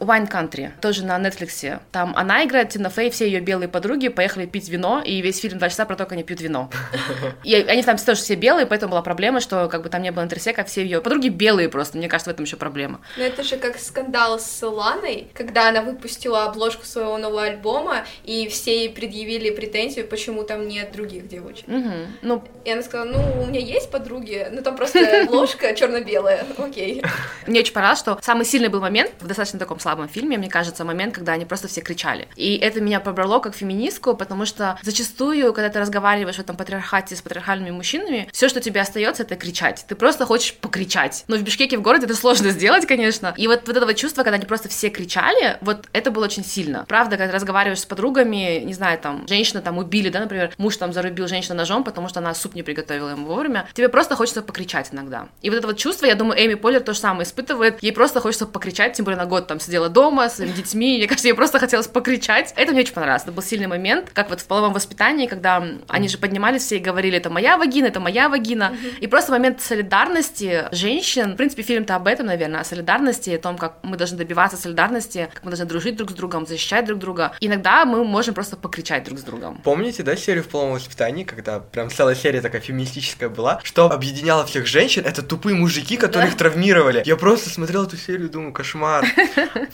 Wine 0.00 0.28
Country, 0.28 0.70
тоже 0.80 1.04
на 1.04 1.18
Netflix. 1.18 1.78
Там 1.92 2.12
она 2.16 2.44
играет, 2.44 2.53
Тина 2.64 2.90
Фей, 2.90 3.10
все 3.10 3.26
ее 3.26 3.40
белые 3.40 3.68
подруги 3.68 4.08
поехали 4.08 4.46
пить 4.46 4.68
вино, 4.68 5.02
и 5.04 5.20
весь 5.20 5.40
фильм 5.40 5.58
два 5.58 5.68
часа 5.68 5.84
про 5.84 5.96
то, 5.96 6.04
как 6.04 6.12
они 6.12 6.22
пьют 6.22 6.40
вино. 6.40 6.70
И 7.44 7.54
они 7.54 7.82
там 7.82 7.96
тоже 7.96 8.20
все 8.20 8.34
белые, 8.36 8.66
поэтому 8.66 8.92
была 8.92 9.02
проблема, 9.02 9.40
что 9.40 9.68
как 9.68 9.82
бы 9.82 9.88
там 9.88 10.02
не 10.02 10.12
было 10.12 10.22
интерсека, 10.22 10.64
все 10.64 10.82
ее 10.82 11.00
подруги 11.00 11.28
белые 11.28 11.68
просто. 11.68 11.98
Мне 11.98 12.08
кажется, 12.08 12.30
в 12.30 12.34
этом 12.34 12.44
еще 12.44 12.56
проблема. 12.56 13.00
Но 13.16 13.24
это 13.24 13.42
же 13.42 13.56
как 13.56 13.78
скандал 13.78 14.38
с 14.38 14.62
Ланой, 14.62 15.28
когда 15.34 15.68
она 15.68 15.82
выпустила 15.82 16.44
обложку 16.44 16.84
своего 16.84 17.18
нового 17.18 17.42
альбома, 17.42 18.04
и 18.24 18.48
все 18.48 18.78
ей 18.80 18.90
предъявили 18.90 19.50
претензию, 19.50 20.06
почему 20.06 20.44
там 20.44 20.68
нет 20.68 20.92
других 20.92 21.28
девочек. 21.28 21.66
Мгм. 21.66 22.06
Ну, 22.22 22.44
И 22.64 22.70
она 22.70 22.82
сказала, 22.82 23.06
ну, 23.08 23.42
у 23.42 23.46
меня 23.46 23.60
есть 23.60 23.90
подруги, 23.90 24.46
но 24.52 24.62
там 24.62 24.76
просто 24.76 25.22
обложка 25.22 25.74
черно-белая, 25.74 26.44
окей. 26.58 27.02
Мне 27.46 27.60
очень 27.60 27.72
понравилось, 27.72 28.00
что 28.00 28.18
самый 28.22 28.44
сильный 28.44 28.68
был 28.68 28.80
момент 28.80 29.12
в 29.20 29.26
достаточно 29.26 29.58
таком 29.58 29.80
слабом 29.80 30.08
фильме, 30.08 30.38
мне 30.38 30.48
кажется, 30.48 30.84
момент, 30.84 31.14
когда 31.14 31.32
они 31.32 31.44
просто 31.44 31.68
все 31.68 31.80
кричали. 31.80 32.28
И 32.36 32.43
это 32.56 32.80
меня 32.80 33.00
пробрало 33.00 33.38
как 33.40 33.54
феминистку, 33.54 34.14
потому 34.14 34.46
что 34.46 34.78
зачастую, 34.82 35.52
когда 35.52 35.68
ты 35.68 35.80
разговариваешь 35.80 36.36
в 36.36 36.40
этом 36.40 36.56
патриархате 36.56 37.16
с 37.16 37.22
патриархальными 37.22 37.70
мужчинами, 37.70 38.28
все, 38.32 38.48
что 38.48 38.60
тебе 38.60 38.80
остается, 38.80 39.22
это 39.22 39.36
кричать. 39.36 39.84
Ты 39.88 39.94
просто 39.94 40.26
хочешь 40.26 40.54
покричать. 40.54 41.24
Но 41.28 41.36
в 41.36 41.42
Бишкеке, 41.42 41.78
в 41.78 41.82
городе, 41.82 42.06
это 42.06 42.14
сложно 42.14 42.50
сделать, 42.50 42.86
конечно. 42.86 43.34
И 43.36 43.46
вот, 43.46 43.66
вот 43.66 43.76
это 43.76 43.86
вот 43.86 43.96
чувство, 43.96 44.22
когда 44.22 44.36
они 44.36 44.46
просто 44.46 44.68
все 44.68 44.90
кричали, 44.90 45.58
вот 45.60 45.86
это 45.92 46.10
было 46.10 46.24
очень 46.24 46.44
сильно. 46.44 46.84
Правда, 46.88 47.16
когда 47.16 47.32
разговариваешь 47.32 47.80
с 47.80 47.86
подругами, 47.86 48.60
не 48.60 48.74
знаю, 48.74 48.98
там, 48.98 49.26
женщина 49.28 49.62
там 49.62 49.78
убили, 49.78 50.08
да, 50.08 50.20
например, 50.20 50.52
муж 50.58 50.76
там 50.76 50.92
зарубил 50.92 51.28
женщину 51.28 51.54
ножом, 51.54 51.84
потому 51.84 52.08
что 52.08 52.20
она 52.20 52.34
суп 52.34 52.54
не 52.54 52.62
приготовила 52.62 53.10
ему 53.10 53.26
вовремя, 53.26 53.68
тебе 53.72 53.88
просто 53.88 54.16
хочется 54.16 54.42
покричать 54.42 54.88
иногда. 54.92 55.28
И 55.42 55.50
вот 55.50 55.56
это 55.56 55.66
вот 55.66 55.78
чувство, 55.78 56.06
я 56.06 56.14
думаю, 56.14 56.44
Эми 56.44 56.54
Поллер 56.54 56.80
то 56.80 56.92
же 56.92 56.98
самое 56.98 57.24
испытывает, 57.24 57.82
ей 57.82 57.92
просто 57.92 58.20
хочется 58.20 58.46
покричать, 58.46 58.94
тем 58.94 59.04
более 59.04 59.18
на 59.18 59.26
год 59.26 59.46
там 59.46 59.60
сидела 59.60 59.88
дома 59.88 60.28
с 60.28 60.36
детьми, 60.36 60.98
мне 60.98 61.06
кажется, 61.06 61.28
ей 61.28 61.34
просто 61.34 61.58
хотелось 61.58 61.86
покричать. 61.86 62.33
Это 62.56 62.72
мне 62.72 62.82
очень 62.82 62.94
понравилось, 62.94 63.22
это 63.22 63.32
был 63.32 63.42
сильный 63.42 63.66
момент, 63.66 64.10
как 64.12 64.30
вот 64.30 64.40
в 64.40 64.46
половом 64.46 64.72
воспитании, 64.72 65.26
когда 65.26 65.64
они 65.88 66.08
же 66.08 66.18
поднимались 66.18 66.62
все 66.62 66.76
и 66.76 66.80
говорили, 66.80 67.16
это 67.18 67.30
моя 67.30 67.56
вагина, 67.56 67.86
это 67.86 68.00
моя 68.00 68.28
вагина, 68.28 68.76
и 69.00 69.06
просто 69.06 69.32
момент 69.32 69.60
солидарности 69.60 70.64
женщин, 70.72 71.34
в 71.34 71.36
принципе, 71.36 71.62
фильм-то 71.62 71.96
об 71.96 72.06
этом, 72.06 72.26
наверное, 72.26 72.60
о 72.60 72.64
солидарности, 72.64 73.30
о 73.30 73.38
том, 73.38 73.56
как 73.58 73.78
мы 73.82 73.96
должны 73.96 74.18
добиваться 74.18 74.56
солидарности, 74.56 75.28
как 75.32 75.44
мы 75.44 75.50
должны 75.50 75.66
дружить 75.66 75.96
друг 75.96 76.10
с 76.10 76.14
другом, 76.14 76.46
защищать 76.46 76.84
друг 76.84 76.98
друга. 76.98 77.32
Иногда 77.40 77.84
мы 77.84 78.04
можем 78.04 78.34
просто 78.34 78.56
покричать 78.56 79.04
друг 79.04 79.18
с 79.18 79.22
другом. 79.22 79.60
Помните, 79.62 80.02
да, 80.02 80.16
серию 80.16 80.44
в 80.44 80.48
полном 80.48 80.74
воспитании, 80.74 81.24
когда 81.24 81.60
прям 81.60 81.90
целая 81.90 82.14
серия 82.14 82.40
такая 82.40 82.60
феминистическая 82.60 83.28
была, 83.28 83.60
что 83.62 83.90
объединяло 83.90 84.44
всех 84.46 84.66
женщин, 84.66 85.04
это 85.06 85.22
тупые 85.22 85.54
мужики, 85.54 85.96
которые 85.96 86.28
их 86.28 86.36
травмировали. 86.36 87.02
Я 87.04 87.16
просто 87.16 87.50
смотрел 87.50 87.84
эту 87.84 87.96
серию 87.96 88.28
и 88.28 88.30
думаю, 88.30 88.52
кошмар. 88.52 89.04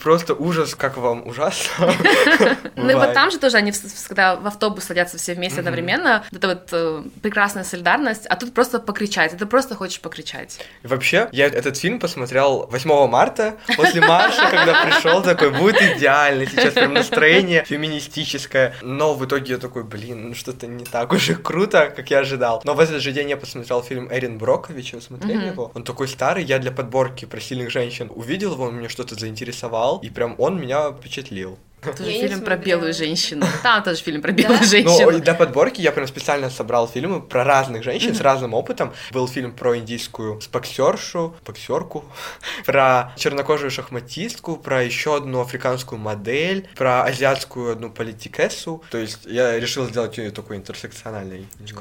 Просто 0.01 0.33
ужас, 0.33 0.75
как 0.75 0.97
вам 0.97 1.27
ужасно. 1.27 1.93
Ну 2.75 2.93
вот 2.97 3.13
там 3.13 3.31
же 3.31 3.37
тоже 3.39 3.57
они, 3.57 3.71
в- 3.71 3.75
в- 3.83 4.07
когда 4.07 4.35
в 4.35 4.47
автобус 4.47 4.83
садятся 4.85 5.17
все 5.17 5.33
вместе 5.33 5.59
одновременно, 5.59 6.23
это 6.31 6.47
вот 6.47 6.69
э, 6.71 7.03
прекрасная 7.21 7.63
солидарность, 7.63 8.25
а 8.27 8.35
тут 8.35 8.53
просто 8.53 8.79
покричать, 8.79 9.37
ты 9.37 9.45
просто 9.45 9.75
хочешь 9.75 9.99
покричать. 10.01 10.59
Вообще, 10.83 11.29
я 11.31 11.47
этот 11.47 11.77
фильм 11.77 11.99
посмотрел 11.99 12.67
8 12.71 13.07
марта, 13.07 13.57
после 13.77 14.01
марша, 14.01 14.49
когда 14.49 14.83
пришел 14.85 15.21
такой, 15.21 15.51
будет 15.51 15.81
идеально, 15.81 16.45
сейчас 16.45 16.73
прям 16.73 16.93
настроение 16.93 17.63
феминистическое. 17.65 18.73
Но 18.81 19.13
в 19.13 19.25
итоге 19.25 19.53
я 19.53 19.57
такой, 19.59 19.83
блин, 19.83 20.29
ну 20.29 20.35
что-то 20.35 20.67
не 20.67 20.85
так 20.85 21.11
уж 21.13 21.29
и 21.29 21.33
круто, 21.35 21.91
как 21.95 22.09
я 22.11 22.19
ожидал. 22.19 22.61
Но 22.63 22.73
в 22.73 22.79
этот 22.79 23.01
же 23.01 23.11
день 23.11 23.29
я 23.29 23.37
посмотрел 23.37 23.81
фильм 23.83 24.07
Эрин 24.11 24.37
Брокович, 24.37 24.93
вы 24.93 25.01
смотрели 25.01 25.47
его? 25.47 25.71
Он 25.73 25.83
такой 25.83 26.07
старый, 26.07 26.43
я 26.43 26.59
для 26.59 26.71
подборки 26.71 27.25
про 27.25 27.39
сильных 27.39 27.69
женщин 27.71 28.11
увидел 28.13 28.53
его, 28.53 28.65
он 28.65 28.75
меня 28.77 28.89
что-то 28.89 29.15
заинтересовал, 29.15 29.99
и 29.99 30.09
прям 30.09 30.35
он 30.37 30.59
меня 30.59 30.91
впечатлил. 30.91 31.57
Тоже 31.81 32.11
Я 32.11 32.27
фильм 32.27 32.41
про 32.41 32.57
белую 32.57 32.93
женщину. 32.93 33.45
Там 33.63 33.83
тоже 33.83 34.01
фильм 34.03 34.21
про 34.21 34.31
белую 34.31 34.59
Ну, 34.59 34.65
женщину. 34.65 35.19
для 35.19 35.33
подборки 35.33 35.81
я 35.81 35.91
прям 35.91 36.07
специально 36.07 36.49
собрал 36.49 36.87
фильмы 36.87 37.21
про 37.21 37.43
разных 37.43 37.83
женщин 37.83 38.13
с 38.13 38.21
разным 38.21 38.53
опытом. 38.53 38.93
Был 39.11 39.27
фильм 39.27 39.51
про 39.51 39.77
индийскую 39.77 40.39
боксершу, 40.51 41.35
боксерку, 41.45 42.05
про 42.65 43.13
чернокожую 43.17 43.71
шахматистку, 43.71 44.57
про 44.57 44.83
еще 44.83 45.17
одну 45.17 45.41
африканскую 45.41 45.99
модель, 45.99 46.69
про 46.75 47.03
азиатскую 47.03 47.71
одну 47.71 47.89
политикессу. 47.89 48.83
То 48.91 48.99
есть 48.99 49.25
я 49.25 49.59
решил 49.59 49.85
сделать 49.87 50.17
ее 50.17 50.31
такой 50.31 50.57
интерсекциональной. 50.57 51.47
не 51.59 51.73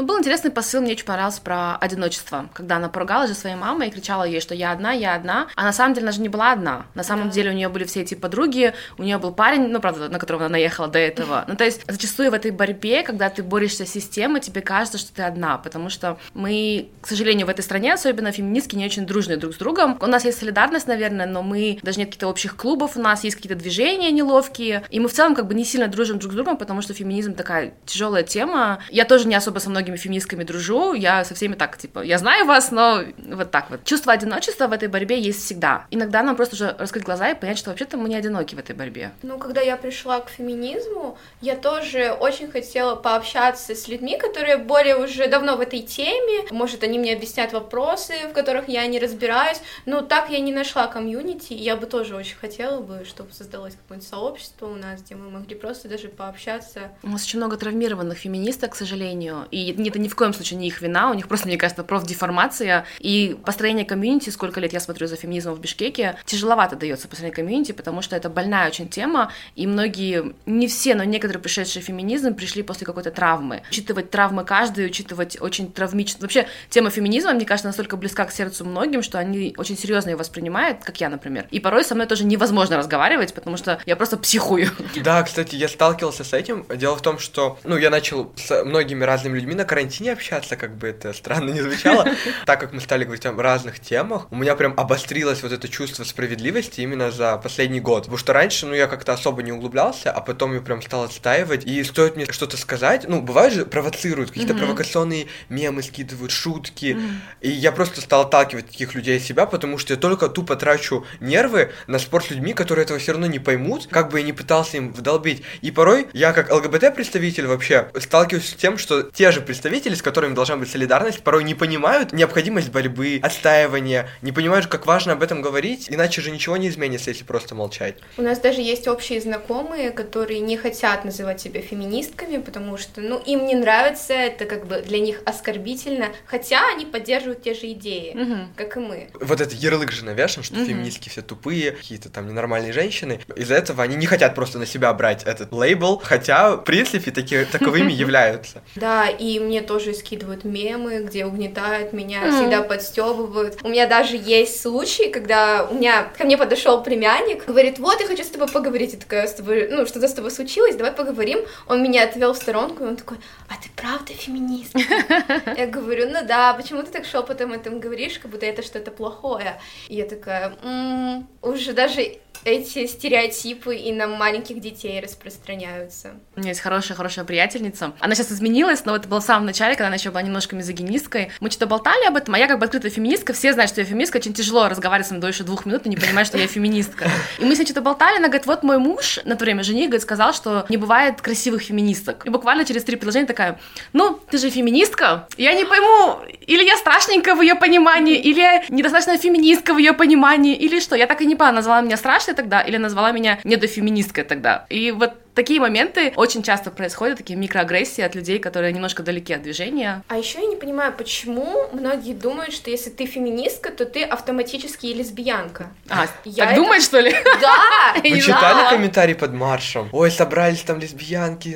знаю. 0.00 0.06
Ну, 0.06 0.06
был 0.06 0.18
интересный 0.18 0.50
посыл, 0.50 0.80
мне 0.80 0.92
очень 0.92 1.04
понравился 1.04 1.40
про 1.42 1.76
одиночество, 1.76 2.48
когда 2.54 2.76
она 2.76 2.88
поругалась 2.88 3.30
же 3.30 3.36
своей 3.36 3.56
мамой 3.56 3.88
и 3.88 3.90
кричала 3.90 4.24
ей, 4.24 4.40
что 4.40 4.54
я 4.54 4.72
одна, 4.72 4.92
я 4.92 5.14
одна, 5.14 5.48
а 5.56 5.64
на 5.64 5.72
самом 5.72 5.94
деле 5.94 6.04
она 6.06 6.12
же 6.12 6.20
не 6.20 6.28
была 6.28 6.52
одна. 6.52 6.86
На 6.94 7.02
самом 7.02 7.30
деле 7.30 7.50
у 7.50 7.54
нее 7.54 7.68
были 7.68 7.84
все 7.84 8.02
эти 8.02 8.14
подруги, 8.14 8.72
у 8.98 9.02
нее 9.02 9.18
был 9.18 9.32
парень, 9.32 9.68
ну, 9.68 9.80
правда, 9.80 10.08
на 10.08 10.18
которого 10.18 10.46
она 10.46 10.52
наехала 10.52 10.88
до 10.88 10.98
этого. 10.98 11.44
Ну, 11.46 11.56
то 11.56 11.64
есть 11.64 11.82
зачастую 11.88 12.30
в 12.30 12.34
этой 12.34 12.50
борьбе, 12.50 13.02
когда 13.02 13.28
ты 13.28 13.42
борешься 13.42 13.86
с 13.86 13.90
системой, 13.90 14.40
тебе 14.40 14.60
кажется, 14.60 14.98
что 14.98 15.12
ты 15.12 15.22
одна, 15.22 15.58
потому 15.58 15.90
что 15.90 16.18
мы, 16.34 16.88
к 17.00 17.06
сожалению, 17.06 17.46
в 17.46 17.50
этой 17.50 17.62
стране, 17.62 17.94
особенно 17.94 18.32
феминистки, 18.32 18.76
не 18.76 18.86
очень 18.86 19.06
дружные 19.06 19.36
друг 19.36 19.54
с 19.54 19.58
другом. 19.58 19.98
У 20.00 20.06
нас 20.06 20.24
есть 20.24 20.38
солидарность, 20.38 20.86
наверное, 20.86 21.26
но 21.26 21.42
мы, 21.42 21.78
даже 21.82 21.98
нет 21.98 22.08
каких-то 22.08 22.28
общих 22.28 22.56
клубов, 22.56 22.96
у 22.96 23.00
нас 23.00 23.24
есть 23.24 23.36
какие-то 23.36 23.58
движения 23.58 24.10
неловкие, 24.10 24.84
и 24.90 25.00
мы 25.00 25.08
в 25.08 25.12
целом 25.12 25.34
как 25.34 25.46
бы 25.46 25.54
не 25.54 25.64
сильно 25.64 25.88
дружим 25.88 26.18
друг 26.18 26.32
с 26.32 26.34
другом, 26.36 26.56
потому 26.56 26.82
что 26.82 26.94
феминизм 26.94 27.34
такая 27.34 27.74
тяжелая 27.86 28.22
тема. 28.22 28.80
Я 28.90 29.04
тоже 29.04 29.26
не 29.28 29.34
особо 29.34 29.58
со 29.58 29.70
многими 29.70 29.89
феминистками 29.96 30.44
дружу, 30.44 30.94
я 30.94 31.24
со 31.24 31.34
всеми 31.34 31.54
так, 31.54 31.76
типа, 31.76 32.00
я 32.00 32.18
знаю 32.18 32.46
вас, 32.46 32.70
но 32.70 33.02
вот 33.18 33.50
так 33.50 33.70
вот. 33.70 33.84
Чувство 33.84 34.12
одиночества 34.12 34.66
в 34.66 34.72
этой 34.72 34.88
борьбе 34.88 35.20
есть 35.20 35.44
всегда. 35.44 35.86
Иногда 35.90 36.22
нам 36.22 36.36
просто 36.36 36.54
уже 36.54 36.76
раскрыть 36.78 37.04
глаза 37.04 37.30
и 37.30 37.34
понять, 37.34 37.58
что 37.58 37.70
вообще-то 37.70 37.96
мы 37.96 38.08
не 38.08 38.16
одиноки 38.16 38.54
в 38.54 38.58
этой 38.58 38.74
борьбе. 38.74 39.12
Ну, 39.22 39.38
когда 39.38 39.60
я 39.60 39.76
пришла 39.76 40.20
к 40.20 40.28
феминизму, 40.28 41.18
я 41.40 41.56
тоже 41.56 42.12
очень 42.12 42.50
хотела 42.50 42.96
пообщаться 42.96 43.74
с 43.74 43.88
людьми, 43.88 44.18
которые 44.18 44.56
более 44.56 44.96
уже 44.96 45.28
давно 45.28 45.56
в 45.56 45.60
этой 45.60 45.80
теме. 45.80 46.46
Может, 46.50 46.82
они 46.82 46.98
мне 46.98 47.14
объяснят 47.14 47.52
вопросы, 47.52 48.14
в 48.30 48.32
которых 48.32 48.68
я 48.68 48.86
не 48.86 48.98
разбираюсь. 48.98 49.60
Но 49.86 50.02
так 50.02 50.30
я 50.30 50.40
не 50.40 50.52
нашла 50.52 50.86
комьюнити. 50.86 51.52
Я 51.52 51.76
бы 51.76 51.86
тоже 51.86 52.16
очень 52.16 52.36
хотела 52.36 52.80
бы, 52.80 53.04
чтобы 53.04 53.32
создалось 53.32 53.74
какое-нибудь 53.74 54.08
сообщество 54.08 54.66
у 54.66 54.74
нас, 54.74 55.02
где 55.02 55.14
мы 55.14 55.30
могли 55.30 55.56
просто 55.56 55.88
даже 55.88 56.08
пообщаться. 56.08 56.90
У 57.02 57.08
нас 57.08 57.24
очень 57.24 57.38
много 57.38 57.56
травмированных 57.56 58.18
феминисток, 58.18 58.72
к 58.72 58.76
сожалению, 58.76 59.46
и 59.50 59.69
это 59.72 59.98
ни 59.98 60.08
в 60.08 60.16
коем 60.16 60.32
случае 60.32 60.58
не 60.58 60.68
их 60.68 60.80
вина, 60.80 61.10
у 61.10 61.14
них 61.14 61.28
просто, 61.28 61.48
мне 61.48 61.56
кажется, 61.56 61.84
профдеформация, 61.84 62.84
и 62.98 63.36
построение 63.44 63.84
комьюнити, 63.84 64.30
сколько 64.30 64.60
лет 64.60 64.72
я 64.72 64.80
смотрю 64.80 65.06
за 65.06 65.16
феминизмом 65.16 65.54
в 65.54 65.60
Бишкеке, 65.60 66.16
тяжеловато 66.24 66.76
дается 66.76 67.08
построение 67.08 67.34
комьюнити, 67.34 67.72
потому 67.72 68.02
что 68.02 68.16
это 68.16 68.28
больная 68.28 68.68
очень 68.68 68.88
тема, 68.88 69.32
и 69.56 69.66
многие, 69.66 70.34
не 70.46 70.68
все, 70.68 70.94
но 70.94 71.04
некоторые 71.04 71.42
пришедшие 71.42 71.82
в 71.82 71.86
феминизм 71.86 72.34
пришли 72.34 72.62
после 72.62 72.86
какой-то 72.86 73.10
травмы. 73.10 73.62
Учитывать 73.70 74.10
травмы 74.10 74.44
каждой, 74.44 74.86
учитывать 74.86 75.40
очень 75.40 75.72
травмичную... 75.72 76.22
Вообще, 76.22 76.46
тема 76.68 76.90
феминизма, 76.90 77.32
мне 77.32 77.44
кажется, 77.44 77.68
настолько 77.68 77.96
близка 77.96 78.24
к 78.24 78.32
сердцу 78.32 78.64
многим, 78.64 79.02
что 79.02 79.18
они 79.18 79.54
очень 79.56 79.76
серьезно 79.76 80.10
ее 80.10 80.16
воспринимают, 80.16 80.84
как 80.84 81.00
я, 81.00 81.08
например. 81.08 81.46
И 81.50 81.60
порой 81.60 81.84
со 81.84 81.94
мной 81.94 82.06
тоже 82.06 82.24
невозможно 82.24 82.76
разговаривать, 82.76 83.34
потому 83.34 83.56
что 83.56 83.80
я 83.86 83.96
просто 83.96 84.16
психую. 84.16 84.68
Да, 85.02 85.22
кстати, 85.22 85.56
я 85.56 85.68
сталкивался 85.68 86.24
с 86.24 86.32
этим. 86.32 86.66
Дело 86.74 86.96
в 86.96 87.02
том, 87.02 87.18
что, 87.18 87.58
ну, 87.64 87.76
я 87.76 87.90
начал 87.90 88.32
с 88.36 88.64
многими 88.64 89.04
разными 89.04 89.36
людьми 89.36 89.54
на 89.60 89.64
карантине 89.66 90.12
общаться, 90.12 90.56
как 90.56 90.76
бы 90.76 90.88
это 90.88 91.12
странно 91.12 91.50
не 91.50 91.60
звучало. 91.60 92.06
Так 92.46 92.60
как 92.60 92.72
мы 92.72 92.80
стали 92.80 93.04
говорить 93.04 93.26
о 93.26 93.32
разных 93.32 93.78
темах, 93.78 94.26
у 94.30 94.36
меня 94.36 94.56
прям 94.56 94.74
обострилось 94.76 95.42
вот 95.42 95.52
это 95.52 95.68
чувство 95.68 96.04
справедливости 96.04 96.80
именно 96.80 97.10
за 97.10 97.36
последний 97.36 97.80
год. 97.80 98.04
Потому 98.04 98.16
что 98.16 98.32
раньше, 98.32 98.66
ну, 98.66 98.74
я 98.74 98.86
как-то 98.86 99.12
особо 99.12 99.42
не 99.42 99.52
углублялся, 99.52 100.10
а 100.10 100.20
потом 100.20 100.54
я 100.54 100.60
прям 100.60 100.82
стал 100.82 101.04
отстаивать. 101.04 101.64
И 101.64 101.84
стоит 101.84 102.16
мне 102.16 102.26
что-то 102.30 102.56
сказать, 102.56 103.06
ну, 103.06 103.20
бывает 103.20 103.52
же, 103.52 103.66
провоцируют, 103.66 104.30
какие-то 104.30 104.54
провокационные 104.54 105.26
мемы 105.48 105.82
скидывают, 105.82 106.32
шутки. 106.32 106.96
И 107.40 107.50
я 107.50 107.72
просто 107.72 108.00
стал 108.00 108.22
отталкивать 108.22 108.66
таких 108.66 108.94
людей 108.94 109.18
от 109.18 109.22
себя, 109.22 109.46
потому 109.46 109.76
что 109.78 109.92
я 109.92 110.00
только 110.00 110.28
тупо 110.28 110.56
трачу 110.56 111.04
нервы 111.20 111.72
на 111.86 111.98
спор 111.98 112.24
с 112.24 112.30
людьми, 112.30 112.54
которые 112.54 112.84
этого 112.84 112.98
все 112.98 113.12
равно 113.12 113.26
не 113.26 113.38
поймут, 113.38 113.88
как 113.90 114.10
бы 114.10 114.20
я 114.20 114.26
ни 114.26 114.32
пытался 114.32 114.78
им 114.78 114.92
вдолбить. 114.92 115.42
И 115.60 115.70
порой 115.70 116.08
я 116.14 116.32
как 116.32 116.50
ЛГБТ-представитель 116.50 117.46
вообще 117.46 117.90
сталкиваюсь 117.98 118.48
с 118.48 118.54
тем, 118.54 118.78
что 118.78 119.02
те 119.02 119.30
же 119.32 119.40
представители, 119.50 119.96
с 119.96 120.02
которыми 120.02 120.32
должна 120.32 120.56
быть 120.56 120.70
солидарность, 120.70 121.24
порой 121.24 121.42
не 121.42 121.56
понимают 121.56 122.12
необходимость 122.12 122.70
борьбы, 122.70 123.18
отстаивания, 123.20 124.08
не 124.22 124.30
понимают, 124.30 124.68
как 124.68 124.86
важно 124.86 125.14
об 125.14 125.24
этом 125.24 125.42
говорить, 125.42 125.86
иначе 125.88 126.20
же 126.20 126.30
ничего 126.30 126.56
не 126.56 126.68
изменится, 126.68 127.10
если 127.10 127.24
просто 127.24 127.56
молчать. 127.56 127.96
У 128.16 128.22
нас 128.22 128.38
даже 128.38 128.60
есть 128.60 128.86
общие 128.86 129.20
знакомые, 129.20 129.90
которые 129.90 130.38
не 130.38 130.56
хотят 130.56 131.04
называть 131.04 131.40
себя 131.40 131.62
феминистками, 131.62 132.36
потому 132.36 132.76
что, 132.76 133.00
ну, 133.00 133.18
им 133.18 133.44
не 133.44 133.56
нравится, 133.56 134.14
это 134.14 134.44
как 134.44 134.68
бы 134.68 134.82
для 134.82 135.00
них 135.00 135.20
оскорбительно, 135.26 136.10
хотя 136.26 136.60
они 136.68 136.86
поддерживают 136.86 137.42
те 137.42 137.54
же 137.54 137.72
идеи, 137.72 138.16
как 138.54 138.76
и 138.76 138.78
мы. 138.78 139.08
Вот 139.14 139.40
этот 139.40 139.54
ярлык 139.54 139.90
же 139.90 140.04
навешан, 140.04 140.44
что 140.44 140.54
феминистки 140.54 141.08
все 141.08 141.22
тупые, 141.22 141.72
какие-то 141.72 142.08
там 142.08 142.28
ненормальные 142.28 142.72
женщины. 142.72 143.18
Из-за 143.34 143.54
этого 143.56 143.82
они 143.82 143.96
не 143.96 144.06
хотят 144.06 144.36
просто 144.36 144.60
на 144.60 144.66
себя 144.66 144.94
брать 144.94 145.24
этот 145.24 145.50
лейбл, 145.50 145.98
хотя, 145.98 146.52
в 146.52 146.62
принципе, 146.62 147.10
таки, 147.10 147.44
таковыми 147.46 147.90
являются. 148.04 148.62
Да, 148.76 149.08
и 149.08 149.39
мне 149.40 149.62
тоже 149.62 149.94
скидывают 149.94 150.44
мемы, 150.44 151.02
где 151.02 151.26
угнетают 151.26 151.92
меня, 151.92 152.30
всегда 152.30 152.62
подстебывают. 152.62 153.58
У 153.62 153.68
меня 153.68 153.86
даже 153.86 154.16
есть 154.16 154.60
случаи, 154.60 155.10
когда 155.10 155.66
у 155.70 155.74
меня 155.74 156.10
ко 156.16 156.24
мне 156.24 156.36
подошел 156.38 156.82
племянник, 156.82 157.46
говорит, 157.46 157.78
вот, 157.78 158.00
я 158.00 158.06
хочу 158.06 158.24
с 158.24 158.28
тобой 158.28 158.48
поговорить. 158.48 158.94
Я 158.94 159.00
такая, 159.00 159.26
с 159.26 159.34
тобой, 159.34 159.68
ну, 159.70 159.86
что-то 159.86 160.08
с 160.08 160.12
тобой 160.12 160.30
случилось, 160.30 160.76
давай 160.76 160.92
поговорим. 160.92 161.40
Он 161.66 161.82
меня 161.82 162.04
отвел 162.04 162.32
в 162.32 162.36
сторонку, 162.36 162.84
и 162.84 162.86
он 162.86 162.96
такой, 162.96 163.18
а 163.48 163.54
ты 163.62 163.68
правда 163.76 164.12
феминист? 164.12 164.74
Я 165.56 165.66
говорю, 165.66 166.08
ну 166.10 166.26
да, 166.26 166.54
почему 166.54 166.82
ты 166.82 166.90
так 166.90 167.04
шепотом 167.04 167.52
этом 167.52 167.80
говоришь, 167.80 168.18
как 168.18 168.30
будто 168.30 168.46
это 168.46 168.62
что-то 168.62 168.90
плохое? 168.90 169.60
И 169.88 169.96
я 169.96 170.04
такая, 170.04 170.56
«М, 170.62 171.26
уже 171.42 171.72
даже 171.72 172.18
эти 172.44 172.86
стереотипы 172.86 173.76
и 173.76 173.92
на 173.92 174.06
маленьких 174.06 174.60
детей 174.60 175.00
распространяются. 175.00 176.12
У 176.36 176.40
меня 176.40 176.50
есть 176.50 176.60
хорошая-хорошая 176.60 177.24
приятельница. 177.24 177.92
Она 178.00 178.14
сейчас 178.14 178.32
изменилась, 178.32 178.84
но 178.84 178.96
это 178.96 179.08
было 179.08 179.20
в 179.20 179.24
самом 179.24 179.46
начале, 179.46 179.74
когда 179.74 179.88
она 179.88 179.96
еще 179.96 180.10
была 180.10 180.22
немножко 180.22 180.56
мизогинисткой. 180.56 181.30
Мы 181.40 181.50
что-то 181.50 181.66
болтали 181.66 182.06
об 182.06 182.16
этом, 182.16 182.34
а 182.34 182.38
я 182.38 182.46
как 182.46 182.58
бы 182.58 182.64
открытая 182.64 182.90
феминистка, 182.90 183.32
все 183.32 183.52
знают, 183.52 183.70
что 183.70 183.80
я 183.80 183.86
феминистка, 183.86 184.18
очень 184.18 184.32
тяжело 184.32 184.68
разговаривать 184.68 185.06
со 185.06 185.14
мной 185.14 185.22
дольше 185.22 185.44
двух 185.44 185.66
минут 185.66 185.86
и 185.86 185.88
не 185.88 185.96
понимать, 185.96 186.26
что 186.26 186.38
я 186.38 186.46
феминистка. 186.46 187.10
И 187.38 187.44
мы 187.44 187.54
с 187.54 187.58
ней 187.58 187.64
что-то 187.64 187.82
болтали, 187.82 188.16
она 188.16 188.28
говорит, 188.28 188.46
вот 188.46 188.62
мой 188.62 188.78
муж 188.78 189.18
на 189.24 189.36
то 189.36 189.44
время 189.44 189.62
жених, 189.62 189.86
говорит, 189.86 190.02
сказал, 190.02 190.32
что 190.32 190.64
не 190.68 190.76
бывает 190.76 191.20
красивых 191.20 191.62
феминисток. 191.62 192.26
И 192.26 192.30
буквально 192.30 192.64
через 192.64 192.84
три 192.84 192.96
предложения 192.96 193.26
такая, 193.26 193.60
ну, 193.92 194.18
ты 194.30 194.38
же 194.38 194.50
феминистка? 194.50 195.28
Я 195.36 195.54
не 195.54 195.64
пойму, 195.64 196.20
или 196.46 196.64
я 196.64 196.76
страшненькая 196.76 197.34
в 197.34 197.42
ее 197.42 197.54
понимании, 197.54 198.16
или 198.16 198.40
я 198.40 198.64
недостаточно 198.68 199.18
феминистка 199.18 199.74
в 199.74 199.78
ее 199.78 199.92
понимании, 199.92 200.54
или 200.54 200.80
что? 200.80 200.96
Я 200.96 201.06
так 201.06 201.20
и 201.20 201.26
не 201.26 201.36
поняла, 201.36 201.56
назвала 201.56 201.80
меня 201.80 201.96
страшной 201.96 202.29
тогда, 202.34 202.60
или 202.60 202.76
назвала 202.76 203.12
меня 203.12 203.38
недофеминисткой 203.44 204.24
тогда. 204.24 204.66
И 204.68 204.90
вот 204.90 205.12
такие 205.34 205.60
моменты 205.60 206.12
очень 206.16 206.42
часто 206.42 206.70
происходят, 206.70 207.18
такие 207.18 207.38
микроагрессии 207.38 208.02
от 208.02 208.14
людей, 208.14 208.38
которые 208.38 208.72
немножко 208.72 209.02
далеки 209.02 209.32
от 209.32 209.42
движения. 209.42 210.02
А 210.08 210.16
еще 210.18 210.40
я 210.40 210.46
не 210.46 210.56
понимаю, 210.56 210.92
почему 210.96 211.68
многие 211.72 212.14
думают, 212.14 212.52
что 212.52 212.70
если 212.70 212.90
ты 212.90 213.06
феминистка, 213.06 213.70
то 213.70 213.84
ты 213.84 214.02
автоматически 214.02 214.86
и 214.86 214.94
лесбиянка. 214.94 215.68
А, 215.88 216.06
Я 216.24 216.44
так 216.44 216.52
это- 216.52 216.60
думаешь, 216.62 216.82
что 216.84 217.00
ли? 217.00 217.12
Да! 217.40 217.94
Вы 218.02 218.20
читали 218.20 218.70
комментарий 218.70 219.14
под 219.14 219.32
маршем? 219.32 219.88
Ой, 219.92 220.10
собрались 220.10 220.60
там 220.62 220.78
лесбиянки, 220.80 221.48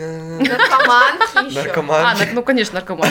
Наркоманки 0.49 1.47
еще. 1.51 1.61
А, 1.61 1.65
наркоманки. 1.65 2.19
нар- 2.21 2.33
ну, 2.33 2.43
конечно, 2.43 2.75
наркоман. 2.75 3.09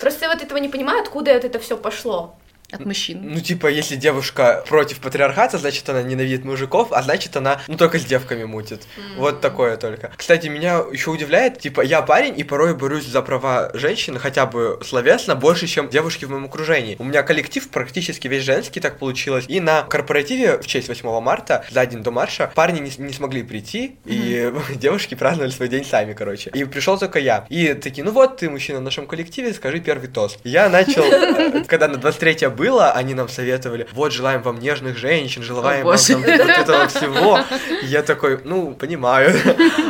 Просто 0.00 0.24
я 0.26 0.32
вот 0.32 0.42
этого 0.42 0.58
не 0.58 0.68
понимаю, 0.68 1.00
откуда 1.00 1.30
это 1.30 1.58
все 1.58 1.76
пошло. 1.76 2.36
От 2.72 2.84
мужчин. 2.84 3.20
Ну, 3.22 3.40
типа, 3.40 3.66
если 3.66 3.96
девушка 3.96 4.64
против 4.68 5.00
патриархата, 5.00 5.58
значит, 5.58 5.88
она 5.88 6.02
ненавидит 6.02 6.44
мужиков, 6.44 6.88
а 6.92 7.02
значит, 7.02 7.36
она, 7.36 7.60
ну, 7.66 7.76
только 7.76 7.98
с 7.98 8.04
девками 8.04 8.44
мутит. 8.44 8.82
Вот 9.16 9.40
такое 9.40 9.76
только. 9.76 10.12
Кстати, 10.16 10.46
меня 10.46 10.82
еще 10.92 11.10
удивляет, 11.10 11.58
типа, 11.58 11.80
я 11.80 12.02
парень 12.02 12.38
и 12.38 12.44
порой 12.44 12.74
борюсь 12.74 13.06
за 13.06 13.22
права 13.22 13.70
женщин, 13.74 14.18
хотя 14.18 14.46
бы 14.46 14.80
словесно, 14.84 15.34
больше, 15.34 15.66
чем 15.66 15.88
девушки 15.88 16.24
в 16.24 16.30
моем 16.30 16.44
окружении. 16.44 16.96
У 16.98 17.04
меня 17.04 17.22
коллектив 17.22 17.68
практически 17.68 18.28
весь 18.28 18.44
женский, 18.44 18.80
так 18.80 18.98
получилось. 18.98 19.44
И 19.48 19.60
на 19.60 19.82
корпоративе 19.82 20.58
в 20.58 20.66
честь 20.66 20.88
8 20.88 21.20
марта, 21.20 21.64
за 21.70 21.84
день 21.86 22.02
до 22.02 22.10
марша, 22.10 22.50
парни 22.54 22.80
не, 22.80 22.92
не 23.04 23.12
смогли 23.12 23.42
прийти, 23.42 23.96
и 24.04 24.52
девушки 24.76 25.14
праздновали 25.14 25.50
свой 25.50 25.68
день 25.68 25.84
сами, 25.84 26.12
короче. 26.12 26.50
И 26.50 26.64
пришел 26.64 26.98
только 26.98 27.18
я. 27.18 27.46
И 27.48 27.74
такие, 27.74 28.04
ну 28.04 28.12
вот, 28.12 28.38
ты 28.38 28.50
мужчина 28.50 28.78
в 28.78 28.82
нашем 28.82 29.06
коллективе, 29.06 29.52
скажи 29.52 29.80
первый 29.80 30.08
тост. 30.08 30.38
Я 30.44 30.68
начал, 30.68 31.02
э, 31.04 31.64
когда 31.66 31.88
на 31.88 31.96
23 31.96 32.48
было, 32.60 32.92
они 32.92 33.14
нам 33.14 33.28
советовали, 33.30 33.88
вот, 33.92 34.12
желаем 34.12 34.42
вам 34.42 34.58
нежных 34.58 34.98
женщин, 34.98 35.42
желаем 35.42 35.86
вам 35.86 35.94
боже. 35.94 36.12
там 36.12 36.20
вот 36.20 36.28
этого 36.28 36.88
всего. 36.88 37.40
И 37.82 37.86
я 37.86 38.02
такой, 38.02 38.38
ну, 38.44 38.74
понимаю. 38.74 39.34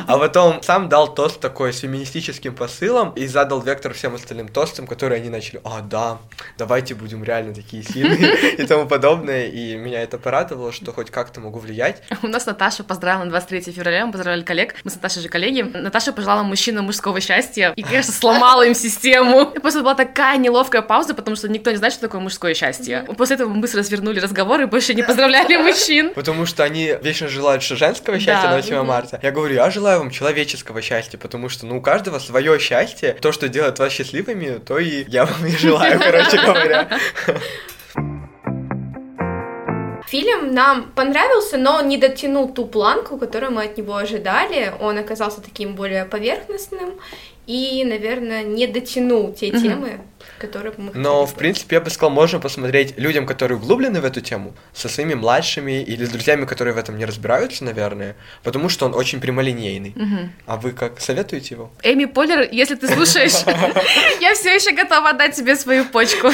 А 0.06 0.18
потом 0.18 0.62
сам 0.62 0.88
дал 0.88 1.12
тост 1.12 1.40
такой 1.40 1.72
с 1.72 1.80
феминистическим 1.80 2.54
посылом 2.54 3.10
и 3.10 3.26
задал 3.26 3.60
вектор 3.60 3.92
всем 3.92 4.14
остальным 4.14 4.48
тостам, 4.48 4.86
которые 4.86 5.20
они 5.20 5.30
начали, 5.30 5.60
а, 5.64 5.80
да, 5.80 6.18
давайте 6.58 6.94
будем 6.94 7.24
реально 7.24 7.54
такие 7.54 7.82
сильные 7.82 8.54
и 8.58 8.66
тому 8.66 8.86
подобное. 8.86 9.46
И 9.48 9.76
меня 9.76 10.02
это 10.02 10.18
порадовало, 10.18 10.70
что 10.72 10.92
хоть 10.92 11.10
как-то 11.10 11.40
могу 11.40 11.58
влиять. 11.58 12.02
У 12.22 12.28
нас 12.28 12.46
Наташа 12.46 12.84
поздравила 12.84 13.24
на 13.24 13.30
23 13.30 13.72
февраля, 13.72 14.06
мы 14.06 14.12
поздравляли 14.12 14.44
коллег, 14.44 14.76
мы 14.84 14.90
с 14.92 14.94
Наташей 14.94 15.22
же 15.22 15.28
коллеги. 15.28 15.62
Наташа 15.62 16.12
пожелала 16.12 16.44
мужчинам 16.44 16.84
мужского 16.84 17.20
счастья 17.20 17.72
и, 17.74 17.82
конечно, 17.82 18.12
сломала 18.12 18.64
им 18.64 18.74
систему. 18.74 19.52
И 19.54 19.58
просто 19.60 19.80
была 19.80 19.94
такая 19.94 20.38
неловкая 20.38 20.82
пауза, 20.82 21.14
потому 21.14 21.36
что 21.36 21.48
никто 21.48 21.70
не 21.70 21.76
знает, 21.76 21.92
что 21.92 22.02
такое 22.02 22.20
мужское 22.20 22.54
счастье. 22.60 23.06
После 23.16 23.36
этого 23.36 23.48
мы 23.48 23.60
быстро 23.60 23.80
развернули 23.80 24.20
разговор 24.20 24.60
и 24.60 24.66
больше 24.66 24.94
не 24.94 25.02
поздравляли 25.02 25.56
мужчин. 25.62 26.12
Потому 26.14 26.46
что 26.46 26.62
они 26.64 26.94
вечно 27.02 27.28
желают 27.28 27.62
что 27.62 27.76
женского 27.76 28.18
счастья 28.18 28.42
Да. 28.42 28.50
на 28.50 28.56
8 28.56 28.82
марта. 28.82 29.18
Я 29.22 29.30
говорю, 29.30 29.54
я 29.54 29.70
желаю 29.70 29.98
вам 30.00 30.10
человеческого 30.10 30.82
счастья, 30.82 31.18
потому 31.18 31.48
что, 31.48 31.66
ну, 31.66 31.78
у 31.78 31.80
каждого 31.80 32.18
свое 32.18 32.58
счастье. 32.58 33.16
То, 33.20 33.32
что 33.32 33.48
делает 33.48 33.78
вас 33.78 33.92
счастливыми, 33.92 34.58
то 34.58 34.78
и 34.78 35.04
я 35.08 35.24
вам 35.24 35.46
и 35.46 35.56
желаю, 35.56 35.98
короче 36.04 36.36
говоря. 36.36 36.88
Фильм 40.08 40.52
нам 40.54 40.90
понравился, 40.94 41.56
но 41.56 41.76
он 41.76 41.88
не 41.88 41.96
дотянул 41.96 42.52
ту 42.52 42.66
планку, 42.66 43.16
которую 43.16 43.52
мы 43.52 43.64
от 43.64 43.78
него 43.78 43.94
ожидали. 43.96 44.72
Он 44.80 44.98
оказался 44.98 45.40
таким 45.40 45.76
более 45.76 46.04
поверхностным 46.04 46.94
и, 47.46 47.84
наверное, 47.84 48.42
не 48.42 48.66
дотянул 48.66 49.32
те 49.32 49.50
темы, 49.50 50.00
которые 50.38 50.72
мы 50.76 50.92
Но, 50.94 51.26
в 51.26 51.34
принципе, 51.34 51.76
я 51.76 51.80
бы 51.80 51.90
сказал, 51.90 52.10
можно 52.10 52.40
посмотреть 52.40 52.98
людям, 52.98 53.26
которые 53.26 53.58
углублены 53.58 54.00
в 54.00 54.04
эту 54.04 54.20
тему, 54.20 54.54
со 54.72 54.88
своими 54.88 55.14
младшими 55.14 55.82
или 55.82 56.04
с 56.04 56.10
друзьями, 56.10 56.44
которые 56.44 56.74
в 56.74 56.78
этом 56.78 56.96
не 56.98 57.04
разбираются, 57.04 57.64
наверное, 57.64 58.16
потому 58.42 58.68
что 58.68 58.86
он 58.86 58.94
очень 58.94 59.20
прямолинейный. 59.20 59.94
А 60.46 60.56
вы 60.56 60.72
как, 60.72 61.00
советуете 61.00 61.54
его? 61.54 61.70
Эми 61.82 62.06
Поллер, 62.06 62.48
если 62.50 62.74
ты 62.74 62.88
слушаешь, 62.88 63.44
я 64.20 64.34
все 64.34 64.54
еще 64.54 64.72
готова 64.72 65.10
отдать 65.10 65.34
тебе 65.34 65.56
свою 65.56 65.84
почку. 65.84 66.30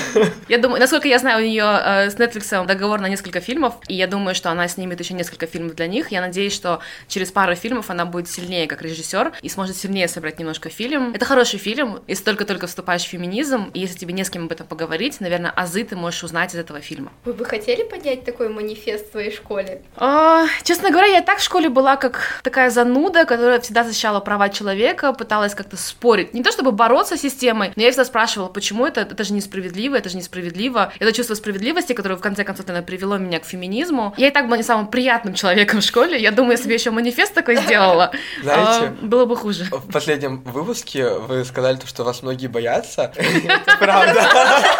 Я 0.48 0.58
думаю, 0.58 0.80
насколько 0.80 1.08
я 1.08 1.18
знаю, 1.18 1.42
у 1.42 1.46
нее 1.46 1.64
э, 1.64 2.10
с 2.10 2.16
Netflix 2.16 2.66
договор 2.66 3.00
на 3.00 3.08
несколько 3.08 3.40
фильмов, 3.40 3.74
и 3.88 3.94
я 3.94 4.06
думаю, 4.06 4.34
что 4.34 4.50
она 4.50 4.68
снимет 4.68 5.00
еще 5.00 5.14
несколько 5.14 5.46
фильмов 5.46 5.74
для 5.74 5.86
них. 5.86 6.10
Я 6.10 6.20
надеюсь, 6.20 6.54
что 6.54 6.80
через 7.08 7.30
пару 7.30 7.54
фильмов 7.54 7.90
она 7.90 8.04
будет 8.04 8.28
сильнее 8.28 8.66
как 8.66 8.82
режиссер 8.82 9.32
и 9.42 9.48
сможет 9.48 9.76
сильнее 9.76 10.08
собрать 10.08 10.38
немножко 10.38 10.68
фильм. 10.68 11.12
Это 11.14 11.24
хороший 11.24 11.58
фильм, 11.58 12.00
если 12.06 12.24
только-только 12.24 12.66
вступаешь 12.66 13.02
в 13.02 13.08
феминизм, 13.08 13.70
и 13.76 13.80
если 13.80 13.98
тебе 13.98 14.14
не 14.14 14.24
с 14.24 14.30
кем 14.30 14.46
об 14.46 14.52
этом 14.52 14.66
поговорить, 14.66 15.20
наверное, 15.20 15.50
азы 15.50 15.84
ты 15.84 15.96
можешь 15.96 16.24
узнать 16.24 16.54
из 16.54 16.58
этого 16.58 16.80
фильма. 16.80 17.12
Вы 17.26 17.34
бы 17.34 17.44
хотели 17.44 17.82
поднять 17.82 18.24
такой 18.24 18.48
манифест 18.48 19.08
в 19.08 19.10
своей 19.12 19.30
школе? 19.30 19.82
А, 19.96 20.46
честно 20.62 20.90
говоря, 20.90 21.08
я 21.08 21.20
так 21.20 21.38
в 21.38 21.42
школе 21.42 21.68
была 21.68 21.96
как 21.96 22.40
такая 22.42 22.70
зануда, 22.70 23.26
которая 23.26 23.60
всегда 23.60 23.84
защищала 23.84 24.20
права 24.20 24.48
человека, 24.48 25.12
пыталась 25.12 25.54
как-то 25.54 25.76
спорить. 25.76 26.32
Не 26.32 26.42
то 26.42 26.50
чтобы 26.50 26.72
бороться 26.72 27.18
с 27.18 27.20
системой, 27.20 27.72
но 27.76 27.82
я 27.82 27.90
всегда 27.90 28.06
спрашивала, 28.06 28.48
почему 28.48 28.86
это, 28.86 29.02
это 29.02 29.24
же 29.24 29.34
несправедливо, 29.34 29.96
это 29.96 30.08
же 30.08 30.16
несправедливо. 30.16 30.90
Это 30.98 31.12
чувство 31.12 31.34
справедливости, 31.34 31.92
которое 31.92 32.16
в 32.16 32.22
конце 32.22 32.44
концов, 32.44 32.66
наверное, 32.66 32.86
привело 32.86 33.18
меня 33.18 33.40
к 33.40 33.44
феминизму. 33.44 34.14
Я 34.16 34.28
и 34.28 34.30
так 34.30 34.46
была 34.46 34.56
не 34.56 34.62
самым 34.62 34.86
приятным 34.86 35.34
человеком 35.34 35.80
в 35.80 35.84
школе. 35.84 36.18
Я 36.18 36.30
думаю, 36.30 36.52
если 36.52 36.64
бы 36.64 36.70
я 36.70 36.76
еще 36.76 36.92
манифест 36.92 37.34
такой 37.34 37.56
сделала, 37.56 38.10
Знаете, 38.42 38.94
а, 39.02 39.04
было 39.04 39.26
бы 39.26 39.36
хуже. 39.36 39.64
В 39.70 39.92
последнем 39.92 40.40
выпуске 40.44 41.10
вы 41.10 41.44
сказали, 41.44 41.76
то, 41.76 41.86
что 41.86 42.04
вас 42.04 42.22
многие 42.22 42.46
боятся. 42.46 43.12
Это 43.66 43.76
правда. 43.78 44.30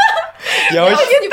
Я 0.71 0.85
очень, 0.85 1.31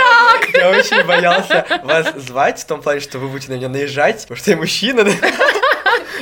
я 0.53 0.69
очень 0.69 1.03
боялся 1.05 1.65
вас 1.83 2.13
звать, 2.15 2.59
в 2.61 2.65
том 2.65 2.81
плане, 2.81 2.99
что 2.99 3.19
вы 3.19 3.27
будете 3.27 3.51
на 3.51 3.57
меня 3.57 3.69
наезжать, 3.69 4.21
потому 4.21 4.37
что 4.37 4.51
я 4.51 4.57
мужчина. 4.57 5.05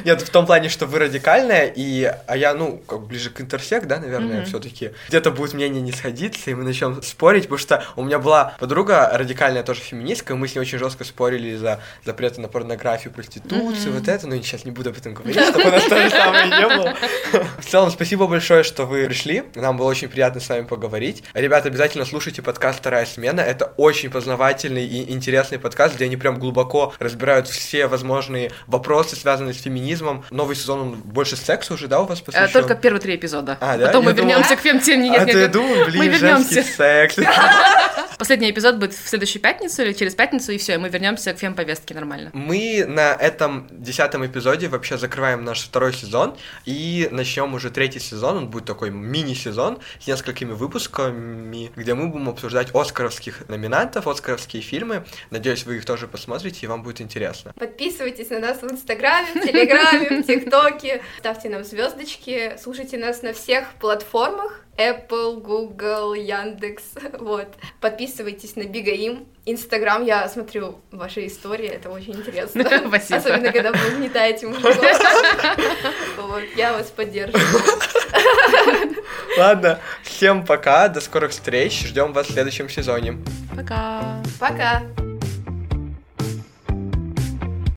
Нет, 0.06 0.22
в 0.22 0.30
том 0.30 0.46
плане, 0.46 0.70
что 0.70 0.86
вы 0.86 1.00
радикальная, 1.00 1.72
и, 1.76 2.04
а 2.28 2.38
я, 2.38 2.54
ну, 2.54 2.78
как 2.88 3.02
ближе 3.02 3.30
к 3.30 3.42
интерсек, 3.42 3.86
да, 3.86 4.00
наверное, 4.00 4.38
Мгм. 4.42 4.46
все-таки. 4.46 4.92
Где-то 5.10 5.32
будет 5.32 5.54
мнение 5.54 5.82
не 5.82 5.92
сходиться, 5.92 6.50
и 6.52 6.54
мы 6.54 6.64
начнем 6.64 7.02
спорить, 7.02 7.44
потому 7.44 7.58
что 7.60 7.84
у 7.96 8.04
меня 8.04 8.20
была 8.20 8.54
подруга 8.60 9.10
радикальная 9.14 9.64
тоже 9.64 9.82
феминистка, 9.82 10.34
и 10.34 10.36
мы 10.38 10.48
с 10.48 10.56
ней 10.56 10.62
очень 10.62 10.78
жестко 10.78 11.04
спорили 11.04 11.56
за 11.56 11.80
запреты 12.06 12.42
на 12.42 12.48
порнографию, 12.48 13.14
проституцию, 13.14 13.94
вот 13.94 14.08
это, 14.08 14.28
но 14.28 14.36
я 14.36 14.42
сейчас 14.42 14.66
не 14.66 14.72
буду 14.72 14.90
об 14.92 14.98
этом 14.98 15.14
говорить, 15.14 15.40
чтобы 15.40 15.68
у 15.68 15.72
нас 15.72 15.84
то 15.84 16.02
же 16.02 16.10
самое 16.10 16.48
не 16.48 16.68
было. 16.68 16.96
В 17.60 17.66
целом, 17.66 17.92
спасибо 17.92 18.28
большое, 18.28 18.64
что 18.64 18.86
вы 18.86 19.06
пришли. 19.08 19.44
Нам 19.56 19.78
было 19.78 19.88
очень 19.88 20.08
приятно 20.10 20.40
с 20.42 20.50
вами 20.50 20.66
поговорить. 20.66 21.24
Ребята, 21.34 21.68
обязательно 21.70 22.06
слушайте 22.06 22.42
подкаст 22.42 22.80
«Вторая 22.80 23.06
смена». 23.06 23.42
Это 23.42 23.74
очень 23.78 24.10
познавательный 24.10 24.86
и 24.86 25.12
интересный 25.12 25.60
подкаст, 25.60 25.96
где 25.96 26.06
они 26.06 26.18
прям 26.18 26.40
глубоко 26.40 26.94
разбирают 27.00 27.48
все 27.48 27.88
возможные 27.88 28.52
вопросы, 28.68 29.16
связанные 29.16 29.54
с 29.54 29.58
феминизмом. 29.62 29.81
Новый 30.32 30.56
сезон, 30.56 30.80
он 30.82 30.92
больше 30.96 31.36
секса 31.36 31.74
уже, 31.74 31.88
да, 31.88 32.02
у 32.02 32.06
вас 32.06 32.20
Э, 32.20 32.24
посвящен? 32.24 32.54
Только 32.54 32.76
первые 32.76 33.02
три 33.02 33.16
эпизода. 33.16 33.58
А, 33.60 33.78
да? 33.78 33.88
Потом 33.88 34.06
мы 34.06 34.12
Я 34.12 34.16
думал- 34.18 34.30
вернемся 34.30 34.56
к 34.56 34.60
фем-теме. 34.60 35.16
А 35.18 35.26
то 35.26 35.38
я 35.38 35.48
думаю, 35.48 35.86
блин, 35.86 36.12
мы 36.12 36.12
женский 36.18 36.62
секс. 36.64 37.16
Последний 38.22 38.52
эпизод 38.52 38.76
будет 38.76 38.94
в 38.94 39.10
следующую 39.10 39.42
пятницу 39.42 39.82
или 39.82 39.94
через 39.94 40.14
пятницу, 40.14 40.52
и 40.52 40.60
все, 40.60 40.76
и 40.76 40.78
мы 40.78 40.90
вернемся 40.90 41.34
к 41.34 41.40
фем-повестке 41.40 41.96
нормально. 41.96 42.30
Мы 42.34 42.86
на 42.88 43.16
этом 43.16 43.68
десятом 43.72 44.24
эпизоде 44.24 44.68
вообще 44.68 45.00
закрываем 45.00 45.44
наш 45.44 45.64
второй 45.64 45.92
сезон 45.92 46.38
и 46.64 47.10
начнем 47.12 47.52
уже 47.56 47.72
третий 47.72 47.98
сезон. 47.98 48.38
Он 48.38 48.48
будет 48.48 48.66
такой 48.66 48.92
мини-сезон 48.92 49.80
с 50.00 50.06
несколькими 50.06 50.52
выпусками, 50.52 51.72
где 51.76 51.96
мы 51.96 52.10
будем 52.10 52.30
обсуждать 52.30 52.76
оскаровских 52.76 53.50
номинантов, 53.50 54.06
оскаровские 54.06 54.62
фильмы. 54.62 55.04
Надеюсь, 55.32 55.66
вы 55.66 55.78
их 55.78 55.86
тоже 55.86 56.08
посмотрите, 56.08 56.60
и 56.62 56.68
вам 56.68 56.84
будет 56.84 57.02
интересно. 57.02 57.54
Подписывайтесь 57.58 58.30
на 58.30 58.38
нас 58.38 58.62
в 58.62 58.72
Инстаграме, 58.72 59.30
в 59.34 59.44
Телеграме, 59.44 60.22
в 60.22 60.28
ТикТоке. 60.28 61.02
Ставьте 61.18 61.50
нам 61.50 61.64
звездочки. 61.64 62.56
Слушайте 62.62 63.00
нас 63.00 63.24
на 63.24 63.34
всех 63.34 63.74
платформах. 63.80 64.64
Apple, 64.82 65.42
Google, 65.42 66.14
Яндекс, 66.14 66.84
вот. 67.20 67.48
Подписывайтесь 67.80 68.56
на 68.56 68.64
Бигаим. 68.64 69.28
Инстаграм, 69.46 70.04
я 70.06 70.28
смотрю 70.30 70.80
ваши 70.92 71.26
истории, 71.28 71.68
это 71.68 71.90
очень 71.90 72.14
интересно. 72.16 72.64
Спасибо. 72.88 73.18
Особенно, 73.18 73.52
когда 73.52 73.72
вы 73.72 73.94
угнетаете 73.94 74.48
мужиков. 74.48 74.76
Вот, 76.18 76.44
я 76.56 76.74
вас 76.74 76.88
поддерживаю. 76.88 77.46
Ладно, 79.38 79.80
всем 80.04 80.46
пока, 80.46 80.88
до 80.88 81.02
скорых 81.02 81.32
встреч, 81.32 81.88
ждем 81.88 82.14
вас 82.14 82.28
в 82.28 82.32
следующем 82.32 82.70
сезоне. 82.70 83.18
Пока. 83.56 84.22
Пока! 84.40 84.84